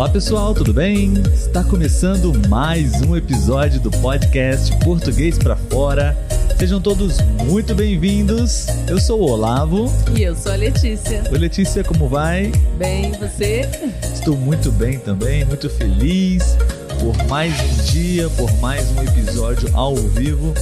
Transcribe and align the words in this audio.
Olá 0.00 0.08
pessoal, 0.08 0.54
tudo 0.54 0.72
bem? 0.72 1.12
Está 1.34 1.62
começando 1.62 2.32
mais 2.48 3.02
um 3.02 3.14
episódio 3.14 3.78
do 3.82 3.90
podcast 3.90 4.74
Português 4.78 5.36
para 5.36 5.54
Fora. 5.54 6.16
Sejam 6.58 6.80
todos 6.80 7.20
muito 7.44 7.74
bem-vindos. 7.74 8.66
Eu 8.88 8.98
sou 8.98 9.20
o 9.20 9.30
Olavo. 9.30 9.92
E 10.16 10.22
eu 10.22 10.34
sou 10.34 10.52
a 10.52 10.56
Letícia. 10.56 11.22
Oi 11.30 11.36
Letícia, 11.36 11.84
como 11.84 12.08
vai? 12.08 12.50
Bem, 12.78 13.12
você? 13.12 13.68
Estou 14.02 14.38
muito 14.38 14.72
bem 14.72 14.98
também, 14.98 15.44
muito 15.44 15.68
feliz 15.68 16.56
por 16.98 17.14
mais 17.28 17.52
um 17.60 17.84
dia, 17.92 18.26
por 18.30 18.50
mais 18.56 18.90
um 18.92 19.02
episódio 19.02 19.68
ao 19.74 19.94
vivo 19.96 20.54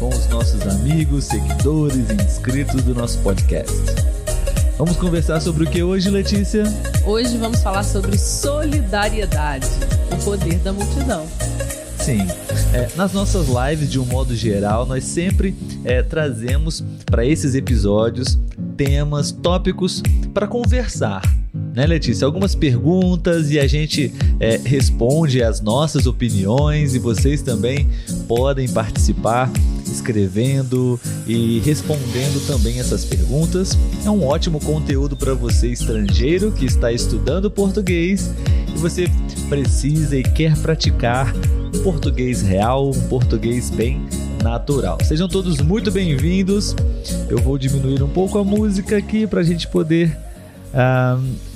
com 0.00 0.08
os 0.08 0.26
nossos 0.28 0.62
amigos, 0.62 1.24
seguidores 1.26 2.08
e 2.08 2.14
inscritos 2.14 2.82
do 2.82 2.94
nosso 2.94 3.18
podcast. 3.18 3.76
Vamos 4.78 4.98
conversar 4.98 5.40
sobre 5.40 5.64
o 5.64 5.70
que 5.70 5.82
hoje, 5.82 6.10
Letícia? 6.10 6.64
Hoje 7.06 7.38
vamos 7.38 7.62
falar 7.62 7.82
sobre 7.82 8.18
solidariedade, 8.18 9.66
o 10.12 10.22
poder 10.22 10.58
da 10.58 10.70
multidão. 10.70 11.26
Sim, 11.98 12.26
é, 12.74 12.86
nas 12.94 13.14
nossas 13.14 13.46
lives, 13.48 13.90
de 13.90 13.98
um 13.98 14.04
modo 14.04 14.36
geral, 14.36 14.84
nós 14.84 15.02
sempre 15.02 15.56
é, 15.82 16.02
trazemos 16.02 16.84
para 17.06 17.24
esses 17.24 17.54
episódios 17.54 18.38
temas, 18.76 19.32
tópicos 19.32 20.02
para 20.34 20.46
conversar. 20.46 21.22
Né, 21.74 21.86
Letícia? 21.86 22.26
Algumas 22.26 22.54
perguntas 22.54 23.50
e 23.50 23.58
a 23.58 23.66
gente 23.66 24.12
é, 24.38 24.58
responde 24.58 25.42
as 25.42 25.62
nossas 25.62 26.06
opiniões 26.06 26.94
e 26.94 26.98
vocês 26.98 27.40
também 27.40 27.88
podem 28.28 28.68
participar 28.68 29.50
escrevendo 29.96 31.00
e 31.26 31.60
respondendo 31.60 32.46
também 32.46 32.78
essas 32.78 33.04
perguntas. 33.04 33.76
É 34.04 34.10
um 34.10 34.24
ótimo 34.24 34.60
conteúdo 34.60 35.16
para 35.16 35.34
você 35.34 35.68
estrangeiro 35.68 36.52
que 36.52 36.64
está 36.64 36.92
estudando 36.92 37.50
português 37.50 38.30
e 38.74 38.78
você 38.78 39.06
precisa 39.48 40.16
e 40.16 40.22
quer 40.22 40.56
praticar 40.58 41.34
um 41.74 41.82
português 41.82 42.42
real, 42.42 42.90
um 42.90 43.08
português 43.08 43.70
bem 43.70 44.06
natural. 44.42 44.98
Sejam 45.02 45.28
todos 45.28 45.60
muito 45.60 45.90
bem-vindos. 45.90 46.76
Eu 47.28 47.38
vou 47.38 47.58
diminuir 47.58 48.02
um 48.02 48.08
pouco 48.08 48.38
a 48.38 48.44
música 48.44 48.96
aqui 48.96 49.26
para 49.26 49.40
a 49.40 49.44
gente 49.44 49.66
poder 49.66 50.16
uh, 50.72 51.55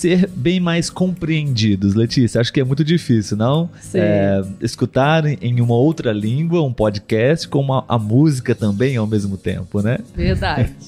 ser 0.00 0.30
bem 0.34 0.58
mais 0.58 0.88
compreendidos, 0.88 1.94
Letícia. 1.94 2.40
Acho 2.40 2.50
que 2.50 2.58
é 2.58 2.64
muito 2.64 2.82
difícil, 2.82 3.36
não? 3.36 3.68
É, 3.92 4.42
escutar 4.62 5.26
em 5.26 5.60
uma 5.60 5.74
outra 5.74 6.10
língua 6.10 6.62
um 6.62 6.72
podcast 6.72 7.46
com 7.46 7.84
a 7.86 7.98
música 7.98 8.54
também 8.54 8.96
ao 8.96 9.06
mesmo 9.06 9.36
tempo, 9.36 9.82
né? 9.82 9.98
Verdade. 10.16 10.70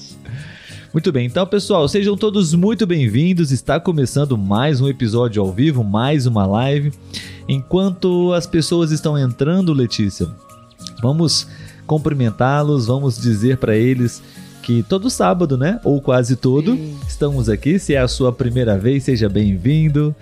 Muito 0.91 1.11
bem, 1.11 1.25
então 1.25 1.43
pessoal, 1.47 1.87
sejam 1.87 2.15
todos 2.15 2.53
muito 2.53 2.85
bem-vindos. 2.85 3.51
Está 3.51 3.79
começando 3.79 4.37
mais 4.37 4.79
um 4.79 4.87
episódio 4.87 5.41
ao 5.41 5.51
vivo, 5.51 5.83
mais 5.83 6.27
uma 6.27 6.45
live. 6.45 6.93
Enquanto 7.49 8.31
as 8.31 8.45
pessoas 8.45 8.91
estão 8.91 9.17
entrando, 9.17 9.73
Letícia, 9.73 10.27
vamos 11.01 11.47
cumprimentá-los, 11.87 12.85
vamos 12.85 13.17
dizer 13.17 13.57
para 13.57 13.75
eles 13.75 14.21
que 14.63 14.81
todo 14.81 15.09
sábado, 15.09 15.57
né? 15.57 15.79
Ou 15.83 16.01
quase 16.01 16.35
todo, 16.35 16.75
Sim. 16.75 16.97
estamos 17.07 17.49
aqui. 17.49 17.77
Se 17.77 17.93
é 17.93 17.99
a 17.99 18.07
sua 18.07 18.31
primeira 18.31 18.77
vez, 18.77 19.03
seja 19.03 19.27
bem-vindo. 19.29 20.15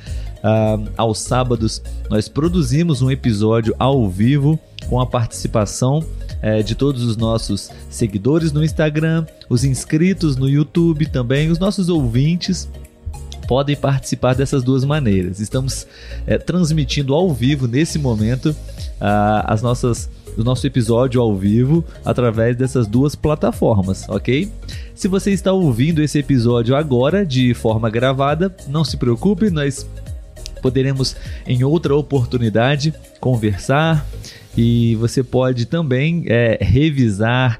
Uh, 0.44 0.90
aos 0.98 1.20
sábados, 1.20 1.82
nós 2.10 2.28
produzimos 2.28 3.04
um 3.04 3.12
episódio 3.12 3.76
ao 3.78 4.10
vivo 4.10 4.60
com 4.90 5.00
a 5.00 5.06
participação 5.06 6.04
eh, 6.42 6.64
de 6.64 6.74
todos 6.74 7.04
os 7.04 7.16
nossos 7.16 7.70
seguidores 7.88 8.52
no 8.52 8.64
Instagram, 8.64 9.28
os 9.48 9.64
inscritos 9.64 10.36
no 10.36 10.50
YouTube 10.50 11.06
também, 11.06 11.52
os 11.52 11.60
nossos 11.60 11.88
ouvintes 11.88 12.68
podem 13.48 13.76
participar 13.76 14.34
dessas 14.34 14.64
duas 14.64 14.84
maneiras. 14.84 15.40
Estamos 15.40 15.86
eh, 16.26 16.40
transmitindo 16.40 17.14
ao 17.14 17.32
vivo 17.32 17.68
nesse 17.68 18.00
momento 18.00 18.50
uh, 18.50 19.44
as 19.46 19.62
nossas 19.62 20.10
do 20.36 20.44
nosso 20.44 20.66
episódio 20.66 21.22
ao 21.22 21.36
vivo 21.36 21.84
através 22.06 22.56
dessas 22.56 22.88
duas 22.88 23.16
plataformas, 23.16 24.08
ok? 24.10 24.50
Se 24.96 25.08
você 25.08 25.32
está 25.32 25.52
ouvindo 25.52 26.02
esse 26.02 26.20
episódio 26.20 26.76
agora 26.76 27.26
de 27.26 27.54
forma 27.54 27.90
gravada, 27.90 28.56
não 28.68 28.84
se 28.84 28.98
preocupe, 28.98 29.50
nós 29.50 29.88
poderemos 30.62 31.16
em 31.46 31.64
outra 31.64 31.96
oportunidade 31.96 32.94
conversar 33.20 34.06
e 34.56 34.96
você 34.96 35.24
pode 35.24 35.66
também 35.66 36.26
é, 36.28 36.58
revisar, 36.62 37.60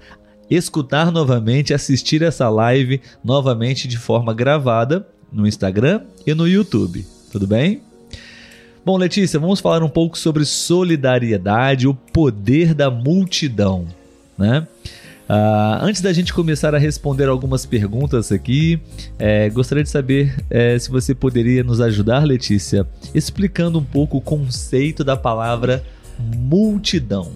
escutar 0.50 1.12
novamente, 1.12 1.74
assistir 1.74 2.22
essa 2.22 2.50
live 2.50 3.02
novamente 3.24 3.88
de 3.88 3.98
forma 3.98 4.34
gravada 4.34 5.08
no 5.32 5.48
Instagram 5.48 6.02
e 6.26 6.34
no 6.34 6.48
YouTube. 6.48 7.06
Tudo 7.32 7.48
bem? 7.48 7.82
Bom, 8.84 8.98
Letícia, 8.98 9.40
vamos 9.40 9.60
falar 9.60 9.84
um 9.84 9.90
pouco 9.90 10.18
sobre 10.18 10.44
solidariedade, 10.44 11.88
o 11.88 11.94
poder 11.94 12.74
da 12.74 12.90
multidão, 12.90 13.86
né? 14.36 14.68
Uh, 15.30 15.86
antes 15.86 16.02
da 16.02 16.12
gente 16.12 16.34
começar 16.34 16.74
a 16.74 16.80
responder 16.80 17.30
algumas 17.30 17.64
perguntas 17.64 18.32
aqui, 18.32 18.82
é, 19.20 19.50
gostaria 19.52 19.84
de 19.84 19.90
saber 19.90 20.36
é, 20.50 20.78
se 20.80 20.90
você 20.90 21.14
poderia 21.14 21.64
nos 21.64 21.80
ajudar, 21.80 22.26
Letícia, 22.26 22.86
explicando 23.14 23.78
um 23.78 23.84
pouco 23.84 24.18
o 24.18 24.22
conceito 24.22 25.04
da 25.04 25.16
palavra 25.16 25.84
multidão. 26.20 27.32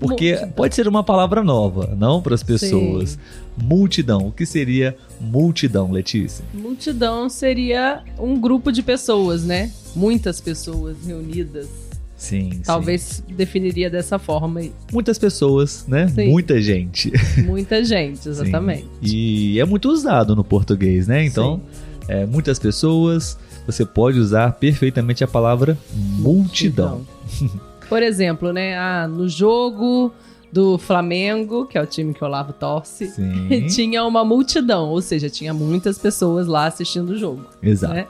Porque 0.00 0.32
multidão. 0.32 0.52
pode 0.52 0.74
ser 0.74 0.88
uma 0.88 1.04
palavra 1.04 1.44
nova, 1.44 1.94
não 1.96 2.20
para 2.20 2.34
as 2.34 2.42
pessoas. 2.42 3.10
Sim. 3.10 3.18
Multidão. 3.56 4.26
O 4.26 4.32
que 4.32 4.44
seria 4.44 4.96
multidão, 5.20 5.90
Letícia? 5.90 6.44
Multidão 6.52 7.28
seria 7.28 8.02
um 8.18 8.38
grupo 8.38 8.70
de 8.70 8.82
pessoas, 8.82 9.44
né? 9.44 9.70
Muitas 9.94 10.40
pessoas 10.40 10.96
reunidas. 11.06 11.68
Sim. 12.16 12.60
Talvez 12.64 13.22
sim. 13.26 13.34
definiria 13.34 13.90
dessa 13.90 14.18
forma. 14.18 14.62
Muitas 14.92 15.18
pessoas, 15.18 15.84
né? 15.86 16.08
Sim. 16.08 16.30
Muita 16.30 16.60
gente. 16.60 17.12
Muita 17.44 17.84
gente, 17.84 18.28
exatamente. 18.28 18.88
E 19.02 19.60
é 19.60 19.64
muito 19.64 19.90
usado 19.90 20.34
no 20.34 20.42
português, 20.44 21.06
né? 21.06 21.24
Então, 21.24 21.60
é, 22.08 22.24
muitas 22.24 22.58
pessoas, 22.58 23.38
você 23.66 23.84
pode 23.84 24.18
usar 24.18 24.52
perfeitamente 24.52 25.22
a 25.22 25.28
palavra 25.28 25.76
multidão. 25.92 27.04
multidão. 27.38 27.60
Por 27.88 28.02
exemplo, 28.02 28.52
né? 28.52 28.76
Ah, 28.78 29.06
no 29.06 29.28
jogo 29.28 30.12
do 30.54 30.78
Flamengo, 30.78 31.66
que 31.66 31.76
é 31.76 31.82
o 31.82 31.86
time 31.86 32.14
que 32.14 32.22
o 32.22 32.26
Olavo 32.28 32.52
torce, 32.52 33.12
tinha 33.74 34.04
uma 34.04 34.24
multidão, 34.24 34.88
ou 34.88 35.02
seja, 35.02 35.28
tinha 35.28 35.52
muitas 35.52 35.98
pessoas 35.98 36.46
lá 36.46 36.66
assistindo 36.66 37.10
o 37.10 37.18
jogo. 37.18 37.44
Exato. 37.60 37.92
Né? 37.92 38.06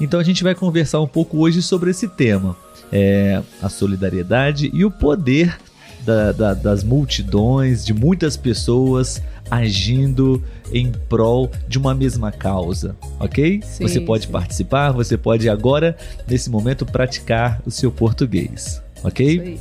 Então 0.00 0.18
a 0.18 0.24
gente 0.24 0.42
vai 0.42 0.52
conversar 0.52 1.00
um 1.00 1.06
pouco 1.06 1.38
hoje 1.38 1.62
sobre 1.62 1.92
esse 1.92 2.08
tema, 2.08 2.56
é, 2.90 3.40
a 3.62 3.68
solidariedade 3.68 4.68
e 4.74 4.84
o 4.84 4.90
poder 4.90 5.56
da, 6.04 6.32
da, 6.32 6.54
das 6.54 6.82
multidões, 6.82 7.84
de 7.84 7.94
muitas 7.94 8.36
pessoas 8.36 9.22
agindo 9.48 10.42
em 10.72 10.90
prol 11.08 11.48
de 11.68 11.78
uma 11.78 11.94
mesma 11.94 12.32
causa, 12.32 12.96
ok? 13.20 13.62
Sim, 13.62 13.86
você 13.86 14.00
pode 14.00 14.26
sim. 14.26 14.32
participar, 14.32 14.90
você 14.90 15.16
pode 15.16 15.48
agora, 15.48 15.96
nesse 16.26 16.50
momento, 16.50 16.84
praticar 16.84 17.62
o 17.64 17.70
seu 17.70 17.92
português, 17.92 18.82
ok? 19.04 19.60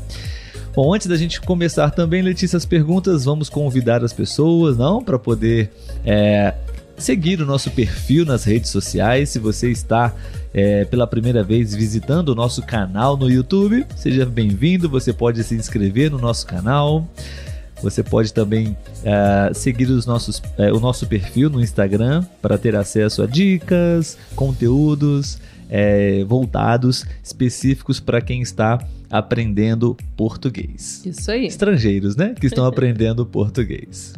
Bom, 0.76 0.92
antes 0.92 1.06
da 1.06 1.16
gente 1.16 1.40
começar 1.40 1.92
também, 1.92 2.24
Letícia, 2.24 2.58
as 2.58 2.66
perguntas, 2.66 3.26
vamos 3.26 3.48
convidar 3.48 4.04
as 4.04 4.12
pessoas, 4.12 4.76
não, 4.76 5.04
para 5.04 5.20
poder 5.20 5.72
é, 6.04 6.52
seguir 6.98 7.40
o 7.42 7.46
nosso 7.46 7.70
perfil 7.70 8.26
nas 8.26 8.44
redes 8.44 8.72
sociais. 8.72 9.30
Se 9.30 9.38
você 9.38 9.70
está 9.70 10.12
é, 10.52 10.84
pela 10.86 11.06
primeira 11.06 11.44
vez 11.44 11.76
visitando 11.76 12.30
o 12.30 12.36
nosso 12.36 12.64
canal 12.64 13.16
no 13.16 13.30
YouTube, 13.30 13.86
seja 13.96 14.26
bem-vindo. 14.26 14.90
Você 14.90 15.14
pode 15.14 15.44
se 15.44 15.54
inscrever 15.54 16.10
no 16.10 16.18
nosso 16.18 16.48
canal. 16.48 17.08
Você 17.84 18.02
pode 18.02 18.34
também 18.34 18.70
uh, 19.02 19.54
seguir 19.54 19.90
os 19.92 20.08
nossos, 20.08 20.40
uh, 20.40 20.76
o 20.76 20.80
nosso 20.80 21.06
perfil 21.06 21.52
no 21.52 21.62
Instagram 21.62 22.24
para 22.42 22.58
ter 22.58 22.76
acesso 22.76 23.22
a 23.22 23.28
dicas, 23.28 24.18
conteúdos 24.36 25.36
uh, 25.36 26.26
voltados 26.26 27.06
específicos 27.22 28.00
para 28.00 28.22
quem 28.22 28.42
está 28.42 28.80
aprendendo 29.14 29.96
português. 30.18 31.04
Isso 31.06 31.30
aí. 31.30 31.46
Estrangeiros, 31.46 32.16
né? 32.16 32.34
Que 32.34 32.48
estão 32.48 32.66
aprendendo 32.68 33.24
português. 33.28 34.12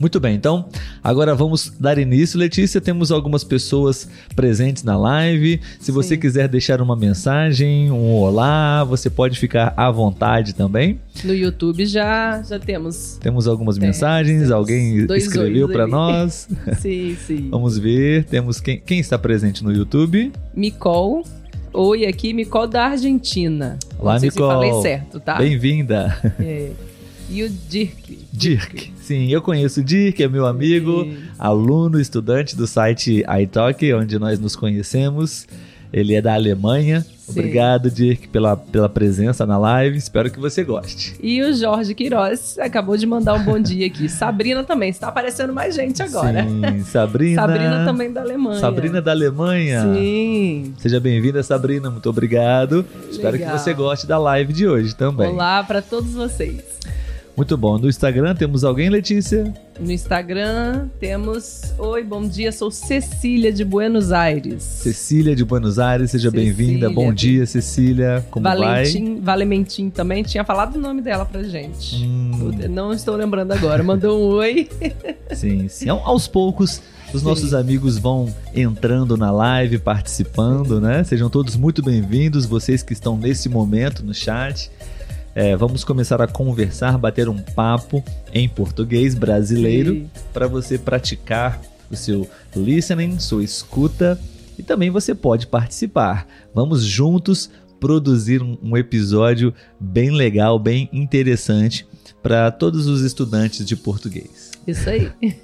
Muito 0.00 0.18
bem, 0.18 0.34
então 0.34 0.68
agora 1.02 1.36
vamos 1.36 1.72
dar 1.78 1.96
início. 1.98 2.36
Letícia, 2.36 2.80
temos 2.80 3.12
algumas 3.12 3.44
pessoas 3.44 4.08
presentes 4.34 4.82
na 4.82 4.96
live. 4.96 5.60
Se 5.78 5.92
você 5.92 6.16
Sim. 6.16 6.20
quiser 6.20 6.48
deixar 6.48 6.80
uma 6.80 6.96
mensagem, 6.96 7.92
um 7.92 8.10
olá, 8.14 8.82
você 8.82 9.08
pode 9.08 9.38
ficar 9.38 9.72
à 9.76 9.88
vontade 9.92 10.52
também. 10.52 10.98
No 11.22 11.32
YouTube 11.32 11.86
já, 11.86 12.42
já 12.42 12.58
temos. 12.58 13.16
Temos 13.20 13.46
algumas 13.46 13.78
é, 13.78 13.80
mensagens, 13.80 14.38
temos 14.38 14.50
alguém 14.50 15.06
escreveu 15.16 15.68
para 15.68 15.86
nós. 15.88 16.48
sim, 16.80 17.16
sim. 17.24 17.48
Vamos 17.48 17.78
ver, 17.78 18.24
temos 18.24 18.58
quem, 18.60 18.80
quem 18.80 18.98
está 18.98 19.16
presente 19.16 19.62
no 19.62 19.72
YouTube? 19.72 20.32
Micol 20.56 21.22
Oi, 21.76 22.06
aqui, 22.06 22.32
Micol 22.32 22.68
da 22.68 22.86
Argentina. 22.86 23.76
Olá, 23.98 24.12
Não 24.12 24.20
sei 24.20 24.28
Micol. 24.30 24.48
Se 24.48 24.54
falei 24.54 24.72
certo, 24.82 25.18
tá? 25.18 25.34
Bem-vinda. 25.34 26.16
É. 26.38 26.70
E 27.28 27.42
o 27.42 27.48
Dirk. 27.50 28.18
Dirk. 28.32 28.92
Sim, 29.00 29.28
eu 29.28 29.42
conheço 29.42 29.80
o 29.80 29.82
Dirk, 29.84 30.22
é 30.22 30.28
meu 30.28 30.46
amigo, 30.46 31.02
Sim. 31.02 31.16
aluno, 31.36 31.98
estudante 31.98 32.54
do 32.54 32.64
site 32.64 33.24
iTalk, 33.42 33.92
onde 33.92 34.18
nós 34.20 34.38
nos 34.38 34.54
conhecemos. 34.54 35.48
Ele 35.92 36.14
é 36.14 36.22
da 36.22 36.34
Alemanha. 36.34 37.04
Sim. 37.26 37.40
Obrigado, 37.40 37.90
Dirk, 37.90 38.28
pela, 38.28 38.54
pela 38.54 38.88
presença 38.88 39.46
na 39.46 39.56
live. 39.56 39.96
Espero 39.96 40.30
que 40.30 40.38
você 40.38 40.62
goste. 40.62 41.16
E 41.22 41.42
o 41.42 41.54
Jorge 41.54 41.94
Queiroz 41.94 42.58
acabou 42.58 42.98
de 42.98 43.06
mandar 43.06 43.32
um 43.34 43.42
bom 43.42 43.58
dia 43.58 43.86
aqui. 43.86 44.10
Sabrina 44.10 44.62
também. 44.62 44.90
Está 44.90 45.08
aparecendo 45.08 45.52
mais 45.52 45.74
gente 45.74 46.02
agora. 46.02 46.44
Sim, 46.44 46.84
Sabrina. 46.84 47.40
Sabrina 47.40 47.84
também 47.86 48.12
da 48.12 48.20
Alemanha. 48.20 48.60
Sabrina 48.60 49.00
da 49.00 49.12
Alemanha. 49.12 49.94
Sim. 49.94 50.74
Seja 50.78 51.00
bem-vinda, 51.00 51.42
Sabrina. 51.42 51.90
Muito 51.90 52.10
obrigado. 52.10 52.84
Legal. 52.84 53.10
Espero 53.10 53.38
que 53.38 53.46
você 53.46 53.72
goste 53.72 54.06
da 54.06 54.18
live 54.18 54.52
de 54.52 54.68
hoje 54.68 54.94
também. 54.94 55.28
Olá 55.30 55.64
para 55.64 55.80
todos 55.80 56.12
vocês. 56.12 56.62
Muito 57.36 57.56
bom. 57.56 57.78
No 57.78 57.88
Instagram 57.88 58.36
temos 58.36 58.62
alguém, 58.62 58.88
Letícia? 58.88 59.52
No 59.80 59.90
Instagram 59.90 60.88
temos. 61.00 61.62
Oi, 61.76 62.04
bom 62.04 62.22
dia, 62.28 62.52
sou 62.52 62.70
Cecília 62.70 63.52
de 63.52 63.64
Buenos 63.64 64.12
Aires. 64.12 64.62
Cecília 64.62 65.34
de 65.34 65.44
Buenos 65.44 65.80
Aires, 65.80 66.12
seja 66.12 66.30
bem-vinda. 66.30 66.88
Bom 66.88 67.12
dia, 67.12 67.44
Cecília. 67.44 68.24
Como 68.30 68.44
Valentim, 68.44 69.14
vai? 69.14 69.22
Valementim 69.22 69.90
também. 69.90 70.22
Tinha 70.22 70.44
falado 70.44 70.76
o 70.76 70.80
nome 70.80 71.02
dela 71.02 71.24
pra 71.24 71.42
gente. 71.42 71.96
Hum. 72.04 72.52
Não 72.70 72.92
estou 72.92 73.16
lembrando 73.16 73.50
agora. 73.50 73.82
Mandou 73.82 74.16
um 74.16 74.34
oi. 74.36 74.68
Sim, 75.34 75.68
sim. 75.68 75.88
Aos 75.88 76.28
poucos. 76.28 76.80
Os 77.12 77.20
Sim. 77.20 77.26
nossos 77.26 77.54
amigos 77.54 77.98
vão 77.98 78.32
entrando 78.54 79.16
na 79.16 79.30
live, 79.30 79.78
participando, 79.78 80.80
né? 80.80 81.02
Sejam 81.04 81.30
todos 81.30 81.54
muito 81.56 81.82
bem-vindos, 81.82 82.44
vocês 82.44 82.82
que 82.82 82.92
estão 82.92 83.16
nesse 83.16 83.48
momento 83.48 84.04
no 84.04 84.12
chat. 84.12 84.70
É, 85.34 85.56
vamos 85.56 85.82
começar 85.82 86.22
a 86.22 86.28
conversar, 86.28 86.96
bater 86.96 87.28
um 87.28 87.38
papo 87.38 88.04
em 88.32 88.48
português 88.48 89.14
brasileiro 89.14 90.08
para 90.32 90.46
você 90.46 90.78
praticar 90.78 91.60
o 91.90 91.96
seu 91.96 92.28
listening, 92.54 93.18
sua 93.18 93.42
escuta 93.42 94.20
e 94.56 94.62
também 94.62 94.90
você 94.90 95.14
pode 95.14 95.48
participar. 95.48 96.26
Vamos 96.54 96.84
juntos 96.84 97.50
produzir 97.80 98.42
um, 98.42 98.56
um 98.62 98.76
episódio 98.76 99.52
bem 99.78 100.10
legal, 100.10 100.58
bem 100.58 100.88
interessante 100.92 101.84
para 102.22 102.50
todos 102.50 102.86
os 102.86 103.02
estudantes 103.02 103.66
de 103.66 103.74
português. 103.74 104.52
Isso 104.66 104.88
aí. 104.88 105.10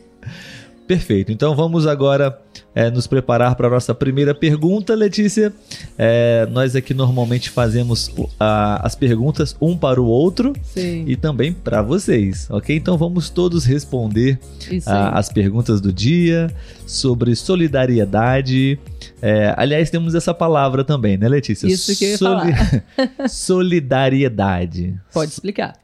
Perfeito. 0.86 1.32
Então 1.32 1.54
vamos 1.54 1.86
agora 1.86 2.31
é, 2.75 2.90
nos 2.90 3.06
preparar 3.06 3.55
para 3.56 3.67
a 3.67 3.70
nossa 3.70 3.94
primeira 3.94 4.34
pergunta, 4.34 4.94
Letícia. 4.94 5.52
É, 5.99 6.46
nós 6.50 6.76
aqui 6.76 6.94
normalmente 6.94 7.50
fazemos 7.50 8.11
a, 8.38 8.87
as 8.87 8.94
perguntas 8.94 9.56
um 9.61 9.76
para 9.76 10.00
o 10.00 10.06
outro 10.06 10.52
Sim. 10.62 11.05
e 11.06 11.17
também 11.17 11.52
para 11.52 11.82
vocês, 11.82 12.46
ok? 12.50 12.76
Então 12.76 12.96
vamos 12.96 13.28
todos 13.28 13.64
responder 13.64 14.38
a, 14.87 15.19
as 15.19 15.28
perguntas 15.28 15.81
do 15.81 15.93
dia 15.93 16.49
sobre 16.87 17.34
solidariedade. 17.34 18.78
É, 19.20 19.52
aliás, 19.56 19.90
temos 19.90 20.14
essa 20.14 20.32
palavra 20.32 20.84
também, 20.84 21.17
né, 21.17 21.28
Letícia? 21.28 21.67
Isso 21.67 21.96
que 21.96 22.05
eu 22.05 22.11
ia 22.11 22.19
Soli 22.19 22.52
falar. 22.52 23.28
solidariedade. 23.28 24.99
Pode 25.12 25.32
explicar. 25.32 25.76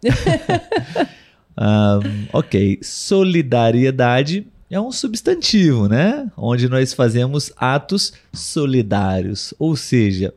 um, 1.59 2.27
ok, 2.39 2.79
solidariedade 2.83 4.47
é 4.71 4.81
um 4.81 4.91
substantivo, 4.91 5.89
né? 5.89 6.31
Onde 6.37 6.69
nós 6.69 6.93
fazemos 6.93 7.53
atos 7.57 8.13
solidários, 8.33 9.55
ou 9.59 9.77
seja, 9.77 10.35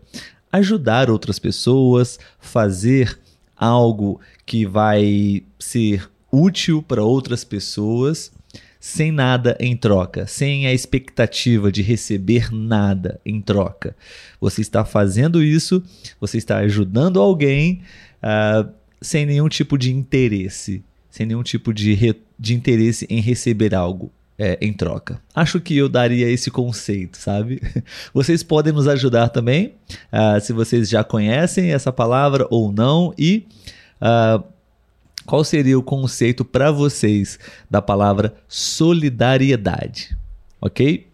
ajudar 0.52 1.10
outras 1.10 1.40
pessoas, 1.40 2.20
fazer 2.40 3.20
algo 3.56 4.22
que 4.46 4.66
vai 4.66 5.44
ser 5.60 6.10
útil 6.32 6.82
para 6.82 7.04
outras 7.04 7.44
pessoas 7.44 8.32
sem 8.80 9.12
nada 9.12 9.58
em 9.60 9.76
troca, 9.76 10.26
sem 10.26 10.66
a 10.66 10.74
expectativa 10.74 11.70
de 11.70 11.82
receber 11.82 12.50
nada 12.50 13.20
em 13.26 13.42
troca. 13.42 13.94
Você 14.40 14.62
está 14.62 14.86
fazendo 14.86 15.44
isso, 15.44 15.84
você 16.20 16.38
está 16.38 16.60
ajudando 16.60 17.20
alguém 17.20 17.82
uh, 18.24 18.70
sem 19.02 19.26
nenhum 19.26 19.50
tipo 19.50 19.78
de 19.78 19.94
interesse, 19.94 20.82
sem 21.10 21.26
nenhum 21.26 21.44
tipo 21.44 21.74
de, 21.74 22.16
de 22.40 22.54
interesse 22.54 23.06
em 23.10 23.20
receber 23.20 23.76
algo 23.76 24.10
é, 24.40 24.58
em 24.62 24.72
troca. 24.72 25.22
Acho 25.36 25.60
que 25.60 25.76
eu 25.76 25.90
daria 25.90 26.30
esse 26.30 26.50
conceito, 26.50 27.18
sabe? 27.18 27.62
Vocês 28.14 28.42
podem 28.42 28.72
nos 28.72 28.88
ajudar 28.88 29.28
também, 29.28 29.74
uh, 30.14 30.40
se 30.40 30.54
vocês 30.54 30.90
já 30.90 31.04
conhecem 31.04 31.74
essa 31.74 31.92
palavra 31.92 32.48
ou 32.50 32.72
não, 32.72 33.14
e 33.18 33.46
uh, 34.02 34.42
qual 35.26 35.44
seria 35.44 35.78
o 35.78 35.84
conceito 35.84 36.46
para 36.46 36.72
vocês 36.72 37.38
da 37.70 37.82
palavra 37.82 38.34
solidariedade, 38.48 40.18
ok? 40.62 41.08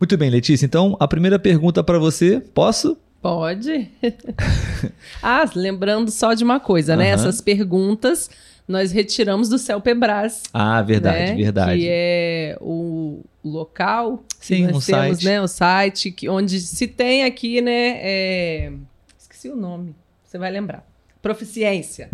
Muito 0.00 0.16
bem, 0.16 0.30
Letícia. 0.30 0.64
Então, 0.64 0.96
a 1.00 1.08
primeira 1.08 1.38
pergunta 1.38 1.82
para 1.82 1.98
você, 1.98 2.40
posso? 2.40 2.96
Pode. 3.20 3.90
ah, 5.22 5.44
lembrando 5.54 6.10
só 6.10 6.34
de 6.34 6.44
uma 6.44 6.60
coisa, 6.60 6.94
né? 6.94 7.08
Essas 7.08 7.40
perguntas 7.40 8.30
nós 8.66 8.92
retiramos 8.92 9.48
do 9.48 9.58
Celpebras. 9.58 10.42
Ah, 10.52 10.80
verdade, 10.82 11.32
né? 11.32 11.34
verdade. 11.36 11.80
Que 11.80 11.86
é 11.88 12.56
o 12.60 13.20
local. 13.44 14.24
Sim, 14.40 14.66
nós 14.66 14.76
um 14.76 14.80
temos, 14.80 15.18
site. 15.18 15.24
Né, 15.24 15.40
o 15.40 15.48
site 15.48 16.10
que, 16.10 16.28
onde 16.28 16.60
se 16.60 16.86
tem 16.86 17.24
aqui, 17.24 17.60
né? 17.60 17.98
É... 18.00 18.72
Esqueci 19.18 19.48
o 19.48 19.56
nome. 19.56 19.94
Você 20.24 20.38
vai 20.38 20.50
lembrar. 20.50 20.84
Proficiência. 21.20 22.08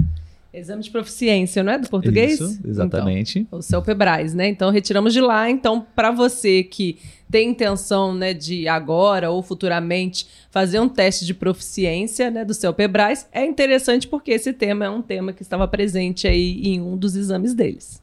Exame 0.52 0.82
de 0.82 0.90
proficiência, 0.90 1.62
não 1.62 1.72
é 1.72 1.78
do 1.78 1.88
português? 1.88 2.40
Isso, 2.40 2.58
exatamente. 2.66 3.38
Então, 3.38 3.60
o 3.60 3.62
CELPEBRAS, 3.62 4.34
né? 4.34 4.48
Então, 4.48 4.70
retiramos 4.70 5.12
de 5.12 5.20
lá. 5.20 5.48
Então, 5.48 5.86
para 5.94 6.10
você 6.10 6.64
que 6.64 6.98
tem 7.30 7.50
intenção, 7.50 8.12
né, 8.12 8.34
de 8.34 8.66
agora 8.66 9.30
ou 9.30 9.40
futuramente 9.44 10.26
fazer 10.50 10.80
um 10.80 10.88
teste 10.88 11.24
de 11.24 11.32
proficiência, 11.32 12.32
né, 12.32 12.44
do 12.44 12.52
CELPEBRAS, 12.52 13.28
é 13.32 13.44
interessante 13.46 14.08
porque 14.08 14.32
esse 14.32 14.52
tema 14.52 14.84
é 14.84 14.90
um 14.90 15.00
tema 15.00 15.32
que 15.32 15.42
estava 15.42 15.68
presente 15.68 16.26
aí 16.26 16.60
em 16.64 16.80
um 16.80 16.96
dos 16.96 17.14
exames 17.14 17.54
deles. 17.54 18.02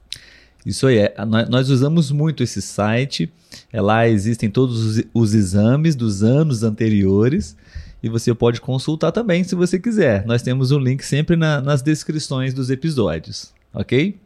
Isso 0.65 0.87
aí, 0.87 0.99
é. 0.99 1.15
nós 1.49 1.69
usamos 1.69 2.11
muito 2.11 2.43
esse 2.43 2.61
site. 2.61 3.29
É, 3.73 3.81
lá 3.81 4.07
existem 4.07 4.49
todos 4.49 4.97
os, 4.97 5.03
os 5.13 5.33
exames 5.33 5.95
dos 5.95 6.23
anos 6.23 6.63
anteriores 6.63 7.57
e 8.01 8.09
você 8.09 8.33
pode 8.33 8.61
consultar 8.61 9.11
também 9.11 9.43
se 9.43 9.55
você 9.55 9.79
quiser. 9.79 10.25
Nós 10.25 10.41
temos 10.41 10.71
o 10.71 10.77
um 10.77 10.79
link 10.79 11.03
sempre 11.03 11.35
na, 11.35 11.61
nas 11.61 11.81
descrições 11.81 12.53
dos 12.53 12.69
episódios, 12.69 13.53
ok? 13.73 14.19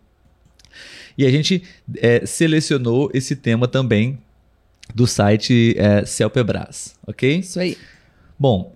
E 1.18 1.26
a 1.26 1.32
gente 1.32 1.64
é, 1.98 2.26
selecionou 2.26 3.10
esse 3.14 3.36
tema 3.36 3.68
também 3.68 4.18
do 4.94 5.08
site 5.08 5.76
é, 5.78 6.06
Celpebras, 6.06 6.96
ok? 7.06 7.40
Isso 7.40 7.60
aí. 7.60 7.78
Bom, 8.38 8.76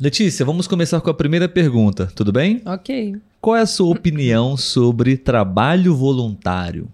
Letícia, 0.00 0.44
vamos 0.44 0.66
começar 0.66 1.00
com 1.00 1.10
a 1.10 1.14
primeira 1.14 1.48
pergunta, 1.48 2.06
tudo 2.14 2.32
bem? 2.32 2.60
Ok. 2.66 3.16
Qual 3.40 3.56
é 3.56 3.60
a 3.60 3.66
sua 3.66 3.92
opinião 3.92 4.56
sobre 4.56 5.16
trabalho 5.16 5.94
voluntário? 5.94 6.88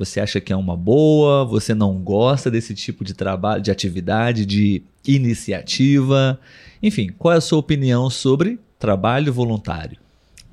Você 0.00 0.18
acha 0.18 0.40
que 0.40 0.50
é 0.50 0.56
uma 0.56 0.74
boa? 0.74 1.44
Você 1.44 1.74
não 1.74 1.98
gosta 1.98 2.50
desse 2.50 2.74
tipo 2.74 3.04
de 3.04 3.12
trabalho, 3.12 3.60
de 3.60 3.70
atividade, 3.70 4.46
de 4.46 4.82
iniciativa? 5.06 6.40
Enfim, 6.82 7.10
qual 7.18 7.34
é 7.34 7.36
a 7.36 7.40
sua 7.42 7.58
opinião 7.58 8.08
sobre 8.08 8.58
trabalho 8.78 9.30
voluntário? 9.30 9.98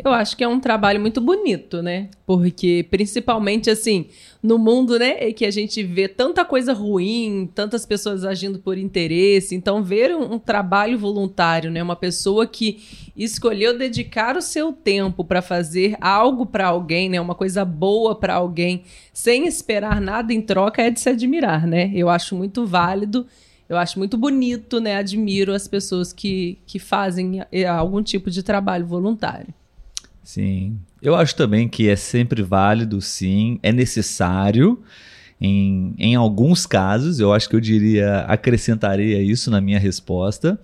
Eu 0.04 0.12
acho 0.12 0.38
que 0.38 0.44
é 0.44 0.48
um 0.48 0.60
trabalho 0.60 1.02
muito 1.02 1.20
bonito, 1.20 1.82
né? 1.82 2.10
Porque 2.26 2.86
principalmente 2.90 3.70
assim, 3.70 4.08
no 4.44 4.60
mundo, 4.60 5.00
né, 5.00 5.32
que 5.34 5.44
a 5.44 5.50
gente 5.50 5.82
vê 5.82 6.08
tanta 6.08 6.46
coisa 6.46 6.72
ruim, 6.72 7.50
tantas 7.54 7.86
pessoas 7.86 8.24
agindo 8.24 8.60
por 8.60 8.78
interesse, 8.78 9.56
então 9.56 9.84
ver 9.84 10.16
um, 10.16 10.36
um 10.36 10.40
trabalho 10.40 11.00
voluntário, 11.00 11.72
né, 11.72 11.82
uma 11.82 11.96
pessoa 11.96 12.46
que 12.46 13.10
escolheu 13.16 13.78
dedicar 13.78 14.38
o 14.38 14.42
seu 14.42 14.72
tempo 14.72 15.24
para 15.24 15.42
fazer 15.42 15.98
algo 16.00 16.46
para 16.46 16.68
alguém, 16.68 17.10
né, 17.10 17.20
uma 17.20 17.36
coisa 17.36 17.66
boa 17.66 18.14
para 18.14 18.36
alguém, 18.36 18.84
sem 19.12 19.48
esperar 19.48 20.00
nada 20.00 20.32
em 20.32 20.42
troca 20.42 20.84
é 20.84 20.92
de 20.92 21.00
se 21.00 21.10
admirar, 21.10 21.66
né? 21.66 21.92
Eu 21.94 22.08
acho 22.08 22.36
muito 22.36 22.66
válido 22.66 23.26
eu 23.70 23.76
acho 23.78 24.00
muito 24.00 24.18
bonito, 24.18 24.80
né? 24.80 24.96
Admiro 24.96 25.54
as 25.54 25.68
pessoas 25.68 26.14
que, 26.14 26.58
que 26.66 26.80
fazem 26.80 27.44
eh, 27.52 27.66
algum 27.66 28.02
tipo 28.02 28.32
de 28.32 28.42
trabalho 28.42 28.86
voluntário. 28.86 29.54
Sim. 30.28 30.78
Eu 31.02 31.16
acho 31.16 31.34
também 31.38 31.70
que 31.70 31.88
é 31.88 31.96
sempre 31.96 32.44
válido, 32.44 33.00
sim, 33.00 33.60
é 33.64 33.72
necessário. 33.72 34.84
Em, 35.40 35.96
em 35.98 36.16
alguns 36.16 36.66
casos, 36.66 37.22
eu 37.22 37.32
acho 37.32 37.48
que 37.48 37.56
eu 37.56 37.62
diria, 37.62 38.26
acrescentaria 38.28 39.22
isso 39.22 39.50
na 39.50 39.62
minha 39.62 39.80
resposta. 39.80 40.60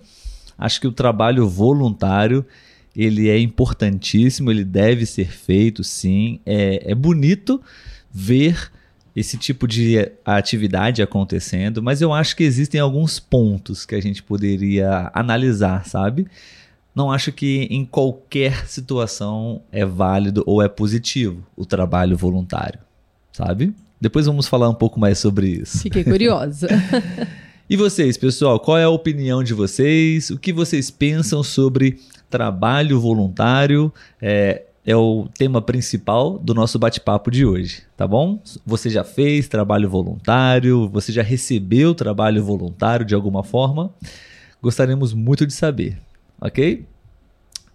Acho 0.58 0.78
que 0.82 0.86
o 0.86 0.92
trabalho 0.92 1.48
voluntário 1.48 2.44
ele 2.94 3.30
é 3.30 3.38
importantíssimo, 3.38 4.50
ele 4.50 4.66
deve 4.66 5.06
ser 5.06 5.32
feito, 5.32 5.82
sim. 5.82 6.40
É, 6.44 6.92
é 6.92 6.94
bonito 6.94 7.58
ver 8.12 8.70
esse 9.16 9.38
tipo 9.38 9.66
de 9.66 10.12
atividade 10.26 11.00
acontecendo, 11.00 11.82
mas 11.82 12.02
eu 12.02 12.12
acho 12.12 12.36
que 12.36 12.44
existem 12.44 12.82
alguns 12.82 13.18
pontos 13.18 13.86
que 13.86 13.94
a 13.94 14.02
gente 14.02 14.22
poderia 14.22 15.10
analisar, 15.14 15.86
sabe? 15.86 16.26
Não 16.94 17.10
acho 17.10 17.32
que 17.32 17.66
em 17.70 17.84
qualquer 17.84 18.66
situação 18.68 19.62
é 19.72 19.84
válido 19.84 20.42
ou 20.46 20.62
é 20.62 20.68
positivo 20.68 21.42
o 21.56 21.66
trabalho 21.66 22.16
voluntário, 22.16 22.80
sabe? 23.32 23.74
Depois 24.00 24.26
vamos 24.26 24.46
falar 24.46 24.68
um 24.68 24.74
pouco 24.74 25.00
mais 25.00 25.18
sobre 25.18 25.48
isso. 25.48 25.80
Fiquei 25.80 26.04
curiosa. 26.04 26.68
E 27.68 27.78
vocês, 27.78 28.18
pessoal, 28.18 28.60
qual 28.60 28.76
é 28.76 28.84
a 28.84 28.90
opinião 28.90 29.42
de 29.42 29.54
vocês? 29.54 30.28
O 30.28 30.38
que 30.38 30.52
vocês 30.52 30.90
pensam 30.90 31.42
sobre 31.42 31.98
trabalho 32.28 33.00
voluntário? 33.00 33.90
É, 34.20 34.64
é 34.84 34.94
o 34.94 35.26
tema 35.38 35.62
principal 35.62 36.38
do 36.38 36.52
nosso 36.52 36.78
bate-papo 36.78 37.30
de 37.30 37.46
hoje, 37.46 37.82
tá 37.96 38.06
bom? 38.06 38.38
Você 38.66 38.90
já 38.90 39.02
fez 39.02 39.48
trabalho 39.48 39.88
voluntário? 39.88 40.90
Você 40.90 41.10
já 41.10 41.22
recebeu 41.22 41.94
trabalho 41.94 42.44
voluntário 42.44 43.06
de 43.06 43.14
alguma 43.14 43.42
forma? 43.42 43.90
Gostaríamos 44.60 45.14
muito 45.14 45.46
de 45.46 45.54
saber, 45.54 45.96
ok? 46.44 46.84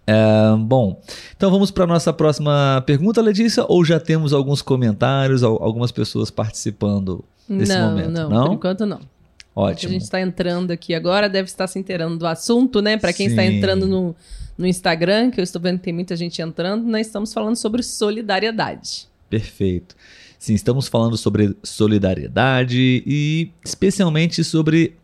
É, 0.06 0.56
bom, 0.56 1.00
então 1.36 1.50
vamos 1.50 1.70
para 1.70 1.84
a 1.84 1.86
nossa 1.86 2.12
próxima 2.12 2.82
pergunta, 2.86 3.20
Letícia, 3.20 3.64
ou 3.68 3.84
já 3.84 4.00
temos 4.00 4.32
alguns 4.32 4.62
comentários, 4.62 5.42
algumas 5.42 5.92
pessoas 5.92 6.30
participando 6.30 7.24
nesse 7.48 7.76
não, 7.76 7.90
momento? 7.90 8.10
Não, 8.10 8.30
não, 8.30 8.46
por 8.46 8.54
enquanto 8.54 8.86
não. 8.86 9.00
Ótimo. 9.54 9.90
A 9.90 9.92
gente 9.92 10.02
está 10.02 10.20
entrando 10.20 10.70
aqui 10.70 10.94
agora, 10.94 11.28
deve 11.28 11.48
estar 11.48 11.66
se 11.66 11.78
inteirando 11.78 12.16
do 12.16 12.26
assunto, 12.26 12.80
né? 12.80 12.96
Para 12.96 13.12
quem 13.12 13.26
está 13.26 13.44
entrando 13.44 13.86
no, 13.86 14.14
no 14.56 14.66
Instagram, 14.66 15.30
que 15.30 15.40
eu 15.40 15.44
estou 15.44 15.60
vendo 15.60 15.78
que 15.78 15.84
tem 15.84 15.92
muita 15.92 16.16
gente 16.16 16.40
entrando, 16.40 16.86
nós 16.86 17.06
estamos 17.06 17.32
falando 17.32 17.56
sobre 17.56 17.82
solidariedade. 17.82 19.08
Perfeito. 19.28 19.96
Sim, 20.38 20.54
estamos 20.54 20.88
falando 20.88 21.16
sobre 21.16 21.54
solidariedade 21.62 23.02
e 23.06 23.50
especialmente 23.64 24.42
sobre 24.42 24.96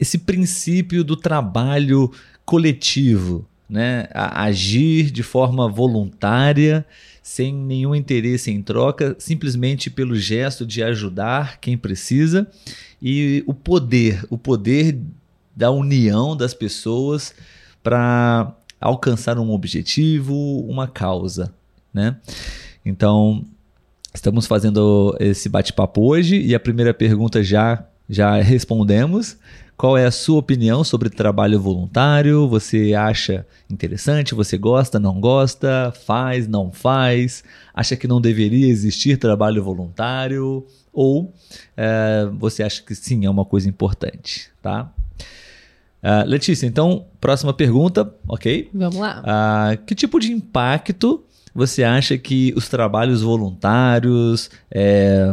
esse 0.00 0.18
princípio 0.18 1.04
do 1.04 1.14
trabalho 1.14 2.10
coletivo, 2.44 3.46
né? 3.68 4.08
A 4.12 4.44
agir 4.44 5.10
de 5.10 5.22
forma 5.22 5.68
voluntária, 5.68 6.84
sem 7.22 7.54
nenhum 7.54 7.94
interesse 7.94 8.50
em 8.50 8.62
troca, 8.62 9.16
simplesmente 9.18 9.88
pelo 9.88 10.16
gesto 10.16 10.66
de 10.66 10.82
ajudar 10.82 11.58
quem 11.60 11.78
precisa 11.78 12.46
e 13.00 13.42
o 13.46 13.54
poder, 13.54 14.24
o 14.28 14.36
poder 14.36 14.98
da 15.54 15.70
união 15.70 16.36
das 16.36 16.52
pessoas 16.52 17.34
para 17.82 18.54
alcançar 18.80 19.38
um 19.38 19.50
objetivo, 19.50 20.34
uma 20.68 20.88
causa, 20.88 21.52
né? 21.94 22.16
Então, 22.84 23.44
estamos 24.12 24.46
fazendo 24.46 25.16
esse 25.20 25.48
bate-papo 25.48 26.02
hoje 26.02 26.40
e 26.40 26.54
a 26.54 26.60
primeira 26.60 26.92
pergunta 26.92 27.42
já 27.42 27.86
já 28.08 28.40
respondemos. 28.40 29.36
Qual 29.82 29.98
é 29.98 30.06
a 30.06 30.12
sua 30.12 30.38
opinião 30.38 30.84
sobre 30.84 31.10
trabalho 31.10 31.60
voluntário? 31.60 32.46
Você 32.46 32.94
acha 32.94 33.44
interessante? 33.68 34.32
Você 34.32 34.56
gosta? 34.56 34.96
Não 35.00 35.20
gosta? 35.20 35.92
Faz? 36.06 36.46
Não 36.46 36.70
faz? 36.70 37.42
Acha 37.74 37.96
que 37.96 38.06
não 38.06 38.20
deveria 38.20 38.68
existir 38.68 39.18
trabalho 39.18 39.60
voluntário? 39.60 40.64
Ou 40.92 41.34
é, 41.76 42.28
você 42.38 42.62
acha 42.62 42.80
que 42.80 42.94
sim, 42.94 43.26
é 43.26 43.28
uma 43.28 43.44
coisa 43.44 43.68
importante, 43.68 44.50
tá? 44.62 44.88
Uh, 46.00 46.28
Letícia, 46.28 46.64
então, 46.64 47.06
próxima 47.20 47.52
pergunta, 47.52 48.08
ok? 48.28 48.70
Vamos 48.72 48.98
lá. 48.98 49.20
Uh, 49.20 49.84
que 49.84 49.96
tipo 49.96 50.20
de 50.20 50.30
impacto 50.30 51.24
você 51.52 51.82
acha 51.82 52.16
que 52.16 52.54
os 52.56 52.68
trabalhos 52.68 53.20
voluntários, 53.20 54.48
é, 54.70 55.26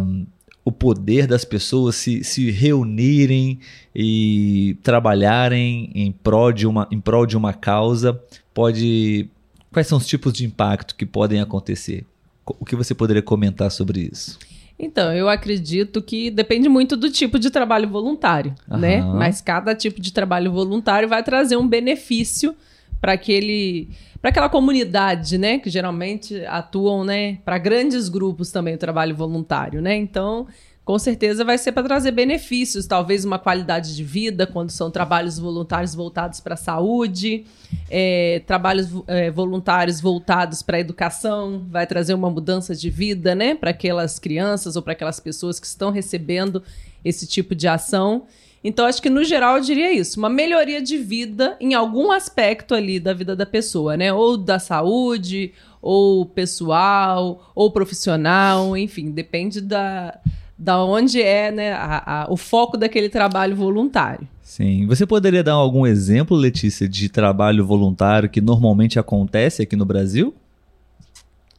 o 0.64 0.72
poder 0.72 1.26
das 1.26 1.46
pessoas 1.46 1.96
se, 1.96 2.24
se 2.24 2.52
reunirem 2.52 3.60
e 3.96 4.78
trabalharem 4.84 5.92
em 5.96 6.12
prol, 6.12 6.52
de 6.52 6.68
uma, 6.68 6.88
em 6.92 7.00
prol 7.00 7.26
de 7.26 7.38
uma 7.38 7.54
causa 7.54 8.20
pode. 8.54 9.30
Quais 9.72 9.88
são 9.88 9.98
os 9.98 10.08
tipos 10.08 10.34
de 10.34 10.46
impacto 10.46 10.96
que 10.96 11.06
podem 11.06 11.40
acontecer? 11.40 12.06
O 12.46 12.66
que 12.66 12.76
você 12.76 12.96
poderia 12.96 13.22
comentar 13.22 13.70
sobre 13.70 14.10
isso? 14.12 14.40
Então, 14.78 15.14
eu 15.14 15.28
acredito 15.28 16.02
que 16.02 16.32
depende 16.32 16.70
muito 16.70 16.96
do 16.96 17.12
tipo 17.12 17.38
de 17.38 17.50
trabalho 17.50 17.90
voluntário, 17.90 18.56
Aham. 18.70 18.80
né? 18.80 19.02
Mas 19.02 19.42
cada 19.42 19.76
tipo 19.76 20.02
de 20.02 20.14
trabalho 20.14 20.52
voluntário 20.52 21.08
vai 21.08 21.22
trazer 21.22 21.58
um 21.58 21.68
benefício 21.68 22.56
para 23.00 23.14
aquele 23.14 23.90
para 24.22 24.32
aquela 24.32 24.50
comunidade, 24.50 25.38
né, 25.38 25.60
que 25.60 25.70
geralmente 25.70 26.44
atuam, 26.46 27.06
né, 27.06 27.38
para 27.46 27.58
grandes 27.58 28.10
grupos 28.10 28.52
também 28.52 28.76
o 28.76 28.78
trabalho 28.78 29.16
voluntário, 29.16 29.82
né? 29.82 29.96
Então, 29.96 30.46
com 30.90 30.98
certeza 30.98 31.46
vai 31.46 31.56
ser 31.58 31.72
para 31.72 31.84
trazer 31.84 32.12
benefícios, 32.12 32.88
talvez 32.88 33.24
uma 33.24 33.38
qualidade 33.38 33.96
de 33.96 34.04
vida, 34.04 34.48
quando 34.48 34.72
são 34.72 34.90
trabalhos 34.90 35.38
voluntários 35.38 35.94
voltados 35.94 36.40
para 36.40 36.56
a 36.56 36.58
saúde, 36.58 37.46
é, 37.90 38.42
trabalhos 38.48 38.90
é, 39.06 39.30
voluntários 39.30 40.02
voltados 40.02 40.64
para 40.64 40.78
a 40.78 40.80
educação, 40.80 41.64
vai 41.70 41.86
trazer 41.86 42.16
uma 42.16 42.30
mudança 42.30 42.76
de 42.76 42.90
vida, 42.90 43.36
né, 43.36 43.54
para 43.54 43.70
aquelas 43.70 44.18
crianças 44.18 44.76
ou 44.76 44.82
para 44.82 44.94
aquelas 44.94 45.20
pessoas 45.20 45.60
que 45.60 45.68
estão 45.68 45.92
recebendo 45.92 46.64
esse 47.06 47.28
tipo 47.28 47.54
de 47.54 47.68
ação. 47.68 48.26
Então, 48.64 48.86
acho 48.86 49.02
que 49.02 49.10
no 49.10 49.24
geral 49.24 49.58
eu 49.58 49.64
diria 49.64 49.94
isso, 49.94 50.20
uma 50.20 50.30
melhoria 50.30 50.82
de 50.82 50.98
vida 50.98 51.56
em 51.62 51.74
algum 51.74 52.12
aspecto 52.12 52.76
ali 52.76 53.00
da 53.00 53.14
vida 53.14 53.36
da 53.36 53.46
pessoa, 53.46 53.96
né? 53.96 54.12
Ou 54.12 54.38
da 54.38 54.60
saúde, 54.60 55.54
ou 55.82 56.26
pessoal, 56.26 57.52
ou 57.56 57.72
profissional, 57.72 58.76
enfim, 58.76 59.12
depende 59.12 59.62
da, 59.62 60.20
da 60.58 60.84
onde 60.84 61.22
é 61.22 61.52
né, 61.52 61.72
a, 61.72 62.24
a, 62.24 62.32
o 62.32 62.36
foco 62.36 62.78
daquele 62.78 63.08
trabalho 63.08 63.56
voluntário. 63.56 64.28
Sim. 64.42 64.86
Você 64.88 65.06
poderia 65.06 65.44
dar 65.44 65.54
algum 65.54 65.86
exemplo, 65.86 66.36
Letícia, 66.36 66.88
de 66.90 67.08
trabalho 67.08 67.66
voluntário 67.66 68.30
que 68.30 68.42
normalmente 68.42 69.00
acontece 69.00 69.62
aqui 69.62 69.76
no 69.76 69.86
Brasil? 69.86 70.34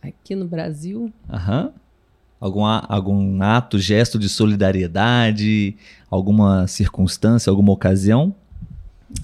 Aqui 0.02 0.34
no 0.34 0.46
Brasil? 0.46 1.10
Aham. 1.30 1.72
Algum, 2.40 2.64
algum 2.64 3.42
ato, 3.42 3.78
gesto 3.78 4.18
de 4.18 4.28
solidariedade, 4.28 5.76
alguma 6.10 6.66
circunstância, 6.66 7.50
alguma 7.50 7.70
ocasião? 7.72 8.34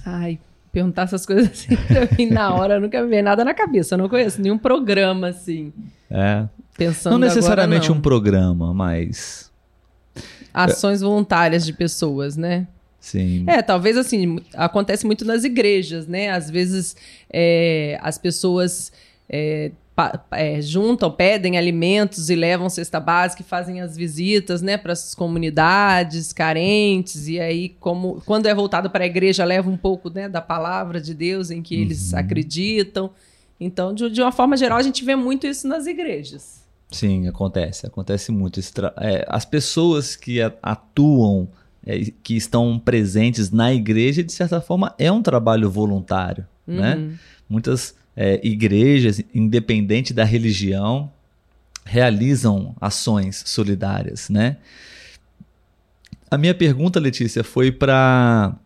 Ai, 0.05 0.39
perguntar 0.71 1.03
essas 1.03 1.25
coisas 1.25 1.51
assim 1.51 1.75
pra 1.89 2.09
mim 2.19 2.29
na 2.29 2.53
hora, 2.53 2.75
eu 2.75 2.81
nunca 2.81 3.05
veio 3.07 3.25
nada 3.25 3.43
na 3.43 3.55
cabeça. 3.55 3.95
Eu 3.95 3.99
não 3.99 4.09
conheço 4.09 4.43
nenhum 4.43 4.59
programa 4.59 5.29
assim. 5.29 5.73
É. 6.11 6.47
Pensando 6.77 7.13
não 7.13 7.19
necessariamente 7.21 7.87
agora, 7.87 7.95
não. 7.95 7.99
um 7.99 8.03
programa, 8.03 8.75
mas 8.75 9.51
ações 10.53 11.01
voluntárias 11.01 11.65
de 11.65 11.73
pessoas, 11.73 12.37
né? 12.37 12.67
Sim. 13.01 13.45
É, 13.47 13.63
talvez 13.63 13.97
assim, 13.97 14.41
acontece 14.55 15.07
muito 15.07 15.25
nas 15.25 15.45
igrejas, 15.45 16.07
né? 16.07 16.29
Às 16.31 16.51
vezes 16.51 16.97
é, 17.33 17.99
as 18.03 18.19
pessoas 18.19 18.93
é, 19.29 19.71
é, 20.31 20.61
juntam, 20.61 21.11
pedem 21.11 21.57
alimentos 21.57 22.29
e 22.29 22.35
levam 22.35 22.69
cesta 22.69 23.01
básica 23.01 23.43
e 23.43 23.45
fazem 23.45 23.81
as 23.81 23.97
visitas, 23.97 24.61
né, 24.61 24.77
para 24.77 24.93
as 24.93 25.15
comunidades 25.15 26.33
carentes. 26.33 27.29
E 27.29 27.41
aí, 27.41 27.71
como 27.81 28.21
quando 28.27 28.47
é 28.47 28.55
voltado 28.55 28.91
para 28.91 29.05
a 29.05 29.07
igreja, 29.07 29.45
leva 29.45 29.71
um 29.71 29.77
pouco 29.77 30.11
né, 30.11 30.29
da 30.29 30.43
palavra 30.43 31.01
de 31.01 31.15
Deus 31.15 31.51
em 31.51 31.63
que 31.63 31.75
eles 31.81 32.13
uhum. 32.13 32.19
acreditam. 32.19 33.11
Então, 33.59 33.95
de, 33.95 34.11
de 34.11 34.21
uma 34.21 34.33
forma 34.33 34.57
geral, 34.57 34.79
a 34.79 34.83
gente 34.83 35.03
vê 35.03 35.17
muito 35.17 35.47
isso 35.47 35.67
nas 35.67 35.87
igrejas. 35.87 36.67
Sim, 36.91 37.27
acontece, 37.27 37.87
acontece 37.87 38.31
muito. 38.31 38.61
É, 38.99 39.25
as 39.29 39.45
pessoas 39.45 40.15
que 40.15 40.41
atuam, 40.63 41.49
é, 41.85 42.01
que 42.23 42.37
estão 42.37 42.79
presentes 42.79 43.51
na 43.51 43.73
igreja, 43.73 44.23
de 44.23 44.33
certa 44.33 44.61
forma, 44.61 44.95
é 44.99 45.11
um 45.11 45.23
trabalho 45.23 45.71
voluntário, 45.71 46.47
né? 46.67 46.95
uhum. 46.95 47.07
né? 47.07 47.19
Muitas 47.49 47.95
é, 48.17 48.41
igrejas, 48.43 49.23
independente 49.35 50.15
da 50.15 50.25
religião, 50.25 51.13
realizam 51.85 52.75
ações 52.81 53.43
solidárias, 53.47 54.29
né? 54.29 54.57
A 56.29 56.37
minha 56.37 56.55
pergunta, 56.55 56.99
Letícia, 56.99 57.45
foi 57.45 57.71
para 57.71 58.57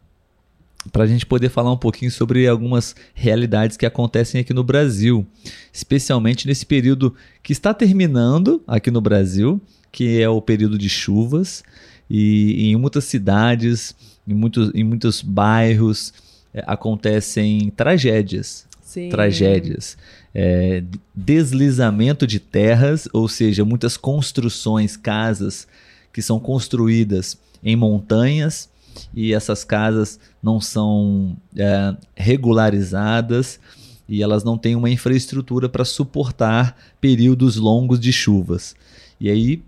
para 0.91 1.05
a 1.05 1.07
gente 1.07 1.27
poder 1.27 1.51
falar 1.51 1.71
um 1.71 1.77
pouquinho 1.77 2.11
sobre 2.11 2.49
algumas 2.49 2.97
realidades 3.13 3.77
que 3.77 3.85
acontecem 3.85 4.41
aqui 4.41 4.55
no 4.55 4.65
Brasil, 4.65 5.27
especialmente 5.71 6.47
nesse 6.47 6.65
período 6.65 7.15
que 7.43 7.53
está 7.53 7.75
terminando 7.75 8.63
aqui 8.67 8.91
no 8.91 9.01
Brasil, 9.01 9.61
que 9.93 10.23
é 10.23 10.29
o 10.29 10.41
período 10.41 10.79
de 10.79 10.89
chuvas, 10.89 11.63
e, 12.09 12.71
em 12.71 12.77
muitas 12.77 13.05
cidades, 13.05 13.95
em 14.27 14.33
muitos, 14.33 14.73
em 14.75 14.83
muitos 14.83 15.21
bairros, 15.21 16.15
é, 16.55 16.65
acontecem 16.67 17.71
tragédias. 17.77 18.67
Sim. 18.91 19.09
Tragédias. 19.09 19.97
É, 20.35 20.83
deslizamento 21.15 22.27
de 22.27 22.41
terras, 22.41 23.09
ou 23.13 23.29
seja, 23.29 23.65
muitas 23.65 23.97
construções, 23.97 24.97
casas 24.97 25.69
que 26.13 26.21
são 26.21 26.41
construídas 26.41 27.39
em 27.63 27.77
montanhas 27.77 28.69
e 29.15 29.33
essas 29.33 29.63
casas 29.63 30.19
não 30.43 30.61
são 30.61 31.37
é, 31.57 31.95
regularizadas 32.17 33.61
e 34.09 34.25
elas 34.25 34.43
não 34.43 34.59
têm 34.59 34.75
uma 34.75 34.91
infraestrutura 34.91 35.69
para 35.69 35.85
suportar 35.85 36.77
períodos 37.01 37.55
longos 37.55 38.01
de 38.01 38.13
chuvas. 38.13 38.75
E 39.21 39.31
aí, 39.31 39.63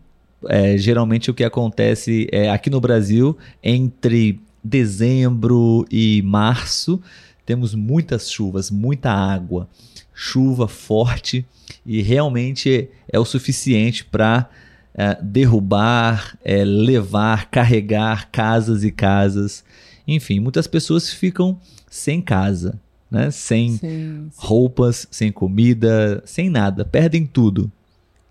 é, 0.48 0.76
geralmente 0.76 1.30
o 1.30 1.34
que 1.34 1.44
acontece 1.44 2.26
é 2.32 2.50
aqui 2.50 2.68
no 2.68 2.80
Brasil, 2.80 3.38
entre 3.62 4.40
dezembro 4.64 5.86
e 5.88 6.22
março, 6.22 7.00
temos 7.44 7.74
muitas 7.74 8.30
chuvas, 8.30 8.70
muita 8.70 9.10
água, 9.10 9.68
chuva 10.14 10.68
forte 10.68 11.44
e 11.84 12.02
realmente 12.02 12.88
é 13.10 13.18
o 13.18 13.24
suficiente 13.24 14.04
para 14.04 14.48
é, 14.94 15.16
derrubar, 15.22 16.38
é, 16.44 16.64
levar, 16.64 17.50
carregar 17.50 18.30
casas 18.30 18.84
e 18.84 18.90
casas. 18.90 19.64
Enfim, 20.06 20.40
muitas 20.40 20.66
pessoas 20.66 21.10
ficam 21.10 21.58
sem 21.90 22.20
casa, 22.20 22.78
né? 23.10 23.30
sem 23.30 23.72
sim, 23.72 23.78
sim. 23.78 24.30
roupas, 24.36 25.06
sem 25.10 25.32
comida, 25.32 26.22
sem 26.24 26.50
nada, 26.50 26.84
perdem 26.84 27.26
tudo. 27.26 27.70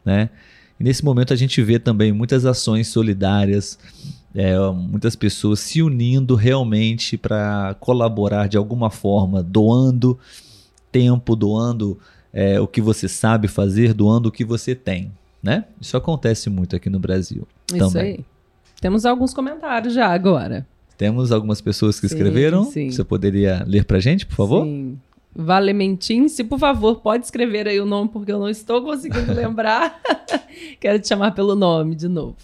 Né? 0.05 0.29
E 0.79 0.83
nesse 0.83 1.03
momento 1.03 1.33
a 1.33 1.37
gente 1.37 1.61
vê 1.61 1.79
também 1.79 2.11
muitas 2.11 2.45
ações 2.45 2.87
solidárias, 2.87 3.77
é, 4.33 4.57
muitas 4.71 5.15
pessoas 5.15 5.59
se 5.59 5.81
unindo 5.81 6.35
realmente 6.35 7.17
para 7.17 7.75
colaborar 7.79 8.47
de 8.47 8.57
alguma 8.57 8.89
forma, 8.89 9.43
doando 9.43 10.17
tempo, 10.91 11.35
doando 11.35 11.99
é, 12.33 12.59
o 12.59 12.67
que 12.67 12.81
você 12.81 13.07
sabe 13.07 13.47
fazer, 13.47 13.93
doando 13.93 14.29
o 14.29 14.31
que 14.31 14.45
você 14.45 14.73
tem. 14.73 15.11
Né? 15.43 15.65
Isso 15.79 15.97
acontece 15.97 16.49
muito 16.49 16.75
aqui 16.75 16.89
no 16.89 16.99
Brasil. 16.99 17.47
Isso 17.69 17.77
também. 17.77 18.13
aí. 18.17 18.25
Temos 18.79 19.05
alguns 19.05 19.33
comentários 19.33 19.93
já 19.93 20.07
agora. 20.07 20.65
Temos 20.97 21.31
algumas 21.31 21.59
pessoas 21.61 21.99
que 21.99 22.07
sim, 22.07 22.15
escreveram. 22.15 22.63
Sim. 22.65 22.91
Você 22.91 23.03
poderia 23.03 23.63
ler 23.67 23.85
pra 23.85 23.99
gente, 23.99 24.25
por 24.25 24.35
favor? 24.35 24.63
Sim. 24.63 24.99
Valementin, 25.33 26.27
se 26.27 26.43
por 26.43 26.59
favor, 26.59 26.99
pode 26.99 27.25
escrever 27.25 27.67
aí 27.67 27.79
o 27.79 27.85
nome, 27.85 28.09
porque 28.09 28.31
eu 28.31 28.39
não 28.39 28.49
estou 28.49 28.81
conseguindo 28.81 29.31
lembrar. 29.33 29.99
Quero 30.79 30.99
te 30.99 31.07
chamar 31.07 31.31
pelo 31.31 31.55
nome 31.55 31.95
de 31.95 32.07
novo. 32.07 32.35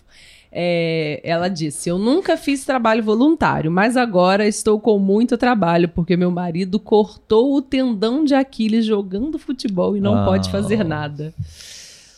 É, 0.59 1.21
ela 1.23 1.49
disse: 1.49 1.87
Eu 1.87 1.99
nunca 1.99 2.35
fiz 2.35 2.65
trabalho 2.65 3.03
voluntário, 3.03 3.69
mas 3.69 3.95
agora 3.95 4.47
estou 4.47 4.79
com 4.79 4.97
muito 4.97 5.37
trabalho 5.37 5.87
porque 5.87 6.17
meu 6.17 6.31
marido 6.31 6.79
cortou 6.79 7.55
o 7.55 7.61
tendão 7.61 8.25
de 8.25 8.33
Aquiles 8.33 8.83
jogando 8.83 9.37
futebol 9.37 9.95
e 9.95 10.01
não 10.01 10.15
ah. 10.15 10.25
pode 10.25 10.49
fazer 10.49 10.83
nada. 10.83 11.31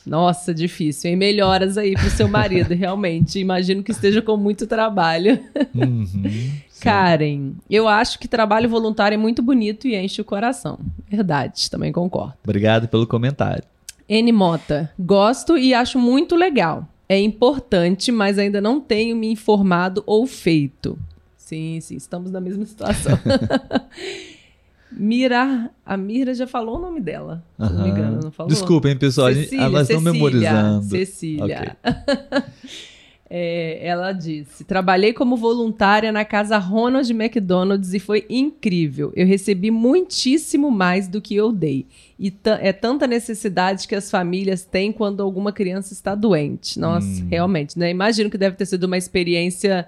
Nossa, 0.06 0.54
difícil, 0.54 1.12
hein? 1.12 1.18
Melhoras 1.18 1.78
aí 1.78 1.96
pro 1.96 2.10
seu 2.10 2.30
marido, 2.30 2.74
realmente. 2.74 3.40
Imagino 3.40 3.84
que 3.84 3.92
esteja 3.92 4.22
com 4.22 4.38
muito 4.38 4.66
trabalho. 4.66 5.38
Uhum, 5.76 6.50
Karen, 6.80 7.52
eu 7.70 7.90
acho 7.90 8.18
que 8.18 8.28
trabalho 8.30 8.70
voluntário 8.70 9.16
é 9.16 9.18
muito 9.18 9.42
bonito 9.42 9.86
e 9.86 9.98
enche 9.98 10.22
o 10.22 10.26
coração. 10.26 10.80
Verdade, 11.12 11.70
também 11.70 11.92
concordo. 11.92 12.36
Obrigado 12.42 12.88
pelo 12.88 13.06
comentário. 13.06 13.66
N 14.08 14.32
Mota, 14.32 14.90
gosto 14.98 15.58
e 15.58 15.74
acho 15.74 16.00
muito 16.00 16.38
legal. 16.38 16.88
É 17.12 17.20
importante, 17.20 18.12
mas 18.12 18.38
ainda 18.38 18.62
não 18.62 18.80
tenho 18.80 19.16
me 19.16 19.28
informado 19.32 20.04
ou 20.06 20.28
feito. 20.28 20.96
Sim, 21.36 21.80
sim, 21.82 21.96
estamos 21.96 22.30
na 22.30 22.40
mesma 22.40 22.64
situação. 22.64 23.18
Mira, 24.92 25.72
a 25.84 25.98
Mira 25.98 26.36
já 26.36 26.46
falou 26.46 26.78
o 26.78 26.80
nome 26.80 27.02
dela, 27.02 27.44
se 27.60 27.74
não 27.74 27.84
me 27.84 27.90
engano, 27.90 28.20
não 28.24 28.32
falou? 28.32 28.50
Desculpem, 28.52 28.96
pessoal, 28.96 29.34
Cecília, 29.34 29.66
elas 29.66 29.90
estão 29.90 30.02
memorizando. 30.02 30.86
Cecília. 30.86 31.78
Okay. 31.82 32.44
é, 33.30 33.86
ela 33.86 34.12
disse: 34.12 34.64
Trabalhei 34.64 35.14
como 35.14 35.38
voluntária 35.38 36.12
na 36.12 36.26
casa 36.26 36.58
Ronald 36.58 37.12
McDonald's 37.12 37.94
e 37.94 38.00
foi 38.00 38.26
incrível. 38.28 39.14
Eu 39.16 39.28
recebi 39.28 39.70
muitíssimo 39.70 40.72
mais 40.72 41.08
do 41.08 41.22
que 41.22 41.36
eu 41.36 41.52
dei. 41.52 41.86
E 42.20 42.34
é 42.60 42.74
tanta 42.74 43.06
necessidade 43.06 43.88
que 43.88 43.94
as 43.94 44.10
famílias 44.10 44.66
têm 44.66 44.92
quando 44.92 45.22
alguma 45.22 45.52
criança 45.52 45.94
está 45.94 46.16
doente. 46.16 46.80
Nossa, 46.80 47.06
hum. 47.06 47.28
realmente, 47.30 47.78
né? 47.78 47.92
Imagino 47.92 48.30
que 48.30 48.38
deve 48.38 48.56
ter 48.56 48.66
sido 48.66 48.86
uma 48.86 48.98
experiência 48.98 49.88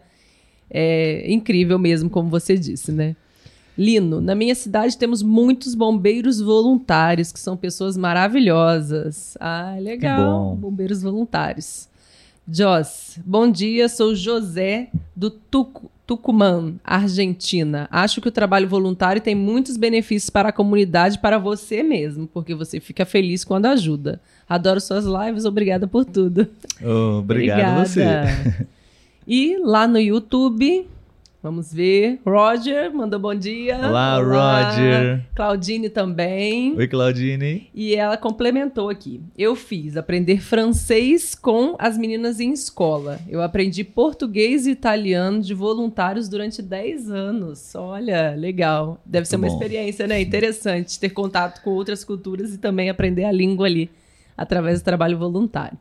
é, 0.69 1.25
incrível 1.31 1.79
mesmo, 1.79 2.09
como 2.09 2.29
você 2.29 2.55
disse, 2.55 2.91
né? 2.91 3.15
Lino, 3.77 4.21
na 4.21 4.35
minha 4.35 4.53
cidade 4.53 4.97
temos 4.97 5.23
muitos 5.23 5.73
bombeiros 5.73 6.39
voluntários, 6.39 7.31
que 7.31 7.39
são 7.39 7.57
pessoas 7.57 7.97
maravilhosas. 7.97 9.35
Ah, 9.39 9.75
legal. 9.79 10.55
Bombeiros 10.55 11.01
voluntários. 11.01 11.89
Joss, 12.47 13.19
bom 13.25 13.49
dia, 13.49 13.87
sou 13.87 14.15
José 14.15 14.89
do 15.15 15.29
Tuc 15.29 15.91
Tucumã, 16.05 16.73
Argentina. 16.83 17.87
Acho 17.89 18.19
que 18.19 18.27
o 18.27 18.31
trabalho 18.31 18.67
voluntário 18.67 19.21
tem 19.21 19.33
muitos 19.33 19.77
benefícios 19.77 20.29
para 20.29 20.49
a 20.49 20.51
comunidade 20.51 21.19
para 21.19 21.37
você 21.37 21.81
mesmo, 21.81 22.27
porque 22.27 22.53
você 22.53 22.81
fica 22.81 23.05
feliz 23.05 23.45
quando 23.45 23.67
ajuda. 23.67 24.19
Adoro 24.49 24.81
suas 24.81 25.05
lives, 25.05 25.45
obrigada 25.45 25.87
por 25.87 26.03
tudo. 26.03 26.49
Oh, 26.83 27.19
obrigado 27.19 27.79
obrigada. 27.79 27.85
você. 27.85 28.67
E 29.27 29.55
lá 29.63 29.87
no 29.87 29.99
YouTube, 29.99 30.87
Vamos 31.43 31.73
ver. 31.73 32.19
Roger 32.23 32.93
mandou 32.93 33.19
bom 33.19 33.33
dia. 33.33 33.75
Olá, 33.75 34.19
Olá, 34.19 34.69
Roger. 34.69 35.25
Claudine 35.33 35.89
também. 35.89 36.77
Oi, 36.77 36.87
Claudine. 36.87 37.67
E 37.73 37.95
ela 37.95 38.15
complementou 38.15 38.89
aqui. 38.89 39.19
Eu 39.35 39.55
fiz 39.55 39.97
aprender 39.97 40.39
francês 40.39 41.33
com 41.33 41.75
as 41.79 41.97
meninas 41.97 42.39
em 42.39 42.53
escola. 42.53 43.19
Eu 43.27 43.41
aprendi 43.41 43.83
português 43.83 44.67
e 44.67 44.71
italiano 44.71 45.41
de 45.41 45.55
voluntários 45.55 46.29
durante 46.29 46.61
10 46.61 47.09
anos. 47.09 47.73
Olha, 47.73 48.35
legal. 48.37 49.01
Deve 49.03 49.25
ser 49.25 49.37
uma 49.37 49.47
bom. 49.47 49.53
experiência, 49.53 50.05
né? 50.05 50.21
Interessante 50.21 50.99
ter 50.99 51.09
contato 51.09 51.63
com 51.63 51.71
outras 51.71 52.03
culturas 52.03 52.53
e 52.53 52.59
também 52.59 52.87
aprender 52.87 53.23
a 53.23 53.31
língua 53.31 53.65
ali 53.65 53.89
através 54.37 54.79
do 54.79 54.85
trabalho 54.85 55.17
voluntário. 55.17 55.77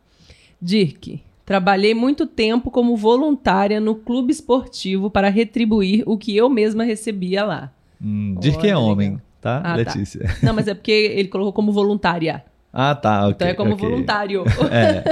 Dirk, 0.61 1.20
Trabalhei 1.51 1.95
muito 1.95 2.29
tempo 2.29 2.71
como 2.71 2.97
voluntária 2.97 3.81
no 3.81 3.97
clube 3.97 4.31
esportivo 4.31 5.11
para 5.11 5.29
retribuir 5.29 6.05
o 6.07 6.17
que 6.17 6.37
eu 6.37 6.49
mesma 6.49 6.85
recebia 6.85 7.45
lá. 7.45 7.73
Hum, 8.01 8.37
diz 8.39 8.57
que 8.57 8.69
é 8.69 8.77
homem, 8.77 9.21
tá, 9.41 9.57
ah, 9.57 9.63
tá. 9.63 9.75
Letícia? 9.75 10.29
Tá. 10.29 10.37
Não, 10.47 10.55
mas 10.55 10.69
é 10.69 10.75
porque 10.75 10.93
ele 10.93 11.27
colocou 11.27 11.53
como 11.53 11.73
voluntária. 11.73 12.45
Ah, 12.73 12.95
tá, 12.95 13.23
ok. 13.23 13.33
Então 13.35 13.49
é 13.49 13.55
como 13.55 13.75
okay. 13.75 13.89
voluntário. 13.89 14.45
É. 14.71 15.03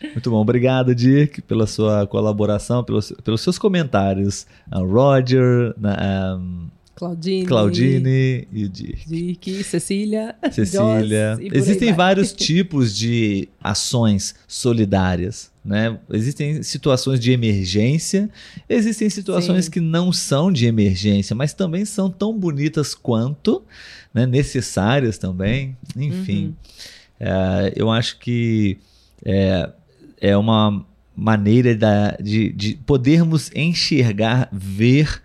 Muito 0.14 0.30
bom, 0.30 0.38
obrigado, 0.38 0.94
Dirk, 0.94 1.42
pela 1.42 1.66
sua 1.66 2.06
colaboração, 2.06 2.82
pelos, 2.82 3.12
pelos 3.22 3.42
seus 3.42 3.58
comentários. 3.58 4.46
Uh, 4.74 4.82
Roger, 4.82 5.74
um, 5.76 6.68
Claudine. 6.98 7.46
Claudine 7.46 8.48
e 8.52 8.64
o 8.64 8.68
Dirk. 8.68 9.08
Dirk, 9.08 9.62
Cecília. 9.62 10.34
Cecília. 10.50 11.38
Existem 11.52 11.92
vários 11.92 12.32
tipos 12.34 12.96
de 12.96 13.48
ações 13.62 14.34
solidárias. 14.48 15.52
Né? 15.64 15.96
Existem 16.12 16.60
situações 16.64 17.20
de 17.20 17.30
emergência, 17.30 18.28
existem 18.68 19.08
situações 19.08 19.66
Sim. 19.66 19.70
que 19.70 19.80
não 19.80 20.12
são 20.12 20.50
de 20.50 20.66
emergência, 20.66 21.36
mas 21.36 21.52
também 21.52 21.84
são 21.84 22.10
tão 22.10 22.36
bonitas 22.36 22.94
quanto, 22.96 23.62
né? 24.12 24.26
necessárias 24.26 25.18
também. 25.18 25.76
Enfim, 25.96 26.46
uhum. 26.46 26.54
é, 27.20 27.72
eu 27.76 27.90
acho 27.92 28.18
que 28.18 28.78
é, 29.24 29.70
é 30.20 30.36
uma 30.36 30.84
maneira 31.14 31.76
da, 31.76 32.16
de, 32.20 32.50
de 32.52 32.74
podermos 32.74 33.52
enxergar, 33.54 34.48
ver 34.50 35.22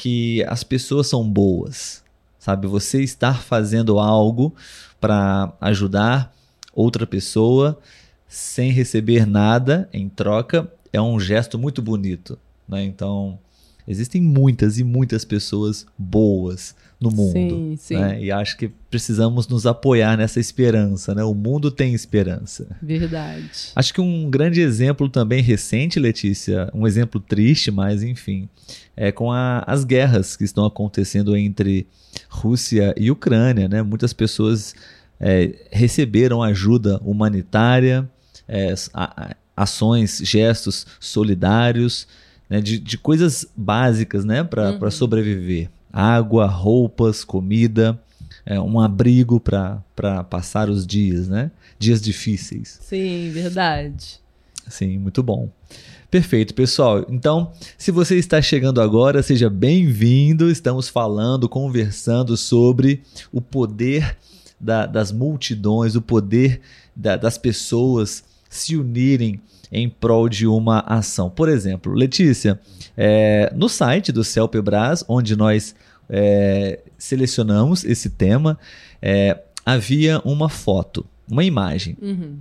que 0.00 0.42
as 0.44 0.64
pessoas 0.64 1.08
são 1.08 1.28
boas, 1.28 2.02
sabe? 2.38 2.66
Você 2.66 3.02
estar 3.02 3.42
fazendo 3.42 3.98
algo 3.98 4.54
para 4.98 5.52
ajudar 5.60 6.34
outra 6.72 7.06
pessoa 7.06 7.78
sem 8.26 8.72
receber 8.72 9.26
nada 9.26 9.90
em 9.92 10.08
troca 10.08 10.72
é 10.90 11.02
um 11.02 11.20
gesto 11.20 11.58
muito 11.58 11.82
bonito, 11.82 12.38
né? 12.66 12.82
Então, 12.82 13.38
existem 13.86 14.22
muitas 14.22 14.78
e 14.78 14.84
muitas 14.84 15.22
pessoas 15.22 15.84
boas 15.98 16.74
no 16.98 17.10
mundo. 17.10 17.32
Sim, 17.32 17.76
sim. 17.78 17.96
Né? 17.96 18.22
E 18.22 18.32
acho 18.32 18.56
que 18.56 18.68
precisamos 18.90 19.48
nos 19.48 19.66
apoiar 19.66 20.16
nessa 20.16 20.40
esperança. 20.40 21.14
Né? 21.14 21.24
O 21.24 21.34
mundo 21.34 21.70
tem 21.70 21.94
esperança. 21.94 22.66
Verdade. 22.80 23.72
Acho 23.74 23.92
que 23.92 24.00
um 24.00 24.30
grande 24.30 24.60
exemplo 24.60 25.08
também 25.08 25.42
recente, 25.42 25.98
Letícia, 25.98 26.70
um 26.72 26.86
exemplo 26.86 27.20
triste, 27.20 27.70
mas 27.70 28.02
enfim, 28.02 28.48
é 29.00 29.10
com 29.10 29.32
a, 29.32 29.64
as 29.66 29.82
guerras 29.82 30.36
que 30.36 30.44
estão 30.44 30.66
acontecendo 30.66 31.34
entre 31.34 31.86
Rússia 32.28 32.94
e 32.98 33.10
Ucrânia. 33.10 33.66
Né? 33.66 33.82
Muitas 33.82 34.12
pessoas 34.12 34.74
é, 35.18 35.54
receberam 35.70 36.42
ajuda 36.42 37.00
humanitária, 37.02 38.06
é, 38.46 38.74
a, 38.92 39.34
ações, 39.56 40.20
gestos 40.22 40.86
solidários, 41.00 42.06
né? 42.48 42.60
de, 42.60 42.78
de 42.78 42.98
coisas 42.98 43.46
básicas 43.56 44.22
né? 44.22 44.44
para 44.44 44.72
uhum. 44.72 44.90
sobreviver 44.90 45.70
água, 45.90 46.46
roupas, 46.46 47.24
comida, 47.24 47.98
é, 48.44 48.60
um 48.60 48.78
abrigo 48.78 49.40
para 49.40 49.82
passar 50.28 50.68
os 50.68 50.86
dias, 50.86 51.26
né? 51.26 51.50
Dias 51.80 52.00
difíceis. 52.00 52.78
Sim, 52.80 53.28
verdade. 53.32 54.20
Sim, 54.68 54.98
muito 54.98 55.20
bom. 55.20 55.50
Perfeito, 56.10 56.54
pessoal. 56.54 57.06
Então, 57.08 57.52
se 57.78 57.92
você 57.92 58.16
está 58.16 58.42
chegando 58.42 58.80
agora, 58.80 59.22
seja 59.22 59.48
bem-vindo. 59.48 60.50
Estamos 60.50 60.88
falando, 60.88 61.48
conversando 61.48 62.36
sobre 62.36 63.02
o 63.32 63.40
poder 63.40 64.16
da, 64.58 64.86
das 64.86 65.12
multidões, 65.12 65.94
o 65.94 66.02
poder 66.02 66.62
da, 66.96 67.16
das 67.16 67.38
pessoas 67.38 68.24
se 68.48 68.76
unirem 68.76 69.40
em 69.70 69.88
prol 69.88 70.28
de 70.28 70.48
uma 70.48 70.80
ação. 70.80 71.30
Por 71.30 71.48
exemplo, 71.48 71.92
Letícia, 71.92 72.58
é, 72.96 73.52
no 73.54 73.68
site 73.68 74.10
do 74.10 74.24
Celpebras, 74.24 75.04
onde 75.06 75.36
nós 75.36 75.76
é, 76.08 76.80
selecionamos 76.98 77.84
esse 77.84 78.10
tema, 78.10 78.58
é, 79.00 79.38
havia 79.64 80.20
uma 80.24 80.48
foto, 80.48 81.06
uma 81.30 81.44
imagem. 81.44 81.96
Uhum. 82.02 82.38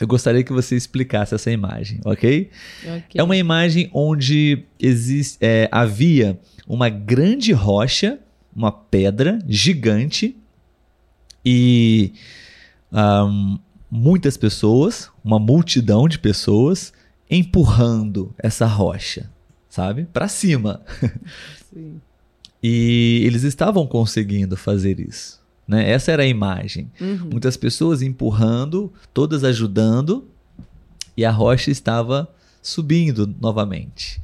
Eu 0.00 0.06
gostaria 0.06 0.42
que 0.42 0.52
você 0.52 0.74
explicasse 0.74 1.34
essa 1.34 1.50
imagem, 1.50 2.00
ok? 2.04 2.50
Ok. 2.82 3.02
É 3.14 3.22
uma 3.22 3.36
imagem 3.36 3.90
onde 3.92 4.64
existe, 4.78 5.36
é, 5.40 5.68
havia 5.70 6.40
uma 6.66 6.88
grande 6.88 7.52
rocha, 7.52 8.18
uma 8.54 8.72
pedra 8.72 9.38
gigante 9.46 10.36
e 11.44 12.12
ahm, 12.92 13.58
muitas 13.90 14.36
pessoas, 14.36 15.10
uma 15.22 15.38
multidão 15.38 16.08
de 16.08 16.18
pessoas 16.18 16.92
empurrando 17.30 18.34
essa 18.38 18.66
rocha, 18.66 19.30
sabe? 19.68 20.04
Para 20.12 20.28
cima. 20.28 20.82
Sim. 21.72 22.00
E 22.62 23.22
eles 23.24 23.42
estavam 23.42 23.86
conseguindo 23.86 24.56
fazer 24.56 25.00
isso. 25.00 25.39
Né? 25.70 25.88
Essa 25.88 26.10
era 26.10 26.24
a 26.24 26.26
imagem. 26.26 26.90
Uhum. 27.00 27.28
Muitas 27.30 27.56
pessoas 27.56 28.02
empurrando, 28.02 28.92
todas 29.14 29.44
ajudando, 29.44 30.26
e 31.16 31.24
a 31.24 31.30
rocha 31.30 31.70
estava 31.70 32.28
subindo 32.60 33.32
novamente. 33.40 34.20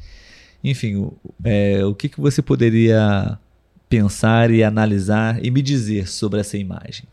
Enfim, 0.65 0.97
o, 0.97 1.13
é, 1.45 1.85
o 1.85 1.95
que, 1.95 2.09
que 2.09 2.21
você 2.21 2.43
poderia 2.43 3.39
pensar 3.89 4.51
e 4.51 4.65
analisar 4.65 5.39
e 5.45 5.49
me 5.49 5.63
dizer 5.63 6.09
sobre 6.09 6.41
essa 6.41 6.59
imagem? 6.59 7.05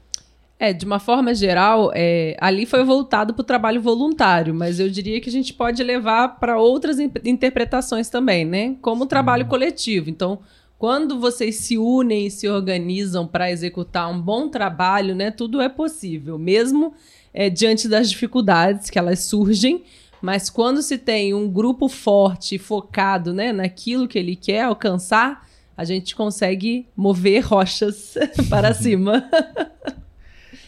É, 0.57 0.73
de 0.73 0.83
uma 0.85 0.97
forma 0.97 1.35
geral, 1.35 1.91
é, 1.93 2.35
ali 2.39 2.65
foi 2.65 2.83
voltado 2.83 3.33
para 3.33 3.41
o 3.41 3.45
trabalho 3.45 3.81
voluntário, 3.81 4.55
mas 4.55 4.79
eu 4.79 4.89
diria 4.89 5.21
que 5.21 5.29
a 5.29 5.31
gente 5.31 5.53
pode 5.53 5.83
levar 5.83 6.39
para 6.39 6.57
outras 6.57 6.97
in- 6.99 7.11
interpretações 7.25 8.09
também, 8.09 8.45
né? 8.45 8.75
Como 8.81 9.03
o 9.03 9.07
trabalho 9.07 9.45
coletivo. 9.45 10.09
Então, 10.09 10.39
quando 10.83 11.17
vocês 11.17 11.55
se 11.55 11.77
unem 11.77 12.25
e 12.27 12.29
se 12.29 12.45
organizam 12.45 13.25
para 13.25 13.49
executar 13.49 14.11
um 14.11 14.21
bom 14.21 14.49
trabalho, 14.49 15.15
né? 15.15 15.31
Tudo 15.31 15.61
é 15.61 15.69
possível, 15.69 16.37
mesmo 16.37 16.93
é, 17.33 17.49
diante 17.49 17.87
das 17.87 18.09
dificuldades 18.09 18.89
que 18.89 18.99
elas 18.99 19.19
surgem. 19.19 19.83
Mas 20.21 20.49
quando 20.49 20.81
se 20.81 20.97
tem 20.97 21.33
um 21.33 21.49
grupo 21.49 21.87
forte, 21.87 22.57
focado, 22.57 23.33
né, 23.33 23.53
naquilo 23.53 24.09
que 24.09 24.19
ele 24.19 24.35
quer 24.35 24.63
alcançar, 24.63 25.47
a 25.77 25.85
gente 25.85 26.17
consegue 26.17 26.85
mover 26.97 27.45
rochas 27.45 28.15
para 28.49 28.73
cima. 28.73 29.23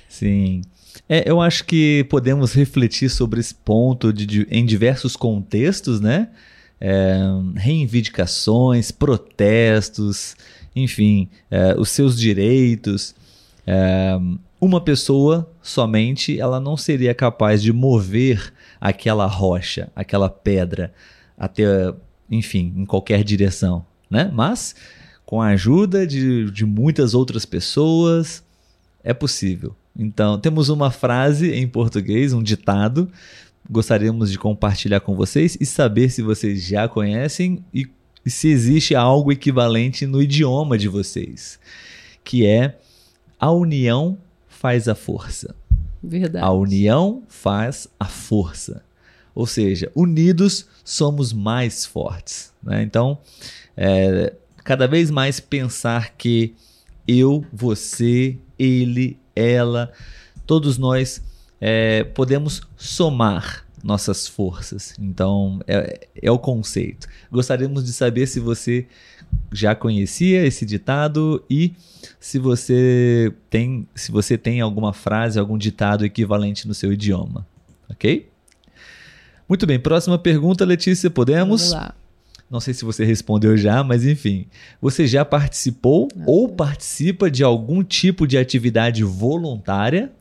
Sim. 0.07 0.61
É, 1.09 1.29
eu 1.29 1.41
acho 1.41 1.65
que 1.65 2.05
podemos 2.09 2.53
refletir 2.53 3.09
sobre 3.09 3.41
esse 3.41 3.53
ponto 3.53 4.13
de- 4.13 4.25
de- 4.25 4.47
em 4.49 4.65
diversos 4.65 5.17
contextos, 5.17 5.99
né? 5.99 6.29
É, 6.87 7.17
reivindicações, 7.55 8.91
protestos, 8.91 10.35
enfim, 10.75 11.27
é, 11.49 11.73
os 11.79 11.89
seus 11.89 12.15
direitos. 12.15 13.15
É, 13.65 14.19
uma 14.61 14.79
pessoa 14.79 15.49
somente 15.61 16.39
ela 16.39 16.59
não 16.59 16.77
seria 16.77 17.15
capaz 17.15 17.63
de 17.63 17.73
mover 17.73 18.53
aquela 18.79 19.25
rocha, 19.25 19.89
aquela 19.95 20.29
pedra 20.29 20.93
até, 21.35 21.93
enfim, 22.29 22.71
em 22.77 22.85
qualquer 22.85 23.23
direção, 23.23 23.83
né? 24.09 24.29
Mas 24.31 24.75
com 25.25 25.41
a 25.41 25.47
ajuda 25.47 26.05
de, 26.05 26.51
de 26.51 26.65
muitas 26.65 27.15
outras 27.15 27.45
pessoas 27.45 28.43
é 29.03 29.13
possível. 29.13 29.75
Então, 29.97 30.37
temos 30.37 30.69
uma 30.69 30.91
frase 30.91 31.53
em 31.53 31.67
português, 31.67 32.33
um 32.33 32.43
ditado. 32.43 33.09
Gostaríamos 33.69 34.31
de 34.31 34.37
compartilhar 34.37 34.99
com 34.99 35.15
vocês 35.15 35.57
e 35.59 35.65
saber 35.65 36.09
se 36.09 36.21
vocês 36.21 36.63
já 36.63 36.87
conhecem 36.87 37.63
e, 37.73 37.87
e 38.25 38.29
se 38.29 38.47
existe 38.47 38.93
algo 38.95 39.31
equivalente 39.31 40.05
no 40.05 40.21
idioma 40.21 40.77
de 40.77 40.87
vocês, 40.87 41.59
que 42.23 42.45
é 42.45 42.77
a 43.39 43.51
união 43.51 44.17
faz 44.47 44.87
a 44.87 44.95
força. 44.95 45.55
Verdade. 46.01 46.45
A 46.45 46.51
união 46.51 47.23
faz 47.27 47.87
a 47.99 48.05
força. 48.05 48.83
Ou 49.33 49.45
seja, 49.45 49.91
unidos 49.95 50.67
somos 50.83 51.33
mais 51.33 51.85
fortes. 51.85 52.53
né? 52.63 52.83
Então, 52.83 53.17
é, 53.75 54.33
cada 54.63 54.87
vez 54.87 55.11
mais 55.11 55.39
pensar 55.39 56.13
que 56.15 56.55
eu, 57.07 57.45
você, 57.51 58.37
ele, 58.57 59.19
ela, 59.35 59.91
todos 60.45 60.77
nós 60.77 61.21
é, 61.59 62.03
podemos 62.03 62.61
somar 62.75 63.65
nossas 63.83 64.27
forças. 64.27 64.95
Então, 64.99 65.59
é, 65.67 66.07
é 66.19 66.31
o 66.31 66.39
conceito. 66.39 67.07
Gostaríamos 67.31 67.85
de 67.85 67.93
saber 67.93 68.25
se 68.25 68.39
você 68.39 68.87
já 69.51 69.75
conhecia 69.75 70.45
esse 70.45 70.65
ditado 70.65 71.43
e 71.49 71.73
se 72.19 72.39
você 72.39 73.31
tem, 73.49 73.87
se 73.93 74.11
você 74.11 74.37
tem 74.37 74.59
alguma 74.59 74.91
frase, 74.91 75.37
algum 75.37 75.57
ditado 75.57 76.03
equivalente 76.03 76.67
no 76.67 76.73
seu 76.73 76.91
idioma, 76.91 77.45
ok? 77.89 78.27
Muito 79.47 79.67
bem, 79.67 79.79
próxima 79.79 80.17
pergunta, 80.17 80.65
Letícia, 80.65 81.09
podemos? 81.09 81.69
Vamos 81.69 81.83
lá. 81.83 81.95
Não 82.49 82.59
sei 82.59 82.73
se 82.73 82.85
você 82.85 83.03
respondeu 83.03 83.55
já, 83.57 83.83
mas 83.83 84.05
enfim. 84.05 84.47
Você 84.81 85.07
já 85.07 85.25
participou 85.25 86.07
ou 86.25 86.49
participa 86.49 87.29
de 87.29 87.43
algum 87.43 87.83
tipo 87.83 88.27
de 88.27 88.37
atividade 88.37 89.03
voluntária? 89.03 90.11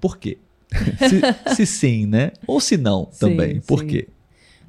Por 0.00 0.18
quê? 0.18 0.38
Se, 1.48 1.54
se 1.54 1.66
sim, 1.66 2.06
né? 2.06 2.32
Ou 2.46 2.60
se 2.60 2.76
não 2.76 3.08
Sim, 3.10 3.18
também. 3.20 3.60
Por 3.60 3.80
sim. 3.80 3.86
quê? 3.86 4.08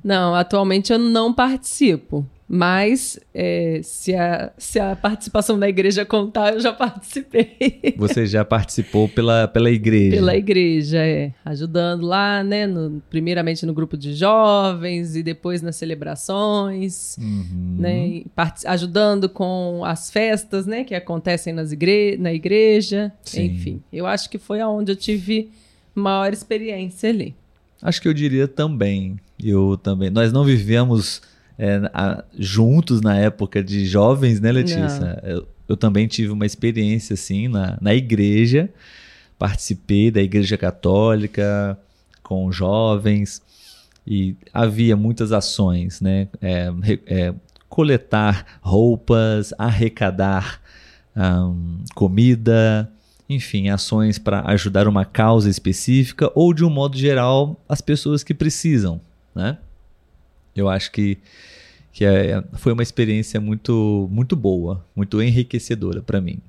Não, 0.04 0.34
atualmente 0.34 0.92
eu 0.94 1.00
não 1.00 1.34
participo. 1.34 2.26
Mas 2.52 3.20
é, 3.32 3.80
se, 3.84 4.16
a, 4.16 4.52
se 4.58 4.80
a 4.80 4.96
participação 4.96 5.60
da 5.60 5.70
igreja 5.70 6.04
contar, 6.04 6.54
eu 6.56 6.60
já 6.60 6.74
participei. 6.74 7.94
Você 7.96 8.26
já 8.26 8.44
participou 8.44 9.08
pela, 9.08 9.48
pela 9.48 9.70
igreja? 9.70 10.16
Pela 10.16 10.36
igreja, 10.36 10.98
é. 10.98 11.32
Ajudando 11.46 12.08
lá, 12.08 12.44
né? 12.44 12.66
no- 12.66 13.04
primeiramente 13.08 13.68
no 13.68 13.74
grupo 13.74 13.96
de 13.96 14.16
jovens 14.16 15.16
e 15.16 15.22
depois 15.22 15.62
nas 15.62 15.76
celebrações. 15.76 17.16
Uhum. 17.20 17.76
Né, 17.78 18.24
parti- 18.36 18.66
ajudando 18.66 19.30
com 19.30 19.84
as 19.86 20.10
festas, 20.10 20.66
né, 20.66 20.84
que 20.84 20.96
acontecem 20.96 21.54
nas 21.54 21.72
igre 21.72 22.18
na 22.18 22.34
igreja, 22.34 23.12
Sim. 23.22 23.44
enfim. 23.46 23.84
Eu 23.94 24.08
acho 24.08 24.28
que 24.28 24.40
foi 24.40 24.60
aonde 24.60 24.92
eu 24.92 24.96
tive 24.96 25.52
maior 25.96 26.32
experiência 26.34 27.10
ali. 27.10 27.36
Acho 27.82 28.02
que 28.02 28.08
eu 28.08 28.14
diria 28.14 28.48
também. 28.48 29.18
Eu 29.42 29.78
também. 29.82 30.10
Nós 30.10 30.32
não 30.34 30.44
vivemos 30.44 31.22
é, 31.58 31.78
a- 31.94 32.24
juntos 32.38 33.02
na 33.02 33.18
época 33.18 33.64
de 33.64 33.86
jovens, 33.86 34.40
né, 34.40 34.52
Letícia? 34.52 35.20
Eu, 35.24 35.48
eu 35.68 35.78
também 35.78 36.08
tive 36.08 36.30
uma 36.32 36.46
experiência 36.46 37.14
assim 37.14 37.48
na, 37.48 37.78
na 37.82 37.94
igreja. 37.94 38.70
Participei 39.38 40.12
da 40.12 40.22
igreja 40.22 40.58
católica 40.58 41.78
com 42.22 42.52
jovens 42.52 43.42
e 44.06 44.36
havia 44.54 44.96
muitas 44.98 45.32
ações, 45.32 46.02
né? 46.02 46.28
É, 46.42 46.72
é, 47.08 47.34
coletar 47.70 48.46
roupas, 48.62 49.54
arrecadar 49.58 50.60
ahn, 51.16 51.78
comida, 51.96 52.92
enfim, 53.30 53.70
ações 53.70 54.18
para 54.18 54.42
ajudar 54.50 54.88
uma 54.88 55.06
causa 55.06 55.50
específica 55.50 56.32
ou, 56.34 56.54
de 56.54 56.66
um 56.66 56.70
modo 56.70 56.98
geral, 56.98 57.56
as 57.70 57.80
pessoas 57.80 58.24
que 58.24 58.34
precisam, 58.34 59.00
né? 59.36 59.58
Eu 60.56 60.68
acho 60.68 60.92
que, 60.92 61.18
que 61.94 62.04
é- 62.04 62.44
foi 62.54 62.74
uma 62.74 62.82
experiência 62.84 63.40
muito, 63.40 64.10
muito 64.12 64.36
boa, 64.36 64.84
muito 64.96 65.22
enriquecedora 65.22 66.02
para 66.02 66.20
mim. 66.20 66.40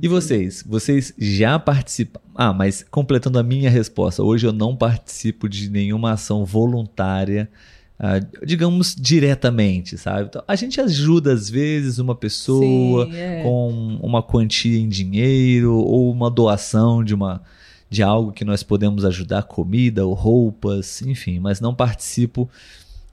E 0.00 0.08
vocês? 0.08 0.64
Vocês 0.66 1.12
já 1.18 1.58
participam? 1.58 2.20
Ah, 2.34 2.52
mas 2.52 2.82
completando 2.90 3.38
a 3.38 3.42
minha 3.42 3.68
resposta, 3.68 4.22
hoje 4.22 4.46
eu 4.46 4.52
não 4.52 4.74
participo 4.74 5.48
de 5.48 5.68
nenhuma 5.68 6.12
ação 6.12 6.44
voluntária, 6.46 7.50
ah, 7.98 8.20
digamos 8.44 8.94
diretamente, 8.98 9.96
sabe? 9.96 10.26
Então, 10.28 10.42
a 10.46 10.56
gente 10.56 10.80
ajuda 10.80 11.32
às 11.32 11.48
vezes 11.48 11.98
uma 11.98 12.14
pessoa 12.14 13.06
Sim, 13.06 13.16
é. 13.16 13.42
com 13.42 13.98
uma 14.02 14.22
quantia 14.22 14.78
em 14.78 14.88
dinheiro 14.88 15.74
ou 15.74 16.10
uma 16.10 16.30
doação 16.30 17.02
de 17.04 17.14
uma 17.14 17.40
de 17.88 18.02
algo 18.02 18.32
que 18.32 18.44
nós 18.44 18.64
podemos 18.64 19.04
ajudar, 19.04 19.44
comida 19.44 20.04
ou 20.04 20.14
roupas, 20.14 21.00
enfim, 21.02 21.38
mas 21.38 21.60
não 21.60 21.72
participo 21.72 22.50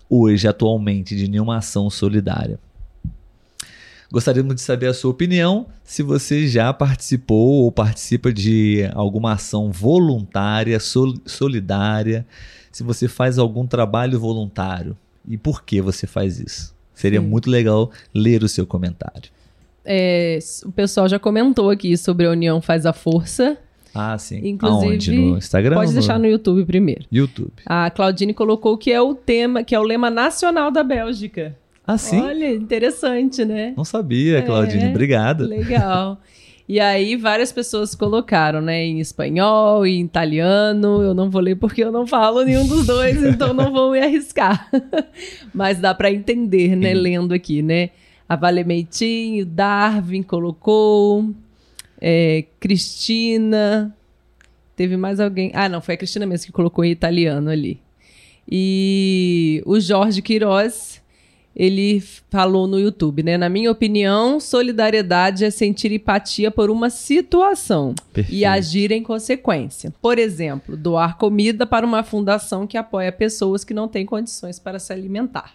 hoje 0.10 0.48
atualmente 0.48 1.16
de 1.16 1.28
nenhuma 1.28 1.58
ação 1.58 1.88
solidária. 1.88 2.58
Gostaríamos 4.12 4.56
de 4.56 4.62
saber 4.62 4.88
a 4.88 4.94
sua 4.94 5.12
opinião, 5.12 5.68
se 5.84 6.02
você 6.02 6.48
já 6.48 6.74
participou 6.74 7.64
ou 7.64 7.72
participa 7.72 8.34
de 8.34 8.90
alguma 8.94 9.34
ação 9.34 9.72
voluntária, 9.72 10.80
sol- 10.80 11.16
solidária, 11.26 12.26
se 12.72 12.84
você 12.84 13.08
faz 13.08 13.38
algum 13.38 13.66
trabalho 13.68 14.20
voluntário 14.20 14.98
e 15.28 15.38
por 15.38 15.64
que 15.64 15.82
você 15.82 16.08
faz 16.08 16.40
isso. 16.40 16.74
Seria 16.94 17.20
Sim. 17.20 17.28
muito 17.28 17.50
legal 17.50 17.92
ler 18.14 18.44
o 18.44 18.50
seu 18.50 18.66
comentário. 18.66 19.30
É, 19.84 20.38
o 20.64 20.72
pessoal 20.72 21.10
já 21.10 21.18
comentou 21.18 21.70
aqui 21.70 21.98
sobre 21.98 22.28
a 22.28 22.32
união 22.32 22.62
faz 22.62 22.86
a 22.86 22.94
força. 22.94 23.58
Ah, 23.94 24.18
sim. 24.18 24.40
Inclusive, 24.48 24.92
Aonde? 24.92 25.12
No 25.12 25.38
Instagram? 25.38 25.76
Pode 25.76 25.94
deixar 25.94 26.18
no 26.20 26.28
YouTube 26.28 26.64
primeiro. 26.66 27.06
YouTube. 27.12 27.52
A 27.66 27.90
Claudine 27.90 28.34
colocou 28.34 28.78
que 28.78 28.92
é 28.92 29.02
o 29.02 29.14
tema, 29.14 29.64
que 29.64 29.76
é 29.76 29.80
o 29.80 29.84
lema 29.84 30.10
nacional 30.10 30.72
da 30.72 30.84
Bélgica. 30.84 31.58
Ah, 31.86 31.98
sim? 31.98 32.22
Olha, 32.22 32.54
interessante, 32.54 33.44
né? 33.44 33.74
Não 33.76 33.84
sabia, 33.84 34.42
Claudine. 34.44 34.84
É. 34.84 34.90
Obrigado. 34.90 35.46
Legal. 35.46 36.18
E 36.72 36.80
aí 36.80 37.18
várias 37.18 37.52
pessoas 37.52 37.94
colocaram, 37.94 38.62
né, 38.62 38.86
em 38.86 39.02
espanhol 39.02 39.86
e 39.86 39.98
em 39.98 40.06
italiano. 40.06 41.02
Eu 41.02 41.14
não 41.14 41.30
vou 41.30 41.42
ler 41.42 41.58
porque 41.58 41.84
eu 41.84 41.92
não 41.92 42.08
falo 42.08 42.46
nenhum 42.46 42.66
dos 42.66 42.88
dois, 42.88 43.18
então 43.28 43.54
não 43.54 43.74
vou 43.74 43.92
me 43.92 44.00
arriscar. 44.00 44.72
Mas 45.54 45.80
dá 45.80 45.94
para 45.94 46.10
entender, 46.10 46.78
né, 46.78 46.94
lendo 46.94 47.34
aqui, 47.34 47.62
né? 47.62 47.90
A 48.28 48.38
Vale 48.38 48.64
Meitinho, 48.64 49.46
Darwin 49.46 50.24
colocou, 50.24 51.36
é, 52.00 52.46
Cristina, 52.58 53.94
teve 54.74 54.96
mais 54.96 55.20
alguém. 55.20 55.52
Ah, 55.54 55.68
não, 55.68 55.82
foi 55.82 55.96
a 55.96 55.98
Cristina 55.98 56.26
mesmo 56.26 56.46
que 56.46 56.54
colocou 56.54 56.86
em 56.86 56.92
italiano 56.92 57.50
ali. 57.50 57.82
E 58.50 59.62
o 59.66 59.78
Jorge 59.78 60.22
Queiroz 60.22 61.01
ele 61.56 62.02
falou 62.30 62.66
no 62.66 62.80
YouTube, 62.80 63.24
né? 63.24 63.38
Na 63.38 63.50
minha 63.50 63.70
opinião, 63.70 64.40
solidariedade 64.40 65.44
é 65.44 65.50
sentir 65.50 65.92
empatia 65.92 66.50
por 66.50 66.70
uma 66.70 66.90
situação 66.90 67.94
Perfeito. 68.14 68.38
e 68.38 68.46
agir 68.46 68.92
em 68.92 69.04
consequência. 69.04 69.94
Por 70.02 70.18
exemplo, 70.18 70.78
doar 70.78 71.18
comida 71.18 71.66
para 71.66 71.86
uma 71.86 72.04
fundação 72.04 72.66
que 72.66 72.78
apoia 72.78 73.12
pessoas 73.12 73.64
que 73.64 73.74
não 73.74 73.88
têm 73.88 74.06
condições 74.06 74.60
para 74.60 74.80
se 74.80 74.94
alimentar. 74.94 75.54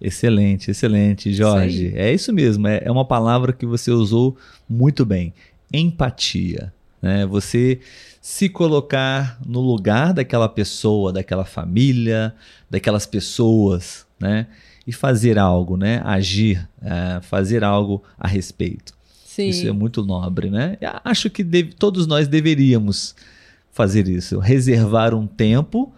Excelente, 0.00 0.70
excelente, 0.70 1.32
Jorge. 1.32 1.88
Isso 1.88 1.96
é 1.96 2.12
isso 2.12 2.32
mesmo, 2.32 2.66
é, 2.66 2.82
é 2.84 2.90
uma 2.90 3.04
palavra 3.04 3.52
que 3.52 3.66
você 3.66 3.90
usou 3.90 4.36
muito 4.68 5.04
bem. 5.04 5.32
Empatia. 5.72 6.72
Né? 7.00 7.26
Você 7.26 7.80
se 8.20 8.48
colocar 8.48 9.38
no 9.44 9.60
lugar 9.60 10.12
daquela 10.12 10.48
pessoa, 10.48 11.12
daquela 11.12 11.44
família, 11.44 12.34
daquelas 12.70 13.06
pessoas, 13.06 14.06
né? 14.20 14.46
E 14.86 14.92
fazer 14.92 15.38
algo, 15.38 15.76
né? 15.76 16.00
Agir, 16.04 16.68
é, 16.82 17.20
fazer 17.22 17.62
algo 17.62 18.02
a 18.18 18.26
respeito. 18.26 18.92
Sim. 19.24 19.48
Isso 19.48 19.66
é 19.66 19.72
muito 19.72 20.04
nobre, 20.04 20.50
né? 20.50 20.76
Acho 21.04 21.30
que 21.30 21.42
deve, 21.42 21.72
todos 21.72 22.06
nós 22.06 22.28
deveríamos 22.28 23.14
fazer 23.70 24.06
isso, 24.08 24.38
reservar 24.38 25.14
um 25.14 25.26
tempo 25.26 25.92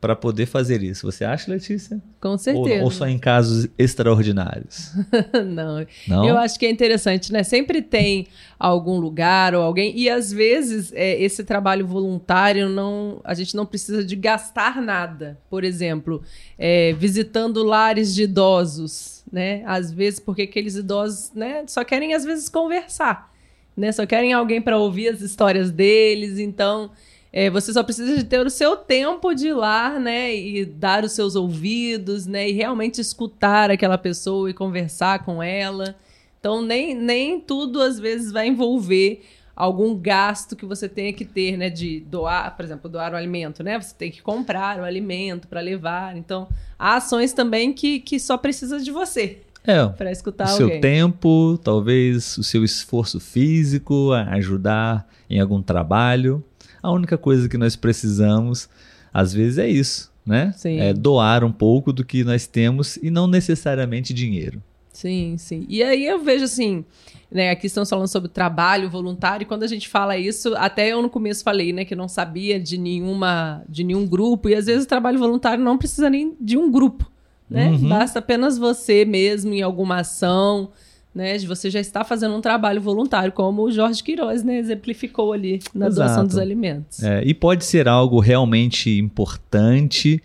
para 0.00 0.16
poder 0.16 0.46
fazer 0.46 0.82
isso. 0.82 1.10
Você 1.10 1.24
acha, 1.24 1.50
Letícia? 1.50 2.00
Com 2.18 2.38
certeza. 2.38 2.78
Ou, 2.78 2.84
ou 2.84 2.90
só 2.90 3.06
em 3.06 3.18
casos 3.18 3.68
extraordinários? 3.78 4.92
não. 5.46 5.86
não. 6.08 6.24
Eu 6.26 6.38
acho 6.38 6.58
que 6.58 6.64
é 6.64 6.70
interessante, 6.70 7.30
né? 7.30 7.42
Sempre 7.42 7.82
tem 7.82 8.26
algum 8.58 8.98
lugar 8.98 9.54
ou 9.54 9.62
alguém 9.62 9.92
e 9.94 10.08
às 10.08 10.32
vezes 10.32 10.90
é, 10.94 11.20
esse 11.20 11.44
trabalho 11.44 11.86
voluntário 11.86 12.68
não, 12.68 13.20
a 13.22 13.34
gente 13.34 13.54
não 13.54 13.66
precisa 13.66 14.02
de 14.02 14.16
gastar 14.16 14.80
nada. 14.80 15.38
Por 15.50 15.64
exemplo, 15.64 16.22
é, 16.58 16.94
visitando 16.94 17.62
lares 17.62 18.14
de 18.14 18.22
idosos, 18.22 19.22
né? 19.30 19.62
Às 19.66 19.92
vezes 19.92 20.18
porque 20.18 20.42
aqueles 20.42 20.76
idosos, 20.76 21.30
né? 21.34 21.64
Só 21.66 21.84
querem 21.84 22.14
às 22.14 22.24
vezes 22.24 22.48
conversar, 22.48 23.30
né? 23.76 23.92
Só 23.92 24.06
querem 24.06 24.32
alguém 24.32 24.62
para 24.62 24.78
ouvir 24.78 25.08
as 25.08 25.20
histórias 25.20 25.70
deles. 25.70 26.38
Então 26.38 26.90
é, 27.32 27.48
você 27.48 27.72
só 27.72 27.82
precisa 27.82 28.16
de 28.16 28.24
ter 28.24 28.44
o 28.44 28.50
seu 28.50 28.76
tempo 28.76 29.32
de 29.34 29.48
ir 29.48 29.54
lá, 29.54 29.98
né? 29.98 30.34
E 30.34 30.64
dar 30.64 31.04
os 31.04 31.12
seus 31.12 31.36
ouvidos, 31.36 32.26
né? 32.26 32.48
E 32.48 32.52
realmente 32.52 33.00
escutar 33.00 33.70
aquela 33.70 33.96
pessoa 33.96 34.50
e 34.50 34.54
conversar 34.54 35.24
com 35.24 35.40
ela. 35.40 35.94
Então, 36.40 36.60
nem, 36.60 36.94
nem 36.94 37.38
tudo 37.40 37.80
às 37.80 38.00
vezes 38.00 38.32
vai 38.32 38.48
envolver 38.48 39.22
algum 39.54 39.94
gasto 39.94 40.56
que 40.56 40.64
você 40.66 40.88
tenha 40.88 41.12
que 41.12 41.24
ter, 41.24 41.56
né? 41.56 41.70
De 41.70 42.00
doar, 42.00 42.56
por 42.56 42.64
exemplo, 42.64 42.90
doar 42.90 43.12
o 43.12 43.16
alimento, 43.16 43.62
né? 43.62 43.80
Você 43.80 43.94
tem 43.94 44.10
que 44.10 44.22
comprar 44.22 44.80
o 44.80 44.84
alimento 44.84 45.46
para 45.46 45.60
levar. 45.60 46.16
Então, 46.16 46.48
há 46.76 46.96
ações 46.96 47.32
também 47.32 47.72
que, 47.72 48.00
que 48.00 48.18
só 48.18 48.36
precisa 48.36 48.80
de 48.80 48.90
você. 48.90 49.42
É, 49.62 49.86
para 49.86 50.10
escutar 50.10 50.48
o 50.48 50.50
alguém. 50.50 50.68
seu 50.68 50.80
tempo, 50.80 51.60
talvez 51.62 52.38
o 52.38 52.42
seu 52.42 52.64
esforço 52.64 53.20
físico, 53.20 54.10
ajudar 54.12 55.06
em 55.28 55.38
algum 55.38 55.62
trabalho. 55.62 56.42
A 56.82 56.90
única 56.90 57.18
coisa 57.18 57.48
que 57.48 57.58
nós 57.58 57.76
precisamos, 57.76 58.68
às 59.12 59.32
vezes, 59.32 59.58
é 59.58 59.68
isso, 59.68 60.10
né? 60.24 60.52
Sim. 60.56 60.78
É 60.80 60.92
doar 60.92 61.44
um 61.44 61.52
pouco 61.52 61.92
do 61.92 62.04
que 62.04 62.24
nós 62.24 62.46
temos 62.46 62.96
e 62.96 63.10
não 63.10 63.26
necessariamente 63.26 64.14
dinheiro. 64.14 64.62
Sim, 64.92 65.36
sim. 65.38 65.64
E 65.68 65.82
aí 65.82 66.04
eu 66.04 66.22
vejo 66.22 66.44
assim, 66.44 66.84
né? 67.30 67.50
Aqui 67.50 67.68
estamos 67.68 67.88
falando 67.88 68.08
sobre 68.08 68.28
trabalho 68.28 68.90
voluntário. 68.90 69.44
E 69.44 69.46
quando 69.46 69.62
a 69.62 69.66
gente 69.66 69.88
fala 69.88 70.18
isso, 70.18 70.54
até 70.56 70.92
eu 70.92 71.00
no 71.00 71.08
começo 71.08 71.44
falei, 71.44 71.72
né, 71.72 71.84
que 71.84 71.94
não 71.94 72.08
sabia 72.08 72.58
de 72.58 72.76
nenhuma, 72.76 73.62
de 73.68 73.84
nenhum 73.84 74.06
grupo. 74.06 74.48
E 74.48 74.54
às 74.54 74.66
vezes 74.66 74.84
o 74.84 74.88
trabalho 74.88 75.18
voluntário 75.18 75.62
não 75.62 75.78
precisa 75.78 76.10
nem 76.10 76.36
de 76.40 76.58
um 76.58 76.70
grupo, 76.70 77.10
né? 77.48 77.70
Uhum. 77.70 77.88
Basta 77.88 78.18
apenas 78.18 78.58
você 78.58 79.04
mesmo 79.04 79.54
em 79.54 79.62
alguma 79.62 80.00
ação 80.00 80.70
né, 81.14 81.36
de 81.36 81.46
você 81.46 81.68
já 81.68 81.80
estar 81.80 82.04
fazendo 82.04 82.34
um 82.34 82.40
trabalho 82.40 82.80
voluntário, 82.80 83.32
como 83.32 83.62
o 83.62 83.72
Jorge 83.72 84.02
Queiroz 84.02 84.44
né, 84.44 84.58
exemplificou 84.58 85.32
ali 85.32 85.60
na 85.74 85.88
Exato. 85.88 86.08
doação 86.08 86.26
dos 86.26 86.38
alimentos. 86.38 87.02
É, 87.02 87.22
e 87.24 87.34
pode 87.34 87.64
ser 87.64 87.88
algo 87.88 88.20
realmente 88.20 88.96
importante, 88.98 90.22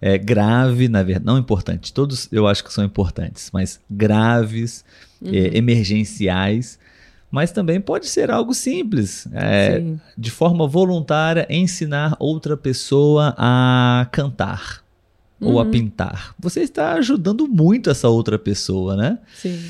é, 0.00 0.18
grave, 0.18 0.88
na 0.88 1.02
verdade, 1.02 1.26
não 1.26 1.38
importante, 1.38 1.92
todos 1.92 2.28
eu 2.32 2.46
acho 2.46 2.64
que 2.64 2.72
são 2.72 2.84
importantes, 2.84 3.50
mas 3.52 3.80
graves, 3.88 4.84
uhum. 5.22 5.32
é, 5.32 5.56
emergenciais, 5.56 6.78
mas 7.30 7.50
também 7.52 7.80
pode 7.80 8.06
ser 8.06 8.30
algo 8.30 8.54
simples, 8.54 9.26
é, 9.32 9.82
de 10.16 10.30
forma 10.30 10.66
voluntária, 10.66 11.46
ensinar 11.48 12.16
outra 12.18 12.56
pessoa 12.56 13.34
a 13.36 14.06
cantar. 14.12 14.84
Uhum. 15.40 15.50
Ou 15.50 15.58
a 15.58 15.64
uhum. 15.64 15.70
pintar. 15.72 16.32
Você 16.38 16.60
está 16.60 16.92
ajudando 16.92 17.48
muito 17.48 17.90
essa 17.90 18.08
outra 18.08 18.38
pessoa, 18.38 18.96
né? 18.96 19.18
Sim. 19.34 19.60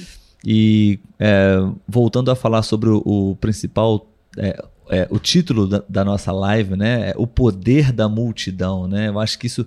E 0.45 1.01
é, 1.19 1.57
voltando 1.89 2.31
a 2.31 2.37
falar 2.37 2.63
sobre 2.63 2.91
o, 2.91 3.03
o 3.05 3.37
principal, 3.37 4.07
é, 4.37 4.63
é, 4.91 5.07
o 5.11 5.19
título 5.19 5.67
da, 5.67 5.83
da, 5.89 6.05
nossa 6.05 6.31
live, 6.31 6.77
né? 6.77 7.11
É 7.11 7.15
o 7.17 7.27
poder 7.27 7.91
da 7.91 8.09
multidão, 8.09 8.87
né? 8.87 9.09
Eu 9.09 9.19
acho 9.19 9.39
que 9.39 9.47
isso 9.47 9.67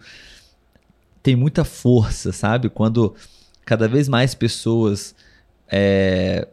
tem 1.23 1.35
muita 1.35 1.63
força, 1.63 2.31
sabe? 2.31 2.69
Quando 2.69 3.15
cada 3.65 3.87
vez 3.87 4.07
mais 4.07 4.35
pessoas 4.35 5.15
é, 5.67 6.47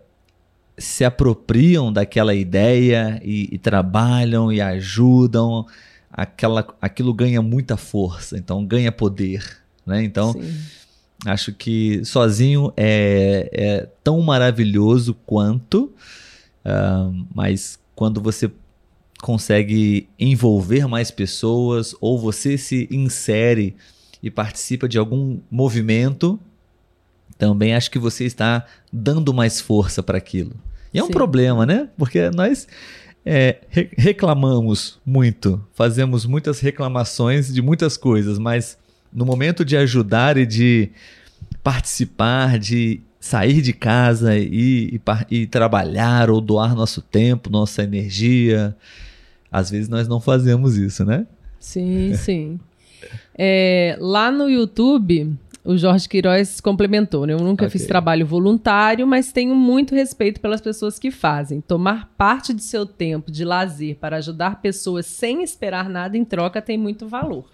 se 0.78 1.04
apropriam 1.04 1.92
daquela 1.92 2.34
ideia 2.34 3.20
e, 3.22 3.48
e, 3.52 3.58
trabalham 3.58 4.50
e 4.50 4.60
ajudam, 4.60 5.66
aquela, 6.10 6.66
aquilo 6.80 7.12
ganha 7.12 7.42
muita 7.42 7.76
força, 7.76 8.38
então 8.38 8.64
ganha 8.64 8.90
poder, 8.90 9.44
né? 9.86 10.02
Então 10.02 10.32
Sim 10.32 10.83
Acho 11.26 11.52
que 11.52 12.04
sozinho 12.04 12.72
é, 12.76 13.48
é 13.52 13.88
tão 14.02 14.20
maravilhoso 14.20 15.14
quanto, 15.26 15.92
uh, 16.64 17.26
mas 17.34 17.78
quando 17.94 18.20
você 18.20 18.50
consegue 19.22 20.08
envolver 20.18 20.86
mais 20.86 21.10
pessoas 21.10 21.94
ou 22.00 22.18
você 22.18 22.58
se 22.58 22.86
insere 22.90 23.74
e 24.22 24.30
participa 24.30 24.86
de 24.86 24.98
algum 24.98 25.40
movimento, 25.50 26.38
também 27.38 27.74
acho 27.74 27.90
que 27.90 27.98
você 27.98 28.24
está 28.24 28.66
dando 28.92 29.32
mais 29.32 29.60
força 29.60 30.02
para 30.02 30.18
aquilo. 30.18 30.52
E 30.92 30.98
é 30.98 31.02
um 31.02 31.06
Sim. 31.06 31.12
problema, 31.12 31.64
né? 31.64 31.88
Porque 31.96 32.30
nós 32.30 32.68
é, 33.24 33.58
re 33.70 33.88
reclamamos 33.96 35.00
muito, 35.04 35.64
fazemos 35.72 36.26
muitas 36.26 36.60
reclamações 36.60 37.52
de 37.52 37.62
muitas 37.62 37.96
coisas, 37.96 38.38
mas 38.38 38.76
no 39.14 39.24
momento 39.24 39.64
de 39.64 39.76
ajudar 39.76 40.36
e 40.36 40.44
de 40.44 40.90
participar, 41.62 42.58
de 42.58 43.00
sair 43.20 43.62
de 43.62 43.72
casa 43.72 44.36
e, 44.36 45.00
e, 45.00 45.00
e, 45.30 45.46
trabalhar 45.46 46.28
ou 46.28 46.40
doar 46.40 46.74
nosso 46.74 47.00
tempo, 47.00 47.48
nossa 47.48 47.82
energia. 47.82 48.76
Às 49.50 49.70
vezes 49.70 49.88
nós 49.88 50.06
não 50.06 50.20
fazemos 50.20 50.76
isso, 50.76 51.04
né? 51.04 51.26
Sim, 51.58 52.12
sim. 52.14 52.60
É, 53.34 53.96
lá 53.98 54.30
no 54.30 54.50
YouTube, 54.50 55.34
o 55.64 55.76
Jorge 55.78 56.06
Queiroz 56.06 56.60
complementou, 56.60 57.26
né? 57.26 57.32
Eu 57.32 57.38
nunca 57.38 57.64
okay. 57.64 57.78
fiz 57.78 57.86
trabalho 57.86 58.26
voluntário, 58.26 59.06
mas 59.06 59.32
tenho 59.32 59.54
muito 59.54 59.94
respeito 59.94 60.40
pelas 60.40 60.60
pessoas 60.60 60.98
que 60.98 61.10
fazem. 61.10 61.62
Tomar 61.62 62.12
parte 62.18 62.52
de 62.52 62.62
seu 62.62 62.84
tempo 62.84 63.32
de 63.32 63.44
lazer 63.44 63.96
para 63.96 64.18
ajudar 64.18 64.60
pessoas 64.60 65.06
sem 65.06 65.42
esperar 65.42 65.88
nada 65.88 66.18
em 66.18 66.24
troca 66.24 66.60
tem 66.60 66.76
muito 66.76 67.08
valor. 67.08 67.46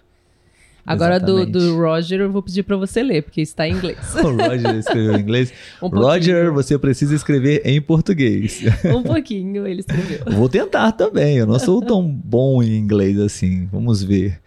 Agora 0.85 1.19
do, 1.19 1.45
do, 1.45 1.77
Roger 1.77 2.21
eu 2.21 2.31
vou 2.31 2.41
pedir 2.41 2.63
para 2.63 2.75
você 2.75 3.03
ler, 3.03 3.23
porque 3.23 3.41
está 3.41 3.67
em 3.67 3.73
inglês. 3.73 3.97
o 4.15 4.31
Roger 4.31 4.75
escreveu 4.75 5.15
em 5.15 5.21
inglês. 5.21 5.53
Um 5.81 5.87
Roger, 5.87 6.51
você 6.51 6.77
precisa 6.77 7.15
escrever 7.15 7.61
em 7.65 7.81
português. 7.81 8.61
Um 8.85 9.03
pouquinho 9.03 9.65
ele 9.65 9.81
escreveu. 9.81 10.19
Vou 10.31 10.49
tentar 10.49 10.91
também, 10.91 11.37
eu 11.37 11.47
não 11.47 11.59
sou 11.59 11.81
tão 11.81 12.07
bom 12.07 12.61
em 12.61 12.77
inglês 12.77 13.19
assim. 13.19 13.67
Vamos 13.71 14.03
ver. 14.03 14.39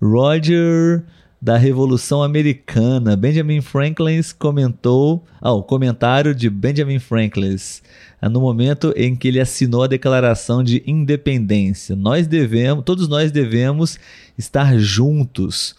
Roger 0.00 1.04
da 1.42 1.56
Revolução 1.56 2.22
Americana. 2.22 3.16
Benjamin 3.16 3.60
Franklin 3.60 4.20
comentou. 4.38 5.24
Ah, 5.40 5.52
o 5.52 5.62
comentário 5.62 6.32
de 6.32 6.48
Benjamin 6.48 7.00
Franklin 7.00 7.56
ah, 8.20 8.28
no 8.28 8.40
momento 8.40 8.94
em 8.96 9.16
que 9.16 9.26
ele 9.26 9.40
assinou 9.40 9.82
a 9.82 9.88
Declaração 9.88 10.62
de 10.62 10.84
Independência. 10.86 11.96
Nós 11.96 12.28
devemos, 12.28 12.84
todos 12.84 13.08
nós 13.08 13.32
devemos 13.32 13.98
estar 14.38 14.78
juntos 14.78 15.74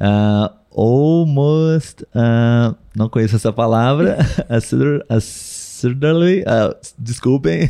Uh, 0.00 0.50
almost. 0.70 2.02
Uh, 2.14 2.74
não 2.94 3.08
conheço 3.08 3.36
essa 3.36 3.52
palavra. 3.52 4.18
Assertly. 5.08 6.42
Uh, 6.42 6.74
desculpem. 6.98 7.64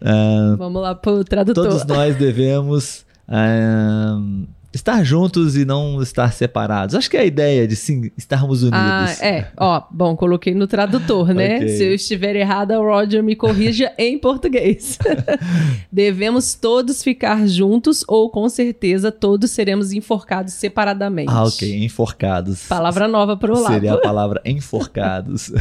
Uh, 0.00 0.56
Vamos 0.58 0.82
lá 0.82 0.94
pro 0.94 1.24
tradutor. 1.24 1.68
Todos 1.68 1.84
nós 1.84 2.16
devemos 2.16 3.04
uh, 3.28 4.46
estar 4.72 5.04
juntos 5.04 5.56
e 5.56 5.64
não 5.64 6.02
estar 6.02 6.32
separados. 6.32 6.94
Acho 6.94 7.10
que 7.10 7.16
é 7.16 7.20
a 7.20 7.24
ideia 7.24 7.68
de 7.68 7.76
sim 7.76 8.10
estarmos 8.16 8.62
unidos. 8.62 8.80
Ah, 8.80 9.16
é. 9.20 9.48
Ó, 9.56 9.82
bom, 9.90 10.16
coloquei 10.16 10.54
no 10.54 10.66
tradutor, 10.66 11.34
né? 11.34 11.56
okay. 11.62 11.68
Se 11.68 11.84
eu 11.84 11.94
estiver 11.94 12.34
errada, 12.36 12.80
o 12.80 12.82
Roger 12.82 13.22
me 13.22 13.36
corrija 13.36 13.92
em 13.98 14.18
português. 14.18 14.98
Devemos 15.92 16.54
todos 16.54 17.02
ficar 17.02 17.46
juntos 17.46 18.02
ou 18.08 18.30
com 18.30 18.48
certeza 18.48 19.12
todos 19.12 19.50
seremos 19.50 19.92
enforcados 19.92 20.54
separadamente. 20.54 21.30
Ah, 21.30 21.44
ok, 21.44 21.84
enforcados. 21.84 22.66
Palavra 22.66 23.06
nova 23.06 23.36
para 23.36 23.52
o 23.52 23.60
lado. 23.60 23.74
Seria 23.74 23.94
a 23.94 24.00
palavra 24.00 24.40
enforcados. 24.44 25.52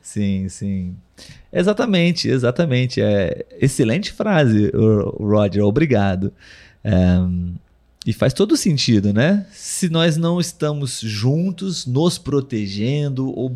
sim, 0.00 0.48
sim. 0.48 0.94
Exatamente, 1.52 2.28
exatamente. 2.28 3.02
É 3.02 3.44
excelente 3.60 4.12
frase, 4.12 4.70
Roger. 5.18 5.64
Obrigado. 5.64 6.32
É, 6.84 7.18
e 8.08 8.12
faz 8.14 8.32
todo 8.32 8.56
sentido, 8.56 9.12
né? 9.12 9.44
Se 9.52 9.90
nós 9.90 10.16
não 10.16 10.40
estamos 10.40 10.98
juntos, 10.98 11.84
nos 11.84 12.16
protegendo 12.16 13.28
ou 13.38 13.54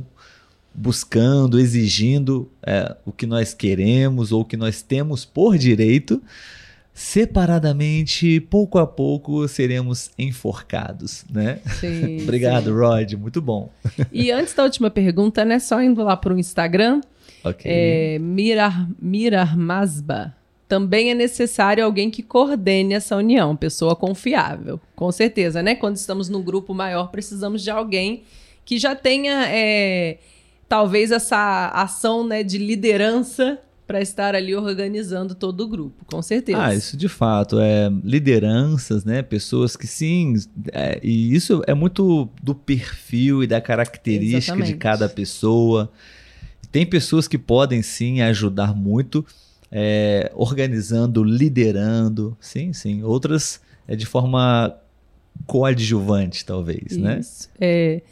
buscando, 0.74 1.58
exigindo 1.58 2.50
é, 2.62 2.94
o 3.06 3.12
que 3.12 3.24
nós 3.24 3.54
queremos 3.54 4.30
ou 4.30 4.42
o 4.42 4.44
que 4.44 4.58
nós 4.58 4.82
temos 4.82 5.24
por 5.24 5.56
direito, 5.56 6.22
separadamente, 6.92 8.40
pouco 8.40 8.78
a 8.78 8.86
pouco, 8.86 9.48
seremos 9.48 10.10
enforcados, 10.18 11.24
né? 11.32 11.58
Sim, 11.80 12.20
Obrigado, 12.24 12.66
sim. 12.66 12.72
Rod, 12.72 13.12
muito 13.14 13.40
bom. 13.40 13.70
E 14.12 14.30
antes 14.30 14.52
da 14.52 14.64
última 14.64 14.90
pergunta, 14.90 15.46
né? 15.46 15.58
Só 15.60 15.80
indo 15.80 16.04
lá 16.04 16.14
para 16.14 16.34
o 16.34 16.38
Instagram, 16.38 17.00
okay. 17.42 17.72
é, 17.72 18.18
Mirar, 18.18 18.86
Mirar 19.00 19.56
Masba 19.56 20.34
também 20.72 21.10
é 21.10 21.14
necessário 21.14 21.84
alguém 21.84 22.10
que 22.10 22.22
coordene 22.22 22.94
essa 22.94 23.14
união, 23.14 23.54
pessoa 23.54 23.94
confiável. 23.94 24.80
Com 24.96 25.12
certeza, 25.12 25.62
né? 25.62 25.74
Quando 25.74 25.96
estamos 25.96 26.30
num 26.30 26.42
grupo 26.42 26.72
maior, 26.72 27.10
precisamos 27.10 27.62
de 27.62 27.70
alguém 27.70 28.22
que 28.64 28.78
já 28.78 28.94
tenha, 28.94 29.44
é, 29.50 30.16
talvez, 30.66 31.10
essa 31.10 31.68
ação 31.74 32.26
né, 32.26 32.42
de 32.42 32.56
liderança 32.56 33.58
para 33.86 34.00
estar 34.00 34.34
ali 34.34 34.56
organizando 34.56 35.34
todo 35.34 35.60
o 35.60 35.68
grupo, 35.68 36.06
com 36.06 36.22
certeza. 36.22 36.64
Ah, 36.64 36.74
isso 36.74 36.96
de 36.96 37.06
fato 37.06 37.60
é 37.60 37.90
lideranças, 38.02 39.04
né? 39.04 39.20
Pessoas 39.20 39.76
que 39.76 39.86
sim, 39.86 40.36
é, 40.72 40.98
e 41.02 41.34
isso 41.34 41.62
é 41.66 41.74
muito 41.74 42.30
do 42.42 42.54
perfil 42.54 43.42
e 43.42 43.46
da 43.46 43.60
característica 43.60 44.38
Exatamente. 44.38 44.72
de 44.72 44.78
cada 44.78 45.06
pessoa. 45.06 45.92
Tem 46.70 46.86
pessoas 46.86 47.28
que 47.28 47.36
podem 47.36 47.82
sim 47.82 48.22
ajudar 48.22 48.74
muito 48.74 49.22
é, 49.72 50.30
organizando, 50.34 51.24
liderando, 51.24 52.36
sim, 52.38 52.74
sim. 52.74 53.02
Outras 53.02 53.60
é 53.88 53.96
de 53.96 54.04
forma 54.04 54.76
coadjuvante, 55.46 56.44
talvez, 56.44 56.96
né? 56.96 57.20
Isso. 57.20 57.48
né? 57.48 57.54
É, 57.60 58.02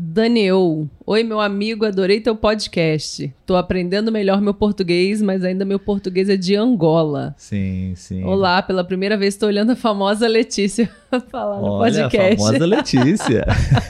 Daniel, 0.00 0.88
oi 1.04 1.24
meu 1.24 1.40
amigo, 1.40 1.84
adorei 1.84 2.20
teu 2.20 2.36
podcast. 2.36 3.34
Tô 3.44 3.56
aprendendo 3.56 4.12
melhor 4.12 4.40
meu 4.40 4.54
português, 4.54 5.20
mas 5.20 5.42
ainda 5.42 5.64
meu 5.64 5.80
português 5.80 6.28
é 6.28 6.36
de 6.36 6.54
Angola. 6.54 7.34
Sim, 7.36 7.94
sim. 7.96 8.22
Olá, 8.22 8.62
pela 8.62 8.84
primeira 8.84 9.16
vez 9.16 9.34
estou 9.34 9.48
olhando 9.48 9.72
a 9.72 9.76
famosa 9.76 10.28
Letícia 10.28 10.88
falar 11.32 11.60
no 11.60 11.64
Olha, 11.64 12.04
podcast. 12.04 12.34
A 12.34 12.46
famosa 12.46 12.64
Letícia. 12.64 13.44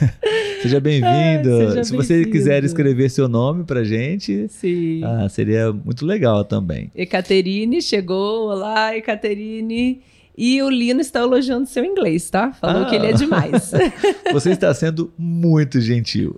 seja 0.63 0.79
bem-vindo. 0.79 1.85
Se 1.85 1.91
bem 1.91 2.01
você 2.01 2.25
quiser 2.25 2.63
escrever 2.63 3.11
seu 3.11 3.27
nome 3.27 3.63
pra 3.63 3.83
gente, 3.83 4.47
sim. 4.49 5.03
Ah, 5.03 5.29
seria 5.29 5.71
muito 5.71 6.07
legal 6.07 6.43
também. 6.43 6.89
Ecaterine 6.95 7.83
chegou. 7.83 8.49
Olá, 8.49 8.97
Ecaterine. 8.97 10.01
E 10.41 10.63
o 10.63 10.69
Lino 10.69 11.01
está 11.01 11.19
elogiando 11.19 11.65
seu 11.65 11.83
inglês, 11.83 12.29
tá? 12.29 12.53
Falou 12.53 12.83
ah, 12.83 12.85
que 12.85 12.95
ele 12.95 13.07
é 13.07 13.11
demais. 13.11 13.73
Você 14.31 14.51
está 14.51 14.73
sendo 14.73 15.11
muito 15.17 15.81
gentil. 15.81 16.33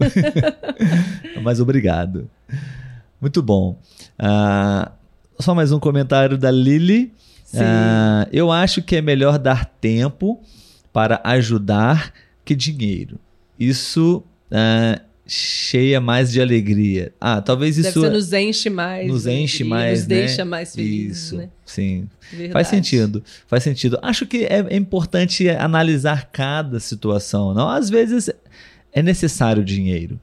Mas 1.43 1.59
obrigado. 1.59 2.27
Muito 3.21 3.43
bom. 3.43 3.79
Uh, 4.19 4.91
só 5.37 5.53
mais 5.53 5.71
um 5.71 5.79
comentário 5.79 6.35
da 6.35 6.49
Lili. 6.49 7.13
Uh, 7.53 8.25
eu 8.31 8.51
acho 8.51 8.81
que 8.81 8.95
é 8.95 9.03
melhor 9.03 9.37
dar 9.37 9.65
tempo 9.65 10.41
para 10.91 11.21
ajudar 11.23 12.11
que 12.43 12.55
dinheiro. 12.55 13.19
Isso 13.59 14.23
uh, 14.51 14.99
cheia 15.33 16.01
mais 16.01 16.29
de 16.31 16.41
alegria. 16.41 17.13
Ah, 17.19 17.41
talvez 17.41 17.77
isso. 17.77 18.01
Deve 18.01 18.07
ser, 18.07 18.13
nos 18.13 18.33
enche 18.33 18.69
mais. 18.69 19.07
Nos 19.07 19.25
enche 19.25 19.63
mais. 19.63 19.99
Nos 19.99 20.07
né? 20.07 20.15
deixa 20.15 20.43
mais 20.43 20.75
felizes. 20.75 21.23
Isso, 21.23 21.37
né? 21.37 21.49
sim. 21.65 22.07
Verdade. 22.29 22.51
Faz 22.51 22.67
sentido. 22.67 23.23
Faz 23.47 23.63
sentido. 23.63 23.97
Acho 24.01 24.25
que 24.25 24.43
é, 24.43 24.65
é 24.69 24.75
importante 24.75 25.49
analisar 25.49 26.29
cada 26.31 26.79
situação. 26.79 27.53
Não, 27.53 27.69
às 27.69 27.89
vezes 27.89 28.29
é 28.91 29.01
necessário 29.01 29.63
dinheiro. 29.63 30.19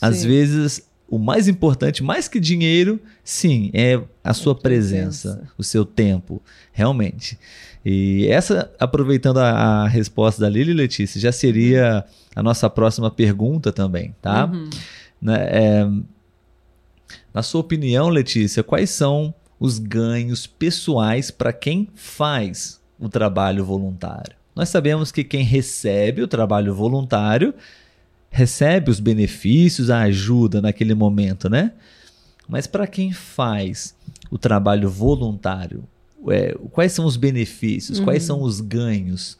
Às 0.00 0.18
sim. 0.18 0.28
vezes 0.28 0.82
o 1.08 1.18
mais 1.18 1.48
importante, 1.48 2.02
mais 2.02 2.28
que 2.28 2.38
dinheiro, 2.38 3.00
sim, 3.22 3.70
é 3.74 4.00
a 4.24 4.32
sua 4.32 4.54
presença, 4.54 5.32
presença, 5.32 5.52
o 5.58 5.62
seu 5.62 5.84
tempo, 5.84 6.40
realmente. 6.72 7.38
E 7.84 8.26
essa, 8.28 8.70
aproveitando 8.78 9.38
a, 9.38 9.50
a 9.84 9.88
resposta 9.88 10.40
da 10.40 10.48
Lili 10.48 10.72
Letícia, 10.72 11.20
já 11.20 11.32
seria 11.32 12.04
a 12.34 12.42
nossa 12.42 12.70
próxima 12.70 13.10
pergunta 13.10 13.72
também, 13.72 14.14
tá? 14.22 14.46
Uhum. 14.46 14.70
Né, 15.20 15.48
é, 15.50 15.88
na 17.34 17.42
sua 17.42 17.60
opinião, 17.60 18.08
Letícia, 18.08 18.62
quais 18.62 18.90
são 18.90 19.34
os 19.58 19.78
ganhos 19.78 20.46
pessoais 20.46 21.30
para 21.30 21.52
quem 21.52 21.88
faz 21.94 22.80
o 22.98 23.08
trabalho 23.08 23.64
voluntário? 23.64 24.36
Nós 24.54 24.68
sabemos 24.68 25.10
que 25.10 25.24
quem 25.24 25.42
recebe 25.42 26.22
o 26.22 26.28
trabalho 26.28 26.74
voluntário 26.74 27.54
recebe 28.30 28.90
os 28.90 29.00
benefícios, 29.00 29.90
a 29.90 30.02
ajuda 30.02 30.60
naquele 30.60 30.94
momento, 30.94 31.48
né? 31.48 31.72
Mas 32.48 32.66
para 32.66 32.86
quem 32.86 33.12
faz 33.12 33.94
o 34.30 34.38
trabalho 34.38 34.88
voluntário, 34.88 35.84
é, 36.30 36.54
quais 36.70 36.92
são 36.92 37.04
os 37.04 37.16
benefícios, 37.16 37.98
uhum. 37.98 38.04
quais 38.04 38.22
são 38.22 38.42
os 38.42 38.60
ganhos 38.60 39.36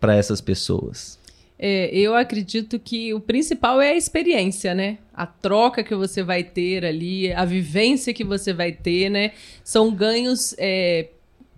para 0.00 0.16
essas 0.16 0.40
pessoas? 0.40 1.18
É, 1.58 1.88
eu 1.96 2.14
acredito 2.14 2.78
que 2.78 3.14
o 3.14 3.20
principal 3.20 3.80
é 3.80 3.90
a 3.90 3.96
experiência, 3.96 4.74
né? 4.74 4.98
A 5.12 5.24
troca 5.24 5.84
que 5.84 5.94
você 5.94 6.22
vai 6.22 6.42
ter 6.42 6.84
ali, 6.84 7.32
a 7.32 7.44
vivência 7.44 8.12
que 8.12 8.24
você 8.24 8.52
vai 8.52 8.72
ter, 8.72 9.08
né? 9.08 9.32
São 9.62 9.94
ganhos, 9.94 10.54
é, 10.58 11.08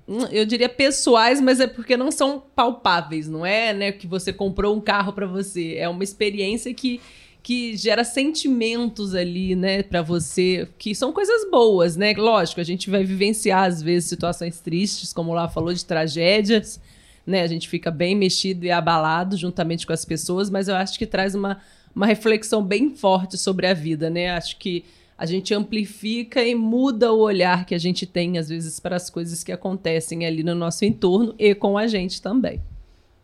hum, 0.06 0.26
eu 0.30 0.44
diria 0.44 0.68
pessoais, 0.68 1.40
mas 1.40 1.60
é 1.60 1.66
porque 1.66 1.96
não 1.96 2.12
são 2.12 2.42
palpáveis, 2.54 3.26
não 3.26 3.44
é, 3.44 3.72
né? 3.72 3.90
Que 3.90 4.06
você 4.06 4.32
comprou 4.32 4.76
um 4.76 4.80
carro 4.80 5.12
para 5.12 5.26
você, 5.26 5.76
é 5.76 5.88
uma 5.88 6.04
experiência 6.04 6.72
que 6.74 7.00
que 7.46 7.76
gera 7.76 8.02
sentimentos 8.02 9.14
ali, 9.14 9.54
né, 9.54 9.80
para 9.80 10.02
você, 10.02 10.66
que 10.76 10.96
são 10.96 11.12
coisas 11.12 11.48
boas, 11.48 11.94
né? 11.94 12.12
Lógico, 12.12 12.60
a 12.60 12.64
gente 12.64 12.90
vai 12.90 13.04
vivenciar 13.04 13.62
às 13.62 13.80
vezes 13.80 14.08
situações 14.08 14.58
tristes, 14.58 15.12
como 15.12 15.32
lá 15.32 15.48
falou 15.48 15.72
de 15.72 15.84
tragédias, 15.84 16.80
né? 17.24 17.42
A 17.42 17.46
gente 17.46 17.68
fica 17.68 17.88
bem 17.88 18.16
mexido 18.16 18.66
e 18.66 18.72
abalado 18.72 19.36
juntamente 19.36 19.86
com 19.86 19.92
as 19.92 20.04
pessoas, 20.04 20.50
mas 20.50 20.66
eu 20.66 20.74
acho 20.74 20.98
que 20.98 21.06
traz 21.06 21.36
uma, 21.36 21.58
uma 21.94 22.04
reflexão 22.04 22.64
bem 22.64 22.96
forte 22.96 23.38
sobre 23.38 23.68
a 23.68 23.74
vida, 23.74 24.10
né? 24.10 24.30
Acho 24.30 24.58
que 24.58 24.84
a 25.16 25.24
gente 25.24 25.54
amplifica 25.54 26.42
e 26.42 26.52
muda 26.52 27.12
o 27.12 27.20
olhar 27.20 27.64
que 27.64 27.76
a 27.76 27.78
gente 27.78 28.06
tem, 28.06 28.38
às 28.38 28.48
vezes, 28.48 28.80
para 28.80 28.96
as 28.96 29.08
coisas 29.08 29.44
que 29.44 29.52
acontecem 29.52 30.26
ali 30.26 30.42
no 30.42 30.56
nosso 30.56 30.84
entorno 30.84 31.32
e 31.38 31.54
com 31.54 31.78
a 31.78 31.86
gente 31.86 32.20
também. 32.20 32.60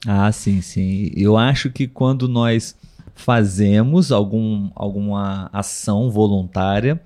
Ah, 0.07 0.31
sim, 0.31 0.61
sim. 0.61 1.11
Eu 1.17 1.37
acho 1.37 1.71
que 1.71 1.89
quando 1.89 2.29
nós 2.29 2.77
fazemos 3.15 4.11
algum, 4.11 4.71
alguma 4.75 5.49
ação 5.53 6.11
voluntária, 6.11 7.01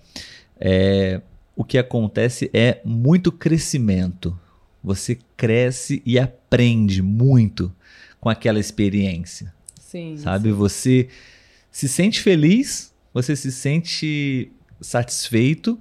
é, 0.59 1.21
o 1.55 1.65
que 1.65 1.79
acontece 1.79 2.51
é 2.53 2.81
muito 2.85 3.33
crescimento. 3.33 4.39
Você 4.83 5.19
cresce 5.37 6.03
e 6.05 6.19
aprende 6.19 7.03
muito 7.03 7.73
com 8.21 8.29
aquela 8.29 8.59
experiência. 8.59 9.53
Sim. 9.81 10.17
Sabe? 10.17 10.51
Sim. 10.51 10.55
Você 10.55 11.09
se 11.71 11.89
sente 11.89 12.21
feliz, 12.21 12.93
você 13.13 13.35
se 13.35 13.51
sente 13.51 14.53
satisfeito 14.81 15.79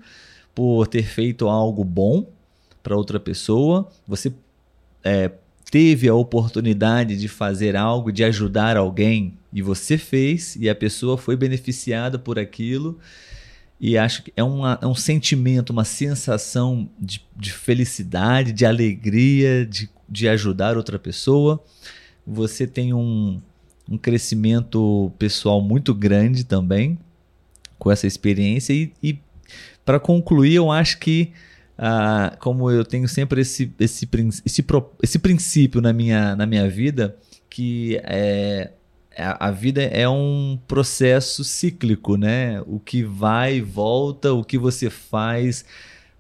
por 0.53 0.87
ter 0.87 1.03
feito 1.03 1.47
algo 1.49 1.83
bom 1.83 2.29
para 2.81 2.95
outra 2.95 3.19
pessoa, 3.19 3.89
você 4.07 4.33
é, 5.03 5.31
teve 5.75 6.07
a 6.07 6.15
oportunidade 6.15 7.17
de 7.17 7.27
fazer 7.27 7.75
algo, 7.75 8.09
de 8.09 8.23
ajudar 8.23 8.77
alguém, 8.77 9.33
e 9.51 9.61
você 9.61 9.97
fez, 9.97 10.55
e 10.55 10.69
a 10.69 10.73
pessoa 10.73 11.17
foi 11.17 11.35
beneficiada 11.35 12.17
por 12.17 12.39
aquilo. 12.39 12.97
E 13.77 13.97
acho 13.97 14.23
que 14.23 14.31
é, 14.37 14.41
uma, 14.41 14.79
é 14.81 14.87
um 14.87 14.95
sentimento, 14.95 15.71
uma 15.71 15.83
sensação 15.83 16.89
de, 16.97 17.21
de 17.35 17.51
felicidade, 17.51 18.53
de 18.53 18.65
alegria, 18.65 19.65
de, 19.65 19.89
de 20.07 20.29
ajudar 20.29 20.77
outra 20.77 20.97
pessoa. 20.97 21.61
Você 22.25 22.65
tem 22.65 22.93
um, 22.93 23.41
um 23.89 23.97
crescimento 23.97 25.11
pessoal 25.19 25.59
muito 25.59 25.93
grande 25.93 26.45
também 26.45 26.97
com 27.77 27.91
essa 27.91 28.07
experiência. 28.07 28.71
E, 28.71 28.93
e 29.03 29.19
para 29.83 29.99
concluir, 29.99 30.53
eu 30.53 30.71
acho 30.71 30.99
que 30.99 31.33
ah, 31.77 32.35
como 32.39 32.71
eu 32.71 32.85
tenho 32.85 33.07
sempre 33.07 33.41
esse, 33.41 33.73
esse, 33.79 34.07
esse, 34.45 34.65
esse 35.03 35.19
princípio 35.19 35.81
na 35.81 35.91
minha, 35.91 36.35
na 36.35 36.45
minha 36.45 36.69
vida, 36.69 37.17
que 37.49 37.99
é, 38.03 38.71
a, 39.17 39.51
vida 39.51 39.81
é 39.81 40.07
um 40.07 40.59
processo 40.67 41.43
cíclico, 41.43 42.17
né? 42.17 42.61
O 42.65 42.79
que 42.79 43.03
vai, 43.03 43.61
volta, 43.61 44.33
o 44.33 44.43
que 44.43 44.57
você 44.57 44.89
faz, 44.89 45.65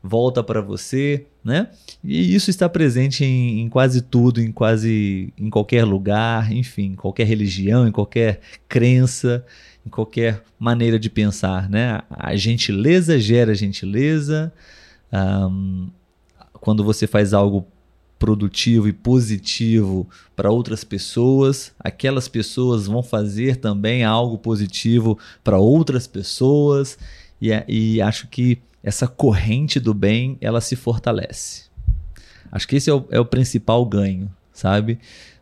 volta 0.01 0.43
para 0.43 0.61
você, 0.61 1.25
né? 1.43 1.69
E 2.03 2.33
isso 2.33 2.49
está 2.49 2.69
presente 2.69 3.23
em, 3.23 3.61
em, 3.61 3.69
quase 3.69 4.01
tudo, 4.01 4.41
em 4.41 4.51
quase 4.51 5.33
em 5.37 5.49
qualquer 5.49 5.83
lugar, 5.83 6.51
enfim, 6.51 6.91
em 6.91 6.95
qualquer 6.95 7.27
religião, 7.27 7.87
em 7.87 7.91
qualquer 7.91 8.39
crença, 8.67 9.45
em 9.85 9.89
qualquer 9.89 10.41
maneira 10.57 10.97
de 10.97 11.09
pensar, 11.09 11.69
né? 11.69 12.01
A 12.09 12.35
gentileza 12.35 13.19
gera 13.19 13.53
gentileza, 13.53 14.53
um, 15.11 15.89
quando 16.53 16.83
você 16.83 17.07
faz 17.07 17.33
algo 17.33 17.67
produtivo 18.17 18.87
e 18.87 18.93
positivo 18.93 20.07
para 20.35 20.49
outras 20.49 20.83
pessoas, 20.83 21.73
aquelas 21.79 22.27
pessoas 22.27 22.87
vão 22.87 23.03
fazer 23.03 23.57
também 23.57 24.03
algo 24.03 24.37
positivo 24.37 25.19
para 25.43 25.57
outras 25.57 26.07
pessoas 26.07 26.97
e, 27.41 27.49
e, 27.67 28.01
acho 28.01 28.27
que 28.27 28.59
essa 28.81 29.07
corrente 29.07 29.79
do 29.79 29.93
bem 29.93 30.37
ela 30.39 30.61
se 30.61 30.75
fortalece. 30.75 31.65
Acho 32.51 32.67
que 32.67 32.77
esse 32.77 32.89
é 32.89 32.93
o, 32.93 33.05
é 33.11 33.19
o 33.19 33.25
principal 33.25 33.85
ganho, 33.85 34.31
sabe? 34.53 34.99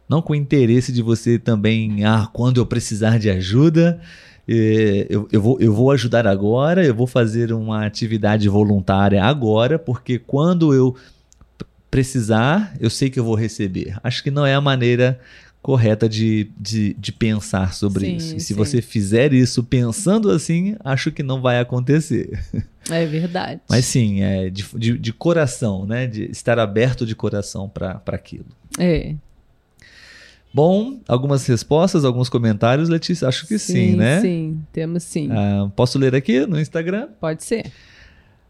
Não 0.10 0.22
com 0.22 0.34
o 0.34 0.36
interesse 0.36 0.92
de 0.92 1.02
você 1.02 1.38
também, 1.38 2.04
ah, 2.04 2.28
quando 2.34 2.58
eu 2.60 2.66
precisar 2.66 3.20
de 3.20 3.30
ajuda, 3.30 4.02
eu, 4.48 5.28
eu, 5.32 5.42
vou, 5.42 5.60
eu 5.60 5.74
vou 5.74 5.92
ajudar 5.92 6.28
agora, 6.28 6.86
eu 6.86 6.94
vou 6.94 7.08
fazer 7.08 7.54
uma 7.54 7.86
atividade 7.86 8.48
voluntária 8.50 9.24
agora, 9.24 9.80
porque 9.80 10.20
quando 10.20 10.74
eu 10.74 10.96
precisar, 11.90 12.76
eu 12.80 12.90
sei 12.90 13.10
que 13.10 13.20
eu 13.20 13.24
vou 13.24 13.36
receber. 13.36 13.98
Acho 14.04 14.24
que 14.24 14.32
não 14.32 14.46
é 14.46 14.54
a 14.54 14.62
maneira 14.62 15.20
correta 15.62 16.10
de, 16.10 16.52
de, 16.60 16.94
de 16.96 17.12
pensar 17.14 17.74
sobre 17.74 18.06
sim, 18.06 18.16
isso. 18.18 18.36
E 18.36 18.40
se 18.42 18.48
sim. 18.48 18.54
você 18.54 18.82
fizer 18.82 19.32
isso 19.32 19.64
pensando 19.64 20.30
assim, 20.30 20.76
acho 20.84 21.10
que 21.10 21.24
não 21.24 21.42
vai 21.42 21.60
acontecer. 21.60 22.38
É 22.90 23.06
verdade. 23.06 23.62
Mas 23.70 23.86
sim, 23.86 24.22
é 24.22 24.50
de, 24.50 24.66
de, 24.76 24.98
de 24.98 25.14
coração, 25.14 25.86
né? 25.86 26.06
De 26.06 26.30
estar 26.30 26.60
aberto 26.60 27.06
de 27.06 27.16
coração 27.16 27.70
para 27.70 28.02
aquilo. 28.08 28.48
É. 28.78 29.16
Bom, 30.54 31.00
algumas 31.08 31.48
respostas, 31.48 32.06
alguns 32.06 32.30
comentários, 32.30 32.88
Letícia? 32.88 33.28
Acho 33.28 33.48
que 33.48 33.58
sim, 33.58 33.74
sim 33.74 33.96
né? 33.96 34.22
Sim, 34.22 34.62
temos 34.72 35.02
sim. 35.02 35.30
Ah, 35.32 35.70
posso 35.76 35.98
ler 35.98 36.14
aqui 36.14 36.46
no 36.46 36.60
Instagram? 36.60 37.08
Pode 37.20 37.44
ser. 37.44 37.72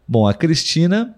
Bom, 0.06 0.26
a 0.26 0.34
Cristina 0.34 1.14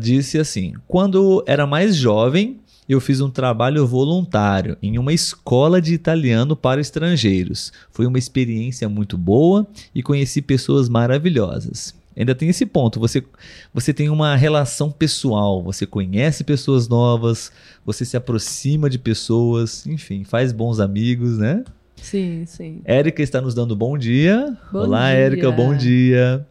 disse 0.00 0.38
assim: 0.38 0.74
Quando 0.86 1.42
era 1.44 1.66
mais 1.66 1.96
jovem, 1.96 2.60
eu 2.88 3.00
fiz 3.00 3.20
um 3.20 3.30
trabalho 3.30 3.86
voluntário 3.86 4.76
em 4.80 4.96
uma 4.96 5.12
escola 5.12 5.80
de 5.80 5.94
italiano 5.94 6.54
para 6.54 6.80
estrangeiros. 6.80 7.72
Foi 7.90 8.06
uma 8.06 8.18
experiência 8.18 8.88
muito 8.88 9.18
boa 9.18 9.66
e 9.92 10.02
conheci 10.02 10.40
pessoas 10.40 10.88
maravilhosas. 10.88 11.94
Ainda 12.16 12.34
tem 12.34 12.48
esse 12.48 12.66
ponto. 12.66 13.00
Você, 13.00 13.24
você 13.72 13.92
tem 13.92 14.08
uma 14.08 14.36
relação 14.36 14.90
pessoal, 14.90 15.62
você 15.62 15.86
conhece 15.86 16.44
pessoas 16.44 16.88
novas, 16.88 17.50
você 17.84 18.04
se 18.04 18.16
aproxima 18.16 18.88
de 18.90 18.98
pessoas, 18.98 19.86
enfim, 19.86 20.24
faz 20.24 20.52
bons 20.52 20.80
amigos, 20.80 21.38
né? 21.38 21.64
Sim, 21.96 22.44
sim. 22.46 22.80
Érica 22.84 23.22
está 23.22 23.40
nos 23.40 23.54
dando 23.54 23.76
bom 23.76 23.96
dia. 23.96 24.56
Bom 24.72 24.80
Olá, 24.80 25.10
dia. 25.10 25.18
Érica, 25.18 25.50
bom 25.50 25.76
dia. 25.76 26.46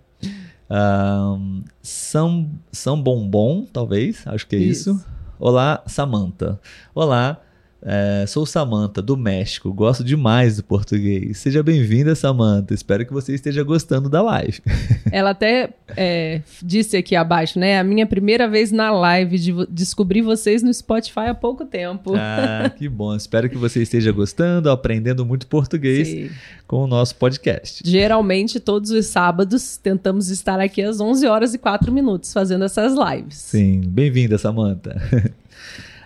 Um, 0.69 1.63
São, 1.81 2.49
São 2.71 3.01
Bombom, 3.01 3.65
talvez, 3.71 4.25
acho 4.25 4.47
que 4.47 4.55
é 4.55 4.59
isso. 4.59 4.91
isso. 4.91 5.05
Olá, 5.37 5.83
Samantha. 5.85 6.59
Olá, 6.95 7.41
é, 7.83 8.25
sou 8.27 8.45
Samantha, 8.45 9.01
do 9.01 9.17
México. 9.17 9.73
Gosto 9.73 10.03
demais 10.03 10.57
do 10.57 10.63
português. 10.63 11.39
Seja 11.39 11.63
bem-vinda, 11.63 12.13
Samantha. 12.13 12.75
Espero 12.75 13.05
que 13.05 13.11
você 13.11 13.33
esteja 13.33 13.63
gostando 13.63 14.07
da 14.07 14.21
live. 14.21 14.61
Ela 15.11 15.31
até 15.31 15.71
é, 15.97 16.41
disse 16.61 16.95
aqui 16.95 17.15
abaixo, 17.15 17.57
né? 17.57 17.79
A 17.79 17.83
minha 17.83 18.05
primeira 18.05 18.47
vez 18.47 18.71
na 18.71 18.91
live 18.91 19.39
de 19.39 19.65
descobrir 19.67 20.21
vocês 20.21 20.61
no 20.61 20.71
Spotify 20.71 21.29
há 21.29 21.33
pouco 21.33 21.65
tempo. 21.65 22.13
Ah, 22.15 22.69
que 22.77 22.87
bom. 22.87 23.15
Espero 23.15 23.49
que 23.49 23.57
você 23.57 23.81
esteja 23.81 24.11
gostando, 24.11 24.69
aprendendo 24.69 25.25
muito 25.25 25.47
português 25.47 26.07
Sim. 26.07 26.29
com 26.67 26.83
o 26.83 26.87
nosso 26.87 27.15
podcast. 27.15 27.81
Geralmente, 27.83 28.59
todos 28.59 28.91
os 28.91 29.07
sábados, 29.07 29.77
tentamos 29.77 30.29
estar 30.29 30.59
aqui 30.59 30.83
às 30.83 30.99
11 30.99 31.25
horas 31.25 31.53
e 31.55 31.57
4 31.57 31.91
minutos 31.91 32.31
fazendo 32.31 32.63
essas 32.63 32.93
lives. 32.93 33.37
Sim, 33.37 33.81
bem-vinda, 33.87 34.37
Samantha. 34.37 35.01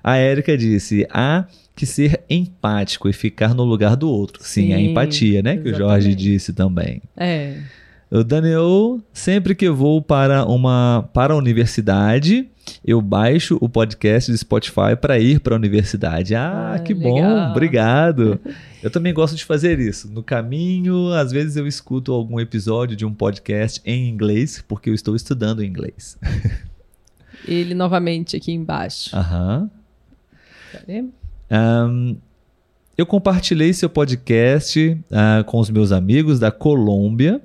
A 0.02 0.18
Érica 0.18 0.56
disse: 0.56 1.08
há 1.10 1.46
que 1.76 1.86
ser 1.86 2.24
empático 2.30 3.10
e 3.10 3.14
ficar 3.14 3.54
no 3.54 3.64
lugar 3.64 3.96
do 3.96 4.10
outro. 4.10 4.44
Sim, 4.44 4.68
Sim 4.68 4.74
a 4.74 4.80
empatia, 4.80 5.42
né? 5.42 5.52
Exatamente. 5.52 5.64
Que 5.64 5.76
o 5.76 5.78
Jorge 5.78 6.16
disse 6.16 6.54
também. 6.54 7.02
É. 7.18 7.58
O 8.10 8.24
Daniel, 8.24 9.02
sempre 9.12 9.56
que 9.56 9.66
eu 9.66 9.76
vou 9.76 10.02
para 10.02 10.46
uma 10.46 11.10
para 11.14 11.34
a 11.34 11.38
universidade, 11.38 12.48
eu 12.86 13.02
baixo 13.02 13.58
o 13.60 13.68
podcast 13.68 14.32
do 14.32 14.38
Spotify 14.38 14.96
para 15.00 15.20
ir 15.20 15.40
para 15.40 15.56
a 15.56 15.58
universidade. 15.58 16.36
Ah, 16.36 16.76
ah 16.76 16.80
que 16.80 16.94
legal. 16.94 17.12
bom, 17.12 17.52
obrigado. 17.52 18.40
Eu 18.84 18.92
também 18.92 19.12
gosto 19.16 19.36
de 19.36 19.44
fazer 19.44 19.80
isso. 19.80 20.08
No 20.12 20.22
caminho, 20.22 21.12
às 21.12 21.32
vezes 21.32 21.56
eu 21.56 21.66
escuto 21.66 22.14
algum 22.14 22.40
episódio 22.40 22.96
de 22.96 23.04
um 23.04 23.12
podcast 23.12 23.82
em 23.84 24.08
inglês, 24.08 24.64
porque 24.68 24.92
eu 24.92 24.94
estou 24.94 25.16
estudando 25.16 25.64
inglês. 25.64 26.20
Ele 27.48 27.74
novamente 27.74 28.36
aqui 28.38 28.52
embaixo. 28.52 29.16
Aham. 29.16 29.72
Um, 31.50 32.18
eu 32.98 33.06
compartilhei 33.06 33.74
seu 33.74 33.90
podcast 33.90 34.98
uh, 35.12 35.44
com 35.46 35.60
os 35.60 35.70
meus 35.70 35.92
amigos 35.92 36.40
da 36.40 36.50
Colômbia 36.50 37.42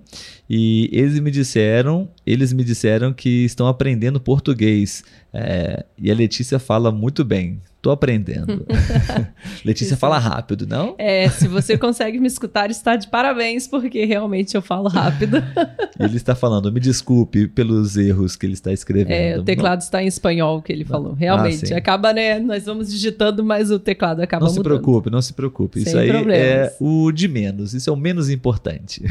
e 0.53 0.90
eles 0.90 1.20
me 1.20 1.30
disseram, 1.30 2.09
eles 2.26 2.53
me 2.53 2.64
disseram 2.64 3.12
que 3.12 3.44
estão 3.44 3.68
aprendendo 3.68 4.18
português. 4.18 5.05
É, 5.32 5.84
e 5.96 6.11
a 6.11 6.14
Letícia 6.14 6.59
fala 6.59 6.90
muito 6.90 7.24
bem. 7.24 7.61
Tô 7.80 7.92
aprendendo. 7.92 8.66
Letícia 9.64 9.96
fala 9.96 10.18
rápido, 10.18 10.66
não? 10.66 10.96
É, 10.98 11.28
se 11.28 11.46
você 11.46 11.78
consegue 11.78 12.18
me 12.18 12.26
escutar, 12.26 12.68
está 12.68 12.96
de 12.96 13.07
parabéns, 13.07 13.68
porque 13.68 14.05
realmente 14.05 14.57
eu 14.57 14.61
falo 14.61 14.88
rápido. 14.88 15.36
ele 16.01 16.16
está 16.16 16.34
falando, 16.34 16.72
me 16.72 16.80
desculpe 16.80 17.46
pelos 17.46 17.96
erros 17.96 18.34
que 18.34 18.44
ele 18.44 18.55
está 18.55 18.72
escrevendo. 18.72 19.12
É, 19.12 19.38
o 19.38 19.44
teclado 19.44 19.78
não. 19.78 19.84
está 19.84 20.03
em 20.03 20.09
espanhol, 20.09 20.61
que 20.61 20.72
ele 20.72 20.84
falou. 20.84 21.12
Realmente, 21.12 21.72
ah, 21.72 21.78
acaba, 21.78 22.12
né? 22.12 22.40
Nós 22.40 22.64
vamos 22.64 22.90
digitando, 22.90 23.44
mas 23.44 23.70
o 23.70 23.78
teclado 23.78 24.20
acaba 24.20 24.46
Não 24.46 24.53
mudando. 24.53 24.64
se 24.64 24.68
preocupe, 24.68 25.11
não 25.11 25.22
se 25.22 25.32
preocupe. 25.32 25.78
Sem 25.78 25.88
isso 25.88 25.96
aí 25.96 26.09
problemas. 26.09 26.42
é 26.42 26.76
o 26.80 27.12
de 27.12 27.28
menos, 27.28 27.72
isso 27.72 27.88
é 27.88 27.92
o 27.92 27.96
menos 27.96 28.28
importante. 28.28 29.05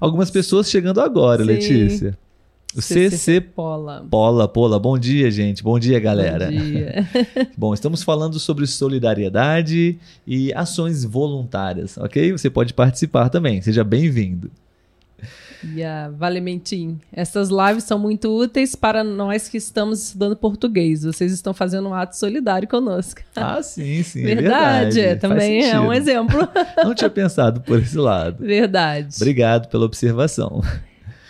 Algumas 0.00 0.30
pessoas 0.30 0.70
chegando 0.70 1.00
agora, 1.00 1.42
Sim. 1.42 1.50
Letícia. 1.50 2.18
O 2.76 2.82
CC, 2.82 3.10
CC 3.10 3.40
Pola. 3.40 4.04
Pola, 4.10 4.48
Pola. 4.48 4.80
Bom 4.80 4.98
dia, 4.98 5.30
gente. 5.30 5.62
Bom 5.62 5.78
dia, 5.78 6.00
galera. 6.00 6.46
Bom 6.50 6.58
dia. 6.58 7.08
Bom, 7.56 7.72
estamos 7.72 8.02
falando 8.02 8.40
sobre 8.40 8.66
solidariedade 8.66 9.96
e 10.26 10.52
ações 10.54 11.04
voluntárias, 11.04 11.96
ok? 11.96 12.32
Você 12.32 12.50
pode 12.50 12.74
participar 12.74 13.28
também. 13.28 13.62
Seja 13.62 13.84
bem-vindo. 13.84 14.50
Yeah, 15.74 16.10
Valementim. 16.10 16.98
Essas 17.12 17.48
lives 17.48 17.84
são 17.84 17.98
muito 17.98 18.28
úteis 18.28 18.74
para 18.74 19.02
nós 19.02 19.48
que 19.48 19.56
estamos 19.56 20.02
estudando 20.08 20.36
português. 20.36 21.04
Vocês 21.04 21.32
estão 21.32 21.54
fazendo 21.54 21.88
um 21.88 21.94
ato 21.94 22.16
solidário 22.16 22.68
conosco. 22.68 23.22
Ah, 23.34 23.62
sim, 23.62 24.02
sim. 24.04 24.22
Verdade. 24.24 25.00
É 25.00 25.02
verdade. 25.14 25.20
também 25.20 25.68
é 25.68 25.80
um 25.80 25.92
exemplo. 25.92 26.46
Não 26.84 26.94
tinha 26.94 27.10
pensado 27.10 27.60
por 27.60 27.78
esse 27.78 27.96
lado. 27.96 28.44
Verdade. 28.44 29.14
Obrigado 29.16 29.68
pela 29.68 29.84
observação. 29.84 30.62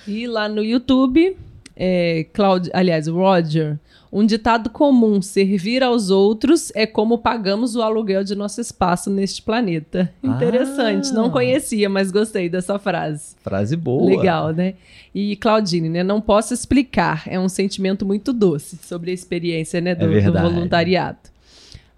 E 0.06 0.26
lá 0.26 0.48
no 0.48 0.62
YouTube, 0.62 1.36
é, 1.76 2.26
Claudio, 2.32 2.70
aliás, 2.74 3.06
Roger, 3.06 3.78
um 4.14 4.24
ditado 4.24 4.70
comum: 4.70 5.20
servir 5.20 5.82
aos 5.82 6.08
outros 6.08 6.70
é 6.76 6.86
como 6.86 7.18
pagamos 7.18 7.74
o 7.74 7.82
aluguel 7.82 8.22
de 8.22 8.36
nosso 8.36 8.60
espaço 8.60 9.10
neste 9.10 9.42
planeta. 9.42 10.14
Interessante, 10.22 11.10
ah. 11.10 11.14
não 11.14 11.30
conhecia, 11.30 11.90
mas 11.90 12.12
gostei 12.12 12.48
dessa 12.48 12.78
frase. 12.78 13.34
Frase 13.42 13.76
boa. 13.76 14.08
Legal, 14.08 14.52
né? 14.52 14.74
E 15.12 15.34
Claudine, 15.34 15.88
né? 15.88 16.04
Não 16.04 16.20
posso 16.20 16.54
explicar, 16.54 17.24
é 17.26 17.40
um 17.40 17.48
sentimento 17.48 18.06
muito 18.06 18.32
doce 18.32 18.78
sobre 18.82 19.10
a 19.10 19.14
experiência 19.14 19.80
né, 19.80 19.96
do, 19.96 20.16
é 20.16 20.20
do 20.20 20.32
voluntariado. 20.32 21.18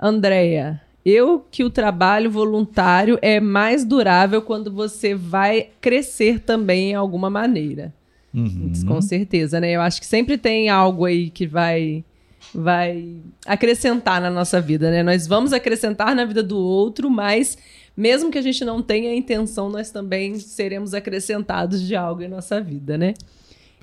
Andréia, 0.01 0.81
eu 1.05 1.45
que 1.51 1.65
o 1.65 1.71
trabalho 1.71 2.31
voluntário 2.31 3.19
é 3.21 3.41
mais 3.41 3.85
durável 3.85 4.41
quando 4.41 4.73
você 4.73 5.15
vai 5.15 5.69
crescer 5.83 6.41
também 6.41 6.93
em 6.93 6.95
alguma 6.95 7.29
maneira. 7.29 7.93
Uhum. 8.35 8.71
Com 8.87 9.01
certeza, 9.01 9.59
né? 9.61 9.71
Eu 9.73 9.81
acho 9.81 9.99
que 9.99 10.07
sempre 10.07 10.37
tem 10.37 10.69
algo 10.69 11.07
aí 11.07 11.31
que 11.31 11.47
vai 11.47 12.05
vai 12.55 13.17
acrescentar 13.45 14.21
na 14.21 14.31
nossa 14.31 14.61
vida, 14.61 14.91
né? 14.91 15.03
Nós 15.03 15.27
vamos 15.27 15.53
acrescentar 15.53 16.15
na 16.15 16.25
vida 16.25 16.43
do 16.43 16.59
outro, 16.59 17.11
mas 17.11 17.57
mesmo 17.97 18.31
que 18.31 18.39
a 18.39 18.43
gente 18.43 18.65
não 18.65 18.83
tenha 18.83 19.11
a 19.11 19.15
intenção, 19.15 19.71
nós 19.71 19.91
também 19.91 20.39
seremos 20.39 20.95
acrescentados 20.95 21.81
de 21.81 21.97
algo 21.97 22.23
em 22.23 22.29
nossa 22.29 22.61
vida, 22.61 22.99
né? 22.99 23.15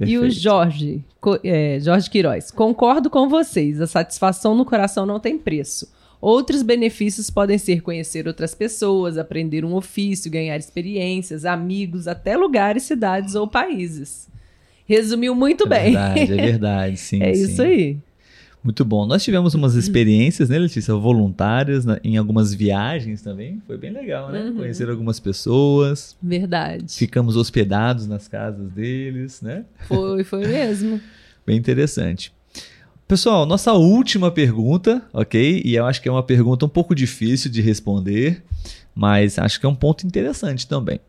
E 0.02 0.18
o 0.18 0.30
Jorge, 0.30 1.04
é, 1.44 1.80
Jorge 1.80 2.10
Queiroz. 2.10 2.52
Concordo 2.52 3.10
com 3.10 3.30
vocês. 3.30 3.80
A 3.80 3.88
satisfação 3.88 4.56
no 4.56 4.66
coração 4.66 5.06
não 5.06 5.20
tem 5.20 5.38
preço. 5.38 5.88
Outros 6.20 6.62
benefícios 6.62 7.30
podem 7.30 7.58
ser 7.58 7.82
conhecer 7.82 8.28
outras 8.28 8.56
pessoas, 8.56 9.18
aprender 9.18 9.66
um 9.66 9.76
ofício, 9.76 10.32
ganhar 10.32 10.58
experiências, 10.58 11.46
amigos, 11.46 12.08
até 12.08 12.38
lugares, 12.38 12.84
cidades 12.84 13.36
ou 13.36 13.48
países. 13.48 14.28
Resumiu 14.86 15.36
muito 15.36 15.66
é 15.66 15.70
bem. 15.70 15.84
Verdade, 15.92 16.22
é 16.22 16.26
verdade, 16.36 16.98
sim. 16.98 17.22
é 17.22 17.34
sim. 17.34 17.44
isso 17.44 17.62
aí. 17.62 17.98
Muito 18.64 18.86
bom. 18.86 19.06
Nós 19.06 19.22
tivemos 19.22 19.54
umas 19.54 19.76
experiências, 19.76 20.48
né, 20.48 20.58
Letícia, 20.58 20.96
voluntárias 20.96 21.84
na, 21.84 22.00
em 22.02 22.16
algumas 22.16 22.54
viagens 22.54 23.22
também. 23.22 23.62
Foi 23.68 23.78
bem 23.78 23.92
legal, 23.92 24.32
né? 24.32 24.42
Uhum. 24.44 24.56
Conhecer 24.56 24.90
algumas 24.90 25.20
pessoas. 25.20 26.16
Verdade. 26.24 26.86
Ficamos 26.96 27.36
hospedados 27.36 28.08
nas 28.08 28.30
casas 28.30 28.72
deles, 28.72 29.42
né? 29.42 29.66
Foi, 29.86 30.24
foi 30.24 30.48
mesmo. 30.48 31.02
bem 31.46 31.58
interessante. 31.58 32.32
Pessoal, 33.06 33.46
nossa 33.46 33.74
última 33.74 34.32
pergunta, 34.32 35.04
ok? 35.12 35.62
E 35.66 35.76
eu 35.76 35.86
acho 35.86 36.02
que 36.02 36.08
é 36.08 36.12
uma 36.12 36.24
pergunta 36.24 36.66
um 36.66 36.70
pouco 36.70 36.96
difícil 36.96 37.52
de 37.52 37.62
responder, 37.62 38.42
mas 38.96 39.38
acho 39.38 39.60
que 39.60 39.66
é 39.66 39.70
um 39.70 39.76
ponto 39.76 40.08
interessante 40.08 40.66
também. 40.66 41.02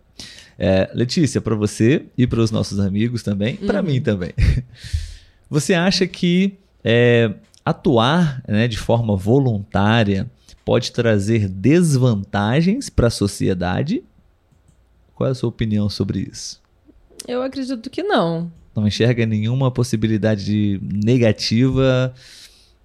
É, 0.58 0.90
Letícia, 0.92 1.40
para 1.40 1.54
você 1.54 2.06
e 2.18 2.26
para 2.26 2.40
os 2.40 2.50
nossos 2.50 2.80
amigos 2.80 3.22
também, 3.22 3.54
para 3.56 3.80
uhum. 3.80 3.86
mim 3.86 4.00
também. 4.00 4.32
Você 5.50 5.74
acha 5.74 6.06
que 6.06 6.54
é, 6.84 7.32
atuar 7.64 8.42
né, 8.46 8.68
de 8.68 8.76
forma 8.76 9.16
voluntária 9.16 10.30
pode 10.64 10.92
trazer 10.92 11.48
desvantagens 11.48 12.90
para 12.90 13.06
a 13.06 13.10
sociedade? 13.10 14.04
Qual 15.14 15.28
é 15.28 15.30
a 15.30 15.34
sua 15.34 15.48
opinião 15.48 15.88
sobre 15.88 16.20
isso? 16.30 16.60
Eu 17.26 17.42
acredito 17.42 17.88
que 17.88 18.02
não. 18.02 18.50
Não 18.74 18.86
enxerga 18.86 19.24
nenhuma 19.24 19.70
possibilidade 19.70 20.80
negativa 20.82 22.12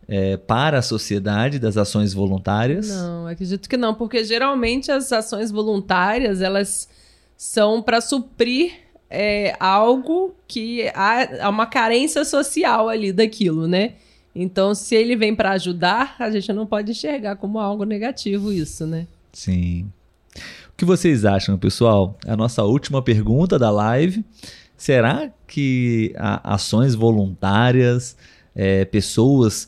é, 0.08 0.38
para 0.38 0.80
a 0.80 0.82
sociedade 0.82 1.60
das 1.60 1.78
ações 1.78 2.14
voluntárias? 2.14 2.89
Não, 2.89 3.28
acredito 3.28 3.68
que 3.68 3.78
não, 3.78 3.93
porque 3.95 4.24
geralmente 4.24 4.91
as 4.91 5.12
ações 5.12 5.52
voluntárias 5.52 6.41
elas 6.41 6.88
são 7.36 7.82
para 7.82 8.02
suprir 8.02 8.74
é, 9.10 9.55
algo 9.60 10.36
que 10.47 10.88
há, 10.93 11.45
há 11.45 11.49
uma 11.49 11.66
carência 11.66 12.24
social 12.24 12.88
ali 12.88 13.12
daquilo, 13.12 13.68
né? 13.68 13.93
Então, 14.36 14.76
se 14.76 14.95
ele 14.95 15.16
vem 15.16 15.36
para 15.36 15.51
ajudar, 15.51 16.16
a 16.20 16.30
gente 16.30 16.53
não 16.53 16.66
pode 16.66 16.91
enxergar 16.91 17.36
como 17.36 17.60
algo 17.60 17.84
negativo 17.84 18.53
isso, 18.53 18.86
né? 18.86 19.07
Sim. 19.34 19.91
O 20.70 20.78
que 20.78 20.86
vocês 20.86 21.26
acham, 21.26 21.57
pessoal? 21.57 22.18
A 22.26 22.38
nossa 22.38 22.64
última 22.64 23.01
pergunta 23.01 23.57
da 23.57 23.70
live. 23.70 24.24
Será 24.78 25.30
que 25.45 26.14
ações 26.16 26.95
voluntárias, 26.95 28.16
é, 28.55 28.86
pessoas 28.86 29.68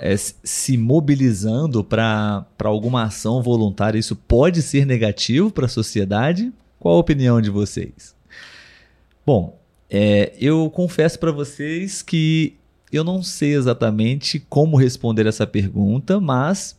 é, 0.00 0.16
se 0.16 0.76
mobilizando 0.76 1.84
para 1.84 2.44
alguma 2.64 3.04
ação 3.04 3.42
voluntária, 3.42 3.98
isso 3.98 4.16
pode 4.16 4.60
ser 4.60 4.84
negativo 4.84 5.52
para 5.52 5.66
a 5.66 5.68
sociedade? 5.68 6.52
Qual 6.80 6.96
a 6.96 6.98
opinião 6.98 7.40
de 7.40 7.50
vocês? 7.50 8.18
Bom, 9.32 9.56
é, 9.88 10.32
eu 10.40 10.68
confesso 10.70 11.16
para 11.16 11.30
vocês 11.30 12.02
que 12.02 12.56
eu 12.92 13.04
não 13.04 13.22
sei 13.22 13.54
exatamente 13.54 14.40
como 14.48 14.76
responder 14.76 15.24
essa 15.24 15.46
pergunta, 15.46 16.18
mas 16.18 16.76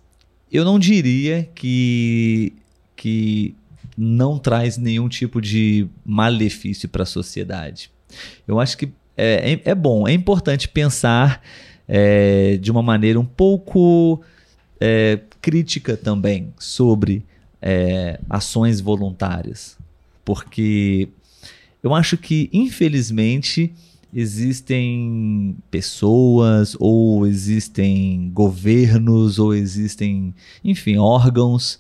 eu 0.51 0.65
não 0.65 0.77
diria 0.77 1.49
que, 1.55 2.51
que 2.93 3.55
não 3.97 4.37
traz 4.37 4.77
nenhum 4.77 5.07
tipo 5.07 5.39
de 5.39 5.87
malefício 6.05 6.89
para 6.89 7.03
a 7.03 7.05
sociedade. 7.05 7.89
Eu 8.45 8.59
acho 8.59 8.77
que 8.77 8.91
é, 9.15 9.53
é, 9.53 9.61
é 9.69 9.73
bom, 9.73 10.05
é 10.05 10.11
importante 10.11 10.67
pensar 10.67 11.41
é, 11.87 12.57
de 12.57 12.69
uma 12.69 12.83
maneira 12.83 13.17
um 13.17 13.23
pouco 13.23 14.21
é, 14.77 15.21
crítica 15.41 15.95
também 15.95 16.53
sobre 16.59 17.23
é, 17.61 18.19
ações 18.29 18.81
voluntárias, 18.81 19.77
porque 20.25 21.07
eu 21.83 21.93
acho 21.93 22.17
que, 22.17 22.49
infelizmente, 22.53 23.73
existem 24.13 25.55
pessoas, 25.69 26.75
ou 26.79 27.25
existem 27.25 28.29
governos, 28.33 29.39
ou 29.39 29.53
existem, 29.53 30.33
enfim, 30.63 30.97
órgãos 30.97 31.79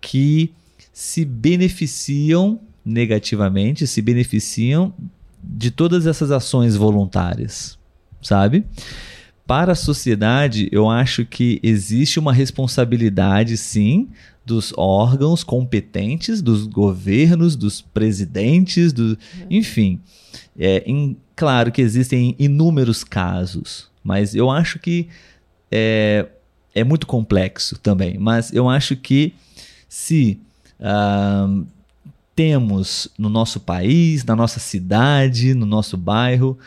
que 0.00 0.52
se 0.92 1.24
beneficiam 1.24 2.60
negativamente, 2.84 3.86
se 3.86 4.00
beneficiam 4.00 4.92
de 5.42 5.70
todas 5.70 6.06
essas 6.06 6.30
ações 6.30 6.74
voluntárias, 6.74 7.78
sabe? 8.22 8.64
Para 9.48 9.72
a 9.72 9.74
sociedade, 9.74 10.68
eu 10.70 10.90
acho 10.90 11.24
que 11.24 11.58
existe 11.62 12.18
uma 12.18 12.34
responsabilidade, 12.34 13.56
sim, 13.56 14.10
dos 14.44 14.74
órgãos 14.76 15.42
competentes, 15.42 16.42
dos 16.42 16.66
governos, 16.66 17.56
dos 17.56 17.80
presidentes, 17.80 18.92
do, 18.92 19.16
enfim. 19.48 20.02
É, 20.58 20.82
em, 20.86 21.16
claro 21.34 21.72
que 21.72 21.80
existem 21.80 22.36
inúmeros 22.38 23.02
casos, 23.02 23.88
mas 24.04 24.34
eu 24.34 24.50
acho 24.50 24.78
que 24.78 25.08
é, 25.72 26.26
é 26.74 26.84
muito 26.84 27.06
complexo 27.06 27.78
também. 27.78 28.18
Mas 28.18 28.52
eu 28.52 28.68
acho 28.68 28.96
que 28.96 29.32
se 29.88 30.38
uh, 30.78 31.66
temos 32.36 33.08
no 33.16 33.30
nosso 33.30 33.60
país, 33.60 34.26
na 34.26 34.36
nossa 34.36 34.60
cidade, 34.60 35.54
no 35.54 35.64
nosso 35.64 35.96
bairro, 35.96 36.58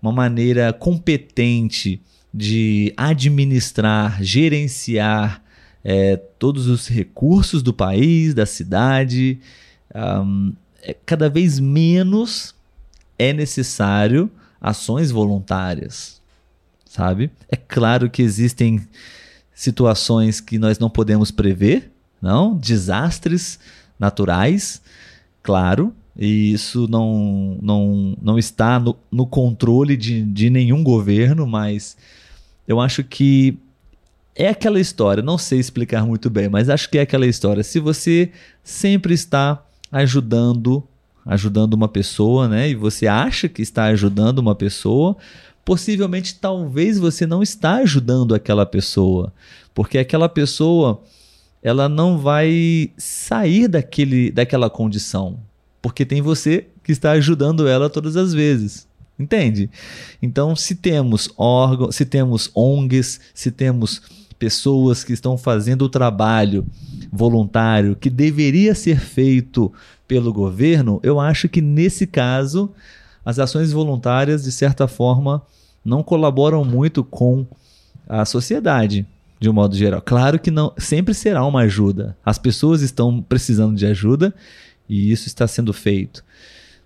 uma 0.00 0.12
maneira 0.12 0.72
competente 0.72 2.00
de 2.32 2.92
administrar, 2.96 4.22
gerenciar 4.22 5.42
é, 5.84 6.16
todos 6.16 6.66
os 6.66 6.88
recursos 6.88 7.62
do 7.62 7.72
país, 7.72 8.34
da 8.34 8.46
cidade. 8.46 9.40
Um, 9.94 10.52
é, 10.82 10.94
cada 11.06 11.28
vez 11.28 11.58
menos 11.58 12.54
é 13.18 13.32
necessário 13.32 14.30
ações 14.60 15.10
voluntárias, 15.10 16.20
sabe? 16.84 17.30
É 17.48 17.56
claro 17.56 18.10
que 18.10 18.22
existem 18.22 18.86
situações 19.54 20.40
que 20.40 20.58
nós 20.58 20.78
não 20.78 20.90
podemos 20.90 21.30
prever, 21.30 21.90
não? 22.20 22.56
Desastres 22.56 23.58
naturais, 23.98 24.80
claro, 25.42 25.92
e 26.16 26.52
isso 26.52 26.86
não, 26.88 27.58
não, 27.62 28.16
não 28.20 28.38
está 28.38 28.78
no, 28.78 28.96
no 29.10 29.26
controle 29.26 29.96
de, 29.96 30.22
de 30.22 30.50
nenhum 30.50 30.82
governo, 30.82 31.46
mas 31.46 31.96
eu 32.68 32.78
acho 32.78 33.02
que 33.02 33.58
é 34.36 34.50
aquela 34.50 34.78
história, 34.78 35.22
não 35.22 35.38
sei 35.38 35.58
explicar 35.58 36.06
muito 36.06 36.28
bem, 36.28 36.48
mas 36.48 36.68
acho 36.68 36.88
que 36.88 36.98
é 36.98 37.00
aquela 37.00 37.26
história. 37.26 37.64
Se 37.64 37.80
você 37.80 38.30
sempre 38.62 39.14
está 39.14 39.64
ajudando, 39.90 40.86
ajudando 41.24 41.74
uma 41.74 41.88
pessoa, 41.88 42.46
né? 42.46 42.68
E 42.68 42.74
você 42.74 43.06
acha 43.06 43.48
que 43.48 43.62
está 43.62 43.86
ajudando 43.86 44.38
uma 44.38 44.54
pessoa, 44.54 45.16
possivelmente 45.64 46.36
talvez 46.36 46.98
você 46.98 47.26
não 47.26 47.42
está 47.42 47.76
ajudando 47.76 48.34
aquela 48.34 48.66
pessoa, 48.66 49.32
porque 49.74 49.98
aquela 49.98 50.28
pessoa 50.28 51.02
ela 51.62 51.88
não 51.88 52.18
vai 52.18 52.92
sair 52.96 53.66
daquele, 53.66 54.30
daquela 54.30 54.70
condição, 54.70 55.40
porque 55.82 56.04
tem 56.04 56.20
você 56.20 56.66
que 56.84 56.92
está 56.92 57.12
ajudando 57.12 57.66
ela 57.66 57.90
todas 57.90 58.16
as 58.16 58.32
vezes. 58.32 58.86
Entende? 59.18 59.68
Então, 60.22 60.54
se 60.54 60.76
temos 60.76 61.28
órgãos, 61.36 61.96
se 61.96 62.04
temos 62.04 62.50
ONGs, 62.54 63.20
se 63.34 63.50
temos 63.50 64.00
pessoas 64.38 65.02
que 65.02 65.12
estão 65.12 65.36
fazendo 65.36 65.82
o 65.82 65.88
trabalho 65.88 66.64
voluntário 67.12 67.96
que 67.96 68.08
deveria 68.08 68.74
ser 68.74 69.00
feito 69.00 69.72
pelo 70.06 70.32
governo, 70.32 71.00
eu 71.02 71.18
acho 71.18 71.48
que 71.48 71.60
nesse 71.60 72.06
caso 72.06 72.70
as 73.24 73.38
ações 73.38 73.72
voluntárias, 73.72 74.44
de 74.44 74.52
certa 74.52 74.86
forma, 74.86 75.42
não 75.84 76.02
colaboram 76.02 76.64
muito 76.64 77.02
com 77.02 77.46
a 78.08 78.24
sociedade, 78.24 79.06
de 79.40 79.50
um 79.50 79.52
modo 79.52 79.76
geral. 79.76 80.00
Claro 80.00 80.38
que 80.38 80.50
não 80.50 80.72
sempre 80.78 81.12
será 81.12 81.44
uma 81.44 81.60
ajuda. 81.62 82.16
As 82.24 82.38
pessoas 82.38 82.80
estão 82.80 83.20
precisando 83.20 83.76
de 83.76 83.84
ajuda 83.84 84.34
e 84.88 85.12
isso 85.12 85.26
está 85.26 85.46
sendo 85.46 85.72
feito. 85.72 86.24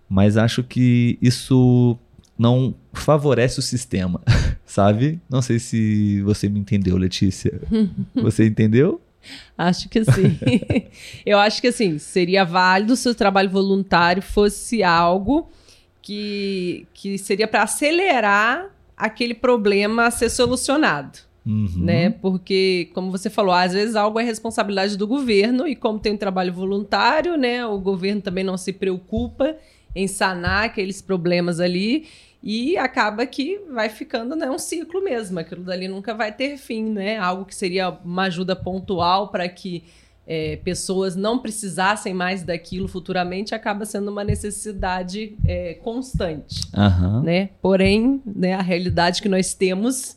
Mas 0.09 0.37
acho 0.37 0.63
que 0.63 1.19
isso 1.23 1.97
não 2.43 2.75
favorece 2.93 3.61
o 3.61 3.63
sistema, 3.63 4.21
sabe? 4.67 5.21
Não 5.31 5.41
sei 5.41 5.61
se 5.61 6.21
você 6.23 6.49
me 6.49 6.59
entendeu, 6.59 6.97
Letícia. 6.97 7.61
Você 8.15 8.47
entendeu? 8.47 9.01
Acho 9.57 9.89
que 9.89 10.05
sim. 10.05 10.37
Eu 11.25 11.39
acho 11.39 11.61
que 11.61 11.69
assim, 11.69 11.99
seria 11.99 12.45
válido 12.45 12.97
se 12.97 13.09
o 13.09 13.15
trabalho 13.15 13.49
voluntário 13.49 14.21
fosse 14.21 14.83
algo 14.83 15.49
que, 16.03 16.87
que 16.93 17.17
seria 17.17 17.47
para 17.47 17.63
acelerar 17.63 18.67
aquele 18.97 19.35
problema 19.35 20.07
a 20.07 20.11
ser 20.11 20.29
solucionado. 20.29 21.21
Uhum. 21.47 21.69
Né? 21.77 22.11
Porque, 22.11 22.91
como 22.93 23.11
você 23.13 23.31
falou, 23.31 23.55
às 23.55 23.73
vezes 23.73 23.95
algo 23.95 24.19
é 24.19 24.25
responsabilidade 24.25 24.97
do 24.97 25.07
governo, 25.07 25.67
e 25.67 25.77
como 25.77 25.99
tem 25.99 26.13
um 26.13 26.17
trabalho 26.17 26.53
voluntário, 26.53 27.37
né, 27.37 27.67
o 27.67 27.79
governo 27.79 28.21
também 28.21 28.45
não 28.45 28.57
se 28.57 28.73
preocupa 28.73 29.57
em 29.95 30.07
sanar 30.07 30.65
aqueles 30.65 31.03
problemas 31.03 31.61
ali. 31.61 32.07
E 32.43 32.77
acaba 32.77 33.25
que 33.25 33.61
vai 33.71 33.89
ficando 33.89 34.35
né, 34.35 34.51
um 34.51 34.59
ciclo 34.59 35.03
mesmo. 35.03 35.39
Aquilo 35.39 35.63
dali 35.63 35.87
nunca 35.87 36.13
vai 36.13 36.33
ter 36.33 36.57
fim, 36.57 36.85
né? 36.85 37.17
Algo 37.17 37.45
que 37.45 37.55
seria 37.55 37.91
uma 38.05 38.25
ajuda 38.25 38.57
pontual 38.57 39.29
para 39.29 39.49
que 39.49 39.85
é, 40.27 40.57
pessoas 40.57 41.15
não 41.15 41.39
precisassem 41.39 42.15
mais 42.15 42.43
daquilo 42.43 42.89
futuramente 42.89 43.55
acaba 43.55 43.85
sendo 43.85 44.11
uma 44.11 44.25
necessidade 44.25 45.37
é, 45.45 45.75
constante, 45.75 46.63
Aham. 46.75 47.23
né? 47.23 47.51
Porém, 47.61 48.23
né, 48.25 48.55
a 48.55 48.63
realidade 48.63 49.21
que 49.21 49.29
nós 49.29 49.53
temos 49.55 50.17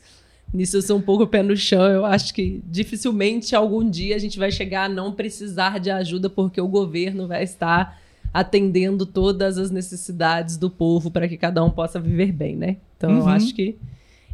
nisso 0.52 0.76
eu 0.76 0.82
sou 0.82 0.96
um 0.96 1.02
pouco 1.02 1.26
pé 1.26 1.42
no 1.42 1.56
chão. 1.56 1.84
Eu 1.84 2.04
acho 2.04 2.32
que 2.32 2.62
dificilmente 2.66 3.54
algum 3.54 3.88
dia 3.88 4.16
a 4.16 4.18
gente 4.18 4.38
vai 4.38 4.50
chegar 4.50 4.84
a 4.84 4.88
não 4.88 5.12
precisar 5.12 5.78
de 5.78 5.90
ajuda 5.90 6.30
porque 6.30 6.60
o 6.60 6.68
governo 6.68 7.26
vai 7.26 7.42
estar 7.42 8.00
atendendo 8.38 9.06
todas 9.06 9.56
as 9.58 9.70
necessidades 9.70 10.56
do 10.56 10.68
povo 10.70 11.10
para 11.10 11.26
que 11.26 11.36
cada 11.36 11.64
um 11.64 11.70
possa 11.70 11.98
viver 11.98 12.32
bem, 12.32 12.54
né? 12.56 12.76
Então 12.96 13.10
eu 13.10 13.22
Uhum. 13.22 13.28
acho 13.28 13.54
que 13.54 13.76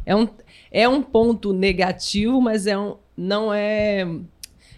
é 0.05 0.15
um, 0.15 0.27
é 0.71 0.89
um 0.89 1.01
ponto 1.01 1.53
negativo, 1.53 2.41
mas 2.41 2.67
é 2.67 2.77
um, 2.77 2.95
não 3.15 3.53
é 3.53 4.05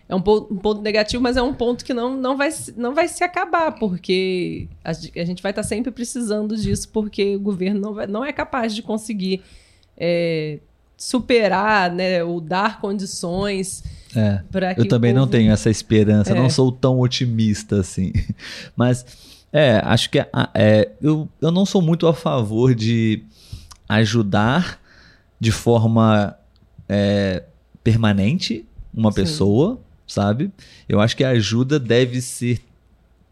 é 0.08 0.14
um 0.14 0.22
ponto, 0.22 0.54
um 0.54 0.58
ponto 0.58 0.82
negativo, 0.84 1.24
mas 1.24 1.36
é 1.36 1.42
um 1.42 1.52
ponto 1.56 1.84
que 1.84 1.92
não, 1.92 2.16
não, 2.16 2.38
vai, 2.38 2.52
se- 2.52 2.76
não 2.78 2.94
vai 2.94 3.08
se 3.08 3.24
acabar, 3.24 3.72
porque 3.80 4.68
a, 4.84 4.92
a 4.92 5.26
gente 5.26 5.42
vai 5.42 5.52
estar 5.52 5.64
sempre 5.64 5.92
precisando 5.92 6.56
disso, 6.56 6.88
porque 6.90 7.36
o 7.36 7.40
governo 7.40 7.80
não, 7.82 7.94
vai- 7.96 8.06
não 8.06 8.24
é 8.24 8.32
capaz 8.32 8.76
de 8.76 8.84
conseguir 8.84 9.42
é, 9.98 10.60
superar, 10.96 11.92
né, 11.92 12.24
ou 12.24 12.40
dar 12.40 12.80
condições 12.80 13.84
É. 14.16 14.42
Eu 14.78 14.88
também 14.88 15.14
não 15.14 15.22
povo- 15.24 15.32
tenho 15.34 15.52
essa 15.52 15.70
esperança, 15.70 16.32
É. 16.32 16.36
não 16.36 16.50
sou 16.50 16.72
tão 16.72 17.00
otimista 17.00 17.80
assim. 17.82 18.14
Mas, 18.76 19.06
é, 19.52 19.82
acho 19.84 20.10
que 20.10 20.20
é, 20.20 20.30
é, 20.54 20.90
eu, 21.02 21.28
eu 21.42 21.52
não 21.52 21.66
sou 21.66 21.82
muito 21.82 22.08
a 22.08 22.14
favor 22.14 22.74
de 22.74 23.24
ajudar 23.88 24.80
de 25.40 25.52
forma 25.52 26.36
é, 26.88 27.44
permanente 27.84 28.66
uma 28.94 29.12
Sim. 29.12 29.16
pessoa, 29.22 29.80
sabe? 30.08 30.52
Eu 30.88 31.00
acho 31.02 31.16
que 31.16 31.24
a 31.24 31.30
ajuda 31.30 31.80
deve 31.80 32.22
ser. 32.22 32.62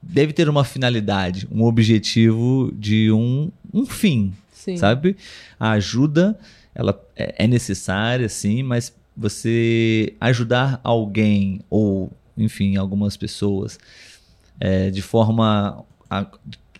Deve 0.01 0.33
ter 0.33 0.49
uma 0.49 0.65
finalidade, 0.65 1.47
um 1.49 1.63
objetivo 1.63 2.73
de 2.77 3.09
um, 3.09 3.49
um 3.73 3.85
fim, 3.85 4.33
Sim. 4.51 4.75
sabe? 4.75 5.15
A 5.57 5.71
ajuda, 5.71 6.37
ela 6.75 6.99
é 7.15 7.35
é 7.45 7.47
necessária, 7.47 8.27
sim, 8.27 8.63
mas 8.63 8.93
você 9.15 10.13
ajudar 10.19 10.79
alguém 10.83 11.61
ou, 11.69 12.11
enfim, 12.37 12.75
algumas 12.77 13.15
pessoas 13.17 13.79
é, 14.59 14.89
de 14.89 15.01
forma 15.01 15.83
a- 16.09 16.27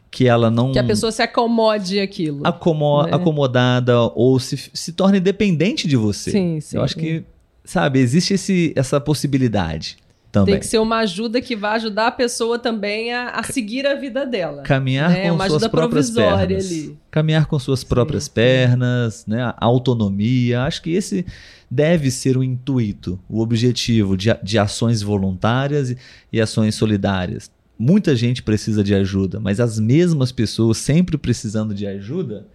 que 0.09 0.27
ela 0.27 0.51
não 0.51 0.71
Que 0.71 0.79
a 0.79 0.84
pessoa 0.84 1.11
se 1.11 1.21
acomode 1.23 1.99
àquilo. 1.99 2.45
acomo- 2.45 3.03
né? 3.03 3.11
acomodada 3.13 3.99
ou 3.99 4.39
se, 4.39 4.57
se 4.73 4.93
torne 4.93 5.19
dependente 5.19 5.88
de 5.88 5.95
você. 5.95 6.31
Sim, 6.31 6.59
sim. 6.61 6.77
Eu 6.77 6.84
acho 6.84 6.95
que, 6.95 7.23
sabe, 7.65 7.99
existe 7.99 8.34
esse, 8.36 8.73
essa 8.75 8.99
possibilidade 9.01 9.97
também. 10.34 10.55
Tem 10.55 10.59
que 10.61 10.65
ser 10.65 10.79
uma 10.79 10.97
ajuda 10.97 11.39
que 11.39 11.55
vai 11.55 11.75
ajudar 11.75 12.07
a 12.07 12.11
pessoa 12.11 12.57
também 12.57 13.13
a, 13.13 13.29
a 13.29 13.43
seguir 13.43 13.86
a 13.86 13.93
vida 13.93 14.25
dela. 14.25 14.63
Caminhar 14.63 15.11
né? 15.11 15.29
com 15.29 15.36
Uma 15.36 15.47
suas 15.47 15.61
ajuda 15.63 15.69
próprias 15.69 16.09
provisória 16.09 16.47
pernas. 16.47 16.71
ali. 16.71 16.97
Caminhar 17.11 17.45
com 17.45 17.59
suas 17.59 17.84
próprias 17.84 18.23
sim. 18.23 18.31
pernas, 18.34 19.25
né? 19.27 19.43
A 19.43 19.55
autonomia. 19.59 20.63
Acho 20.63 20.81
que 20.81 20.89
esse 20.89 21.23
deve 21.69 22.09
ser 22.09 22.36
o 22.36 22.43
intuito, 22.43 23.19
o 23.29 23.41
objetivo 23.41 24.17
de, 24.17 24.36
de 24.41 24.57
ações 24.57 25.03
voluntárias 25.03 25.91
e, 25.91 25.97
e 26.31 26.41
ações 26.41 26.73
solidárias. 26.73 27.51
Muita 27.77 28.15
gente 28.15 28.41
precisa 28.41 28.84
de 28.84 28.95
ajuda, 28.95 29.39
mas 29.39 29.59
as 29.59 29.79
mesmas 29.79 30.31
pessoas 30.31 30.77
sempre 30.77 31.15
precisando 31.15 31.75
de 31.75 31.86
ajuda, 31.86 32.47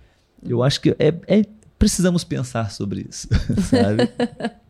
eu 0.45 0.65
acho 0.65 0.81
que 0.81 0.91
é, 0.99 1.15
é- 1.29 1.45
precisamos 1.79 2.25
pensar 2.25 2.73
sobre 2.73 3.07
isso, 3.09 3.29
sabe? 3.71 4.09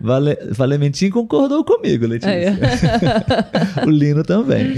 Vale, 0.00 0.36
Valementinho 0.50 1.10
concordou 1.10 1.64
comigo, 1.64 2.06
Letícia. 2.06 2.30
É. 2.30 3.86
o 3.86 3.90
Lino 3.90 4.22
também. 4.22 4.74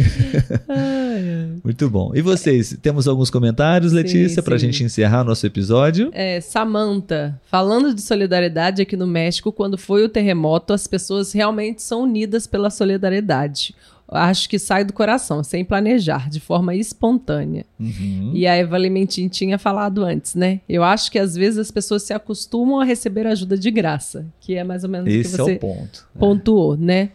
Muito 1.65 1.91
bom. 1.91 2.13
E 2.15 2.23
vocês, 2.23 2.79
temos 2.81 3.09
alguns 3.09 3.29
comentários, 3.29 3.93
Letícia, 3.93 4.43
para 4.43 4.55
a 4.55 4.59
gente 4.59 4.85
encerrar 4.85 5.25
nosso 5.25 5.45
episódio? 5.45 6.11
É, 6.13 6.41
Samantha, 6.41 7.41
falando 7.51 7.93
de 7.93 8.03
solidariedade 8.03 8.83
aqui 8.83 8.97
no 8.97 9.07
México, 9.07 9.51
quando 9.51 9.77
foi 9.77 10.05
o 10.05 10.09
terremoto, 10.09 10.73
as 10.73 10.87
pessoas 10.87 11.33
realmente 11.33 11.83
são 11.83 12.03
unidas 12.03 12.47
pela 12.47 12.71
solidariedade. 12.71 13.75
Acho 14.09 14.49
que 14.49 14.59
sai 14.59 14.85
do 14.85 14.93
coração, 14.93 15.43
sem 15.43 15.65
planejar, 15.65 16.31
de 16.31 16.39
forma 16.39 16.75
espontânea. 16.75 17.65
Uhum. 17.79 18.31
E 18.35 18.47
a 18.47 18.55
Eva 18.55 18.77
Lementin 18.77 19.27
tinha 19.29 19.59
falado 19.59 20.05
antes, 20.05 20.35
né? 20.37 20.61
Eu 20.69 20.85
acho 20.85 21.11
que 21.11 21.19
às 21.19 21.35
vezes 21.35 21.59
as 21.59 21.71
pessoas 21.73 22.05
se 22.05 22.13
acostumam 22.13 22.81
a 22.81 22.85
receber 22.85 23.27
ajuda 23.27 23.59
de 23.59 23.71
graça, 23.71 24.25
que 24.41 24.55
é 24.55 24.63
mais 24.63 24.85
ou 24.85 24.91
menos 24.91 25.09
o 25.09 25.11
que 25.11 25.17
Esse 25.19 25.35
é 25.35 25.39
você 25.39 25.53
o 25.55 25.59
ponto. 25.59 26.07
pontuou, 26.17 26.77
né? 26.77 27.11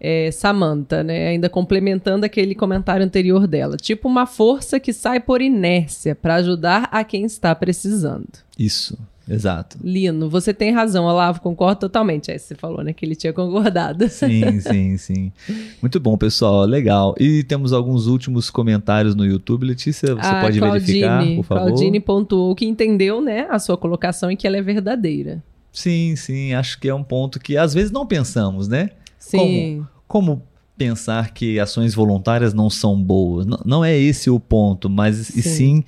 É, 0.00 0.30
Samantha, 0.30 1.02
né? 1.02 1.28
Ainda 1.28 1.48
complementando 1.48 2.26
aquele 2.26 2.54
comentário 2.54 3.04
anterior 3.04 3.46
dela. 3.46 3.76
Tipo 3.76 4.06
uma 4.06 4.26
força 4.26 4.78
que 4.78 4.92
sai 4.92 5.18
por 5.18 5.40
inércia 5.40 6.14
para 6.14 6.36
ajudar 6.36 6.88
a 6.92 7.02
quem 7.02 7.24
está 7.24 7.54
precisando. 7.54 8.28
Isso, 8.58 8.96
exato. 9.28 9.78
Lino, 9.82 10.28
você 10.28 10.52
tem 10.54 10.72
razão, 10.72 11.04
Olavo, 11.04 11.40
concordo 11.40 11.80
totalmente. 11.80 12.30
Aí 12.30 12.38
você 12.38 12.54
falou, 12.54 12.82
né, 12.82 12.92
que 12.92 13.04
ele 13.04 13.14
tinha 13.14 13.32
concordado. 13.32 14.08
Sim, 14.08 14.58
sim, 14.60 14.96
sim. 14.98 15.32
Muito 15.80 15.98
bom, 16.00 16.16
pessoal. 16.16 16.64
Legal. 16.64 17.14
E 17.18 17.42
temos 17.44 17.72
alguns 17.72 18.06
últimos 18.06 18.50
comentários 18.50 19.14
no 19.14 19.24
YouTube. 19.24 19.64
Letícia, 19.66 20.14
você 20.14 20.26
a 20.28 20.40
pode 20.40 20.60
verificar, 20.60 21.18
Claudine, 21.18 21.36
por 21.36 21.44
favor? 21.44 21.64
Claudine 21.66 22.00
pontuou 22.00 22.54
que 22.54 22.66
entendeu, 22.66 23.20
né, 23.20 23.46
a 23.50 23.58
sua 23.58 23.76
colocação 23.76 24.30
e 24.30 24.36
que 24.36 24.46
ela 24.46 24.56
é 24.56 24.62
verdadeira. 24.62 25.42
Sim, 25.72 26.14
sim. 26.16 26.54
Acho 26.54 26.78
que 26.78 26.88
é 26.88 26.94
um 26.94 27.02
ponto 27.02 27.40
que 27.40 27.56
às 27.56 27.74
vezes 27.74 27.90
não 27.90 28.06
pensamos, 28.06 28.68
né? 28.68 28.90
Sim. 29.18 29.84
Como 30.06 30.42
pensar 30.76 31.32
que 31.32 31.58
ações 31.58 31.94
voluntárias 31.94 32.52
não 32.54 32.68
são 32.70 33.00
boas? 33.00 33.46
N- 33.46 33.56
não 33.64 33.84
é 33.84 33.96
esse 33.96 34.28
o 34.30 34.38
ponto, 34.38 34.88
mas 34.90 35.30
e 35.30 35.42
Sim. 35.42 35.84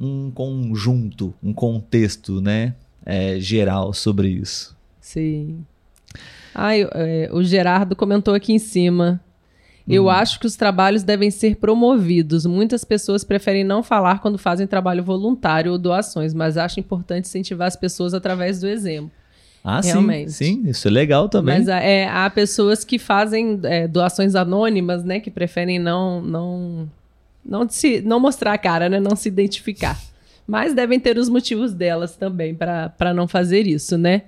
Um 0.00 0.30
conjunto, 0.30 1.34
um 1.42 1.52
contexto, 1.52 2.40
né? 2.40 2.74
é, 3.04 3.38
geral 3.40 3.92
sobre 3.92 4.28
isso. 4.28 4.76
Sim. 5.00 5.64
Ai, 6.54 6.86
é, 6.92 7.28
o 7.32 7.42
Gerardo 7.42 7.96
comentou 7.96 8.34
aqui 8.34 8.52
em 8.52 8.58
cima. 8.58 9.20
Eu 9.88 10.08
acho 10.08 10.38
que 10.38 10.46
os 10.46 10.54
trabalhos 10.54 11.02
devem 11.02 11.32
ser 11.32 11.56
promovidos. 11.56 12.46
Muitas 12.46 12.84
pessoas 12.84 13.24
preferem 13.24 13.64
não 13.64 13.82
falar 13.82 14.20
quando 14.20 14.38
fazem 14.38 14.64
trabalho 14.64 15.02
voluntário 15.02 15.72
ou 15.72 15.78
doações, 15.78 16.32
mas 16.32 16.56
acho 16.56 16.78
importante 16.78 17.24
incentivar 17.24 17.66
as 17.66 17.74
pessoas 17.74 18.14
através 18.14 18.60
do 18.60 18.68
exemplo. 18.68 19.10
Ah, 19.64 19.80
Realmente. 19.80 20.30
sim, 20.30 20.62
sim, 20.62 20.70
isso 20.70 20.86
é 20.86 20.90
legal 20.92 21.28
também. 21.28 21.58
Mas 21.58 21.66
é, 21.66 22.08
há 22.08 22.30
pessoas 22.30 22.84
que 22.84 23.00
fazem 23.00 23.58
é, 23.64 23.88
doações 23.88 24.36
anônimas, 24.36 25.02
né? 25.02 25.18
Que 25.18 25.30
preferem 25.30 25.80
não 25.80 26.22
não 26.22 26.88
não 27.44 27.68
se 27.68 28.00
não 28.00 28.20
mostrar 28.20 28.52
a 28.52 28.58
cara, 28.58 28.88
né? 28.88 29.00
Não 29.00 29.16
se 29.16 29.28
identificar. 29.28 29.98
Mas 30.46 30.74
devem 30.74 30.98
ter 30.98 31.16
os 31.16 31.28
motivos 31.28 31.72
delas 31.72 32.16
também 32.16 32.54
para 32.54 33.14
não 33.14 33.28
fazer 33.28 33.66
isso, 33.66 33.96
né? 33.96 34.22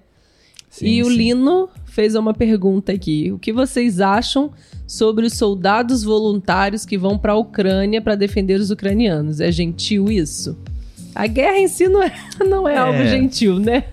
Sim, 0.70 0.86
e 0.86 1.02
o 1.02 1.06
sim. 1.06 1.16
Lino 1.16 1.68
fez 1.84 2.14
uma 2.14 2.32
pergunta 2.32 2.92
aqui. 2.92 3.30
O 3.32 3.38
que 3.38 3.52
vocês 3.52 4.00
acham 4.00 4.50
sobre 4.86 5.26
os 5.26 5.34
soldados 5.34 6.02
voluntários 6.02 6.86
que 6.86 6.96
vão 6.96 7.18
para 7.18 7.32
a 7.32 7.36
Ucrânia 7.36 8.00
para 8.00 8.14
defender 8.14 8.58
os 8.58 8.70
ucranianos? 8.70 9.40
É 9.40 9.52
gentil 9.52 10.10
isso? 10.10 10.56
A 11.14 11.26
guerra 11.26 11.58
em 11.58 11.68
si 11.68 11.88
não 11.88 12.02
é, 12.02 12.12
não 12.48 12.66
é, 12.66 12.74
É. 12.74 12.78
algo 12.78 13.04
gentil, 13.04 13.58
né? 13.58 13.84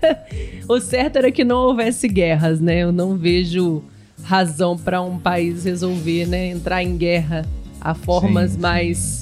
O 0.66 0.80
certo 0.80 1.16
era 1.16 1.30
que 1.30 1.44
não 1.44 1.58
houvesse 1.58 2.08
guerras, 2.08 2.60
né? 2.60 2.78
Eu 2.78 2.92
não 2.92 3.14
vejo 3.16 3.82
razão 4.22 4.78
para 4.78 5.02
um 5.02 5.18
país 5.18 5.64
resolver, 5.64 6.26
né, 6.26 6.46
entrar 6.48 6.82
em 6.82 6.96
guerra. 6.96 7.44
Há 7.80 7.94
formas 7.94 8.52
Sim, 8.52 8.58
mais 8.60 9.20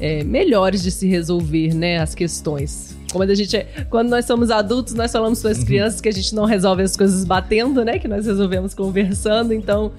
é, 0.00 0.24
melhores 0.24 0.82
de 0.82 0.90
se 0.90 1.06
resolver, 1.06 1.74
né, 1.74 1.98
as 1.98 2.14
questões. 2.14 2.96
Como 3.12 3.24
a 3.24 3.34
gente, 3.34 3.56
é- 3.56 3.86
quando 3.90 4.08
nós 4.08 4.24
somos 4.24 4.50
adultos, 4.50 4.94
nós 4.94 5.10
falamos 5.12 5.42
para 5.42 5.50
as 5.50 5.64
crianças 5.64 6.00
que 6.00 6.08
a 6.08 6.12
gente 6.12 6.34
não 6.34 6.44
resolve 6.44 6.82
as 6.82 6.96
coisas 6.96 7.24
batendo, 7.24 7.84
né, 7.84 7.98
que 7.98 8.08
nós 8.08 8.24
resolvemos 8.26 8.72
conversando. 8.72 9.52
Então, 9.52 9.92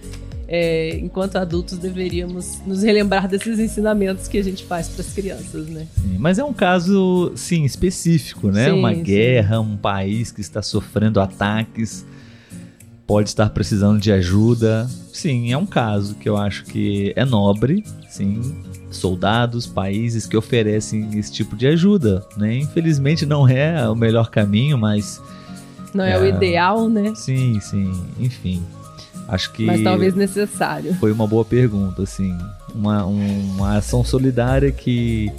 é, 0.47 0.97
enquanto 0.97 1.38
adultos, 1.38 1.78
deveríamos 1.78 2.59
nos 2.66 2.84
relembrar 2.84 3.26
desses 3.28 3.57
ensinamentos 3.57 4.28
que 4.28 4.38
a 4.38 4.43
gente 4.43 4.66
faz 4.66 4.89
para 4.89 5.01
as 5.01 5.14
crianças, 5.14 5.68
né? 5.68 5.88
Sim, 5.95 6.18
mas 6.20 6.39
é 6.39 6.43
um 6.43 6.51
caso, 6.51 7.32
sim, 7.36 7.64
específico, 7.64 8.49
né? 8.49 8.66
Sim, 8.66 8.72
Uma 8.80 8.93
guerra, 8.93 9.62
um 9.62 9.78
país 9.78 10.30
que 10.30 10.41
está 10.41 10.62
sofrendo 10.62 11.22
ataques, 11.22 12.05
pode 13.12 13.28
estar 13.28 13.49
precisando 13.49 13.99
de 13.99 14.09
ajuda. 14.09 14.89
Sim, 15.12 15.51
é 15.51 15.57
um 15.57 15.66
caso 15.66 16.16
que 16.16 16.30
eu 16.30 16.38
acho 16.38 16.64
que 16.64 17.12
é 17.14 17.26
nobre, 17.26 17.84
sim. 18.09 18.55
Soldados, 18.89 19.68
países 19.68 20.26
que 20.26 20.38
oferecem 20.38 21.20
esse 21.20 21.30
tipo 21.30 21.57
de 21.57 21.68
ajuda, 21.68 22.26
né? 22.38 22.55
Infelizmente 22.55 23.26
não 23.26 23.45
é 23.45 23.89
o 23.89 23.95
melhor 23.95 24.30
caminho, 24.30 24.78
mas 24.78 25.22
Não 25.93 26.05
é, 26.05 26.18
o 26.18 26.24
É. 26.24 26.30
ideal, 26.30 26.88
né? 26.88 27.12
sim, 27.14 27.59
sim, 27.59 27.91
enfim. 28.18 28.64
Acho 29.28 29.51
que 29.51 29.66
Mas 29.66 29.84
talvez 29.84 30.16
necessário. 30.16 30.93
foi 30.95 31.12
uma 31.12 31.28
boa 31.28 31.43
pergunta, 31.43 32.03
assim. 32.03 32.34
Uma, 32.74 33.03
uma 33.05 33.76
ação 33.76 34.05
solidária 34.05 34.72
que 34.72 35.30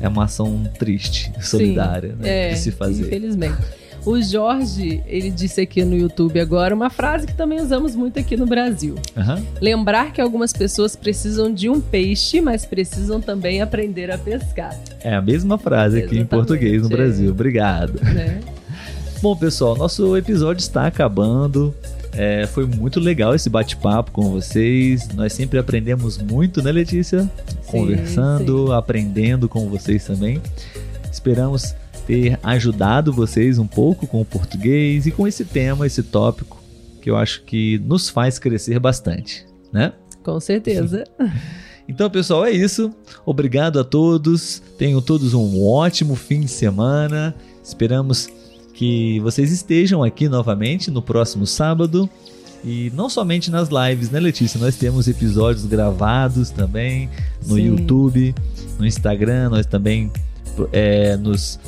é 0.00 0.08
uma 0.08 0.24
ação 0.24 0.68
triste, 0.80 1.32
solidária, 1.40 2.10
Sim, 2.10 2.22
né, 2.22 2.50
é, 2.50 2.52
de 2.54 2.58
se 2.58 2.72
fazer. 2.72 3.06
Infelizmente. 3.06 3.79
O 4.04 4.20
Jorge, 4.22 5.02
ele 5.06 5.30
disse 5.30 5.60
aqui 5.60 5.84
no 5.84 5.94
YouTube 5.94 6.40
agora 6.40 6.74
uma 6.74 6.88
frase 6.88 7.26
que 7.26 7.34
também 7.34 7.60
usamos 7.60 7.94
muito 7.94 8.18
aqui 8.18 8.36
no 8.36 8.46
Brasil. 8.46 8.94
Aham. 9.16 9.42
Lembrar 9.60 10.12
que 10.12 10.20
algumas 10.20 10.52
pessoas 10.52 10.96
precisam 10.96 11.52
de 11.52 11.68
um 11.68 11.80
peixe, 11.80 12.40
mas 12.40 12.64
precisam 12.64 13.20
também 13.20 13.60
aprender 13.60 14.10
a 14.10 14.16
pescar, 14.16 14.74
É 15.02 15.14
a 15.14 15.20
mesma 15.20 15.58
frase 15.58 15.98
aqui 15.98 16.16
em 16.16 16.20
Exatamente, 16.20 16.28
português 16.28 16.82
no 16.82 16.88
é. 16.88 16.96
Brasil. 16.96 17.30
Obrigado. 17.30 18.00
né? 18.02 18.40
Bom, 19.20 19.36
pessoal, 19.36 19.76
nosso 19.76 20.16
episódio 20.16 20.62
está 20.62 20.86
acabando. 20.86 21.74
É, 22.12 22.46
foi 22.46 22.66
muito 22.66 22.98
legal 22.98 23.34
esse 23.34 23.50
bate-papo 23.50 24.10
com 24.12 24.30
vocês. 24.30 25.08
Nós 25.14 25.32
sempre 25.34 25.58
aprendemos 25.58 26.16
muito, 26.16 26.62
né, 26.62 26.72
Letícia? 26.72 27.30
Conversando, 27.66 28.72
aprendendo 28.72 29.48
com 29.48 29.68
vocês 29.68 30.04
também. 30.06 30.40
Esperamos 31.12 31.74
ter 32.10 32.40
ajudado 32.42 33.12
vocês 33.12 33.56
um 33.56 33.68
pouco 33.68 34.04
com 34.04 34.20
o 34.20 34.24
português 34.24 35.06
e 35.06 35.12
com 35.12 35.28
esse 35.28 35.44
tema, 35.44 35.86
esse 35.86 36.02
tópico, 36.02 36.60
que 37.00 37.08
eu 37.08 37.16
acho 37.16 37.44
que 37.44 37.78
nos 37.86 38.10
faz 38.10 38.36
crescer 38.36 38.80
bastante, 38.80 39.46
né? 39.72 39.92
Com 40.24 40.40
certeza. 40.40 41.04
Então, 41.88 42.08
pessoal, 42.08 42.46
é 42.46 42.52
isso. 42.52 42.94
Obrigado 43.26 43.80
a 43.80 43.82
todos. 43.82 44.62
Tenham 44.78 45.02
todos 45.02 45.34
um 45.34 45.66
ótimo 45.66 46.14
fim 46.14 46.42
de 46.42 46.46
semana. 46.46 47.34
Esperamos 47.64 48.28
que 48.74 49.18
vocês 49.18 49.50
estejam 49.50 50.04
aqui 50.04 50.28
novamente 50.28 50.88
no 50.88 51.02
próximo 51.02 51.48
sábado. 51.48 52.08
E 52.64 52.92
não 52.94 53.10
somente 53.10 53.50
nas 53.50 53.70
lives, 53.70 54.08
né, 54.08 54.20
Letícia? 54.20 54.60
Nós 54.60 54.76
temos 54.76 55.08
episódios 55.08 55.66
gravados 55.66 56.50
também 56.50 57.10
no 57.44 57.56
Sim. 57.56 57.62
YouTube, 57.62 58.36
no 58.78 58.86
Instagram. 58.86 59.50
Nós 59.50 59.66
também 59.66 60.12
é, 60.72 61.16
nos 61.16 61.58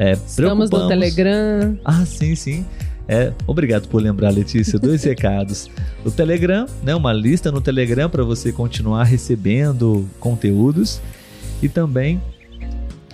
é, 0.00 0.12
Estamos 0.12 0.70
no 0.70 0.88
Telegram. 0.88 1.78
ah, 1.84 2.06
sim, 2.06 2.34
sim. 2.34 2.64
É, 3.06 3.32
obrigado 3.46 3.86
por 3.88 4.00
lembrar, 4.00 4.30
Letícia. 4.30 4.78
Dois 4.78 5.02
recados. 5.04 5.68
O 6.04 6.10
Telegram, 6.10 6.64
né? 6.82 6.94
Uma 6.94 7.12
lista 7.12 7.52
no 7.52 7.60
Telegram 7.60 8.08
para 8.08 8.24
você 8.24 8.50
continuar 8.50 9.04
recebendo 9.04 10.08
conteúdos. 10.18 11.02
E 11.62 11.68
também 11.68 12.18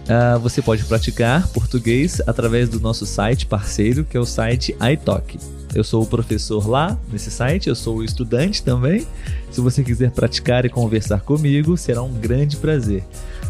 ah, 0.08 0.38
você 0.38 0.62
pode 0.62 0.84
praticar 0.84 1.48
português 1.48 2.22
através 2.24 2.68
do 2.68 2.78
nosso 2.78 3.04
site 3.04 3.46
parceiro, 3.46 4.04
que 4.04 4.16
é 4.16 4.20
o 4.20 4.26
site 4.26 4.76
iTalk. 4.92 5.38
Eu 5.74 5.82
sou 5.82 6.04
o 6.04 6.06
professor 6.06 6.68
lá 6.68 6.96
nesse 7.10 7.30
site, 7.30 7.68
eu 7.68 7.74
sou 7.74 7.96
o 7.96 8.04
estudante 8.04 8.62
também. 8.62 9.04
Se 9.50 9.60
você 9.60 9.82
quiser 9.82 10.12
praticar 10.12 10.64
e 10.64 10.68
conversar 10.68 11.20
comigo, 11.20 11.76
será 11.76 12.02
um 12.02 12.12
grande 12.12 12.56
prazer. 12.56 13.02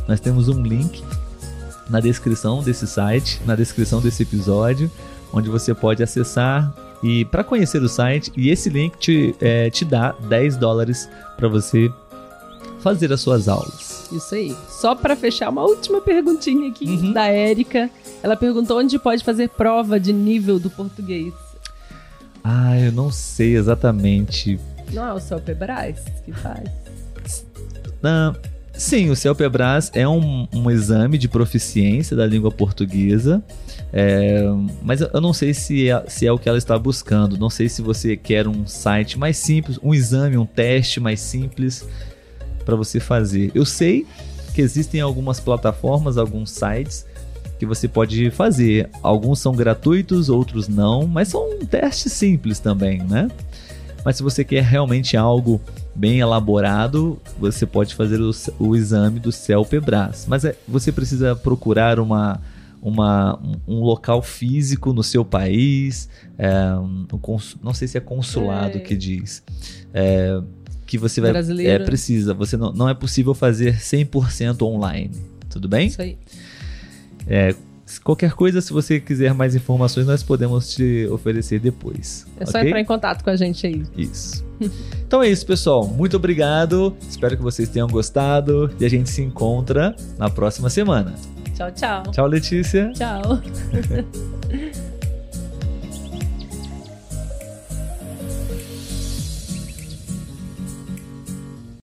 Nós 0.09 0.20
temos 0.20 0.49
um 0.49 0.62
link 0.62 1.03
na 1.89 2.01
descrição 2.01 2.62
desse 2.62 2.87
site, 2.87 3.41
na 3.47 3.55
descrição 3.55 4.01
desse 4.01 4.22
episódio, 4.22 4.91
onde 5.32 5.49
você 5.49 5.74
pode 5.74 6.03
acessar 6.03 6.72
e 7.03 7.24
para 7.26 7.45
conhecer 7.45 7.82
o 7.82 7.89
site 7.89 8.32
e 8.37 8.51
esse 8.51 8.68
link 8.70 8.97
te, 8.99 9.34
é, 9.41 9.68
te 9.70 9.84
dá 9.84 10.12
10 10.28 10.57
dólares 10.57 11.09
para 11.37 11.49
você 11.49 11.91
fazer 12.80 13.12
as 13.12 13.20
suas 13.20 13.49
aulas. 13.49 14.09
Isso 14.12 14.34
aí. 14.34 14.57
Só 14.68 14.95
pra 14.95 15.16
fechar, 15.16 15.49
uma 15.51 15.62
última 15.64 16.01
perguntinha 16.01 16.70
aqui 16.70 16.84
Uhum. 16.87 17.12
da 17.12 17.26
Érica. 17.26 17.91
Ela 18.22 18.37
perguntou 18.37 18.78
onde 18.78 18.99
pode 18.99 19.24
fazer 19.24 19.49
prova 19.51 19.99
de 20.01 20.12
nível 20.12 20.59
do 20.59 20.70
português. 20.70 21.32
Ah, 22.43 22.78
eu 22.78 22.93
não 22.93 23.11
sei 23.11 23.57
exatamente. 23.57 24.59
Não 24.93 25.05
é 25.07 25.12
o 25.12 25.18
Celpebras 25.20 25.99
que 26.24 26.32
faz? 26.32 26.70
Ah, 28.05 28.32
sim, 28.77 29.11
o 29.11 29.16
CELPEBRAS 29.16 29.91
é 29.95 30.07
um, 30.07 30.47
um 30.53 30.70
exame 30.70 31.18
de 31.18 31.29
proficiência 31.29 32.16
da 32.16 32.27
língua 32.27 32.51
portuguesa, 32.51 33.43
é, 33.93 34.43
mas 34.83 35.01
eu 35.01 35.20
não 35.20 35.33
sei 35.33 35.55
se 35.55 35.89
é, 35.89 36.05
se 36.09 36.27
é 36.27 36.33
o 36.33 36.39
que 36.39 36.49
ela 36.49 36.59
está 36.59 36.79
buscando. 36.79 37.39
Não 37.39 37.51
sei 37.51 37.68
se 37.68 37.83
você 37.83 38.16
quer 38.16 38.47
um 38.47 38.66
site 38.66 39.18
mais 39.18 39.37
simples, 39.37 39.79
um 39.83 39.95
exame, 39.95 40.37
um 40.37 40.47
teste 40.47 41.01
mais 41.01 41.20
simples 41.20 41.87
para 42.64 42.77
você 42.77 43.01
fazer. 43.01 43.51
Eu 43.55 43.64
sei 43.64 44.07
que 44.55 44.61
existem 44.61 45.01
algumas 45.01 45.39
plataformas, 45.41 46.18
alguns 46.18 46.51
sites 46.51 47.07
que 47.59 47.66
você 47.66 47.89
pode 47.89 48.31
fazer. 48.31 48.91
Alguns 49.03 49.39
são 49.39 49.55
gratuitos, 49.55 50.29
outros 50.29 50.68
não, 50.68 51.07
mas 51.07 51.29
são 51.29 51.59
testes 51.70 52.12
simples 52.12 52.59
também, 52.59 53.03
né? 53.03 53.31
Mas 54.05 54.16
se 54.16 54.22
você 54.22 54.45
quer 54.45 54.62
realmente 54.62 55.16
algo 55.16 55.61
bem 55.97 56.18
elaborado, 56.20 57.18
você 57.38 57.64
pode 57.66 57.94
fazer 57.94 58.20
o, 58.20 58.30
o 58.59 58.76
exame 58.76 59.18
do 59.18 59.32
CELPEBRAS. 59.32 60.26
Mas 60.28 60.44
é- 60.44 60.57
você 60.68 60.92
precisa 60.92 61.34
procurar 61.34 61.99
uma, 61.99 62.40
uma, 62.82 63.38
um- 63.66 63.80
local 63.80 64.20
físico 64.22 64.92
no 64.92 65.03
seu 65.03 65.24
país, 65.24 66.09
é, 66.38 66.74
um 66.76 67.07
cons- 67.20 67.57
não 67.62 67.72
sei 67.74 67.88
se 67.88 67.97
é 67.97 68.01
consulado 68.01 68.76
É. 68.78 68.80
que 68.80 68.94
diz, 68.97 69.42
é, 69.94 70.40
que 70.86 70.99
você 70.99 71.20
vai... 71.20 71.32
Brasileiro. 71.32 71.82
É, 71.82 71.84
precisa, 71.86 72.32
você 72.34 72.57
não, 72.57 72.72
não 72.72 72.88
é 72.88 72.94
possível 72.94 73.34
fazer 73.34 73.76
100% 73.78 74.62
online, 74.62 75.11
tudo 75.51 75.66
bem? 75.68 75.88
Isso 75.88 76.01
aí. 76.03 76.16
Qualquer 78.03 78.32
coisa, 78.32 78.61
se 78.61 78.72
você 78.72 78.99
quiser 78.99 79.32
mais 79.32 79.55
informações, 79.55 80.07
nós 80.07 80.22
podemos 80.22 80.74
te 80.74 81.07
oferecer 81.11 81.61
depois. 81.61 82.26
É 82.39 82.45
só 82.45 82.59
ok? 82.59 82.68
entrar 82.68 82.80
em 82.80 82.84
contato 82.84 83.22
com 83.22 83.30
a 83.30 83.37
gente 83.37 83.66
aí. 83.66 83.82
Isso. 83.97 84.45
Então 85.07 85.22
é 85.22 85.28
isso, 85.28 85.47
pessoal. 85.47 85.87
Muito 85.87 86.16
obrigado. 86.16 86.97
Espero 87.09 87.37
que 87.37 87.43
vocês 87.43 87.68
tenham 87.68 87.87
gostado 87.87 88.74
e 88.80 88.84
a 88.84 88.89
gente 88.89 89.09
se 89.09 89.22
encontra 89.22 89.95
na 90.18 90.28
próxima 90.28 90.68
semana. 90.68 91.14
Tchau, 91.55 91.70
tchau. 91.70 92.03
Tchau, 92.11 92.26
Letícia. 92.26 92.91
Tchau. 92.93 93.41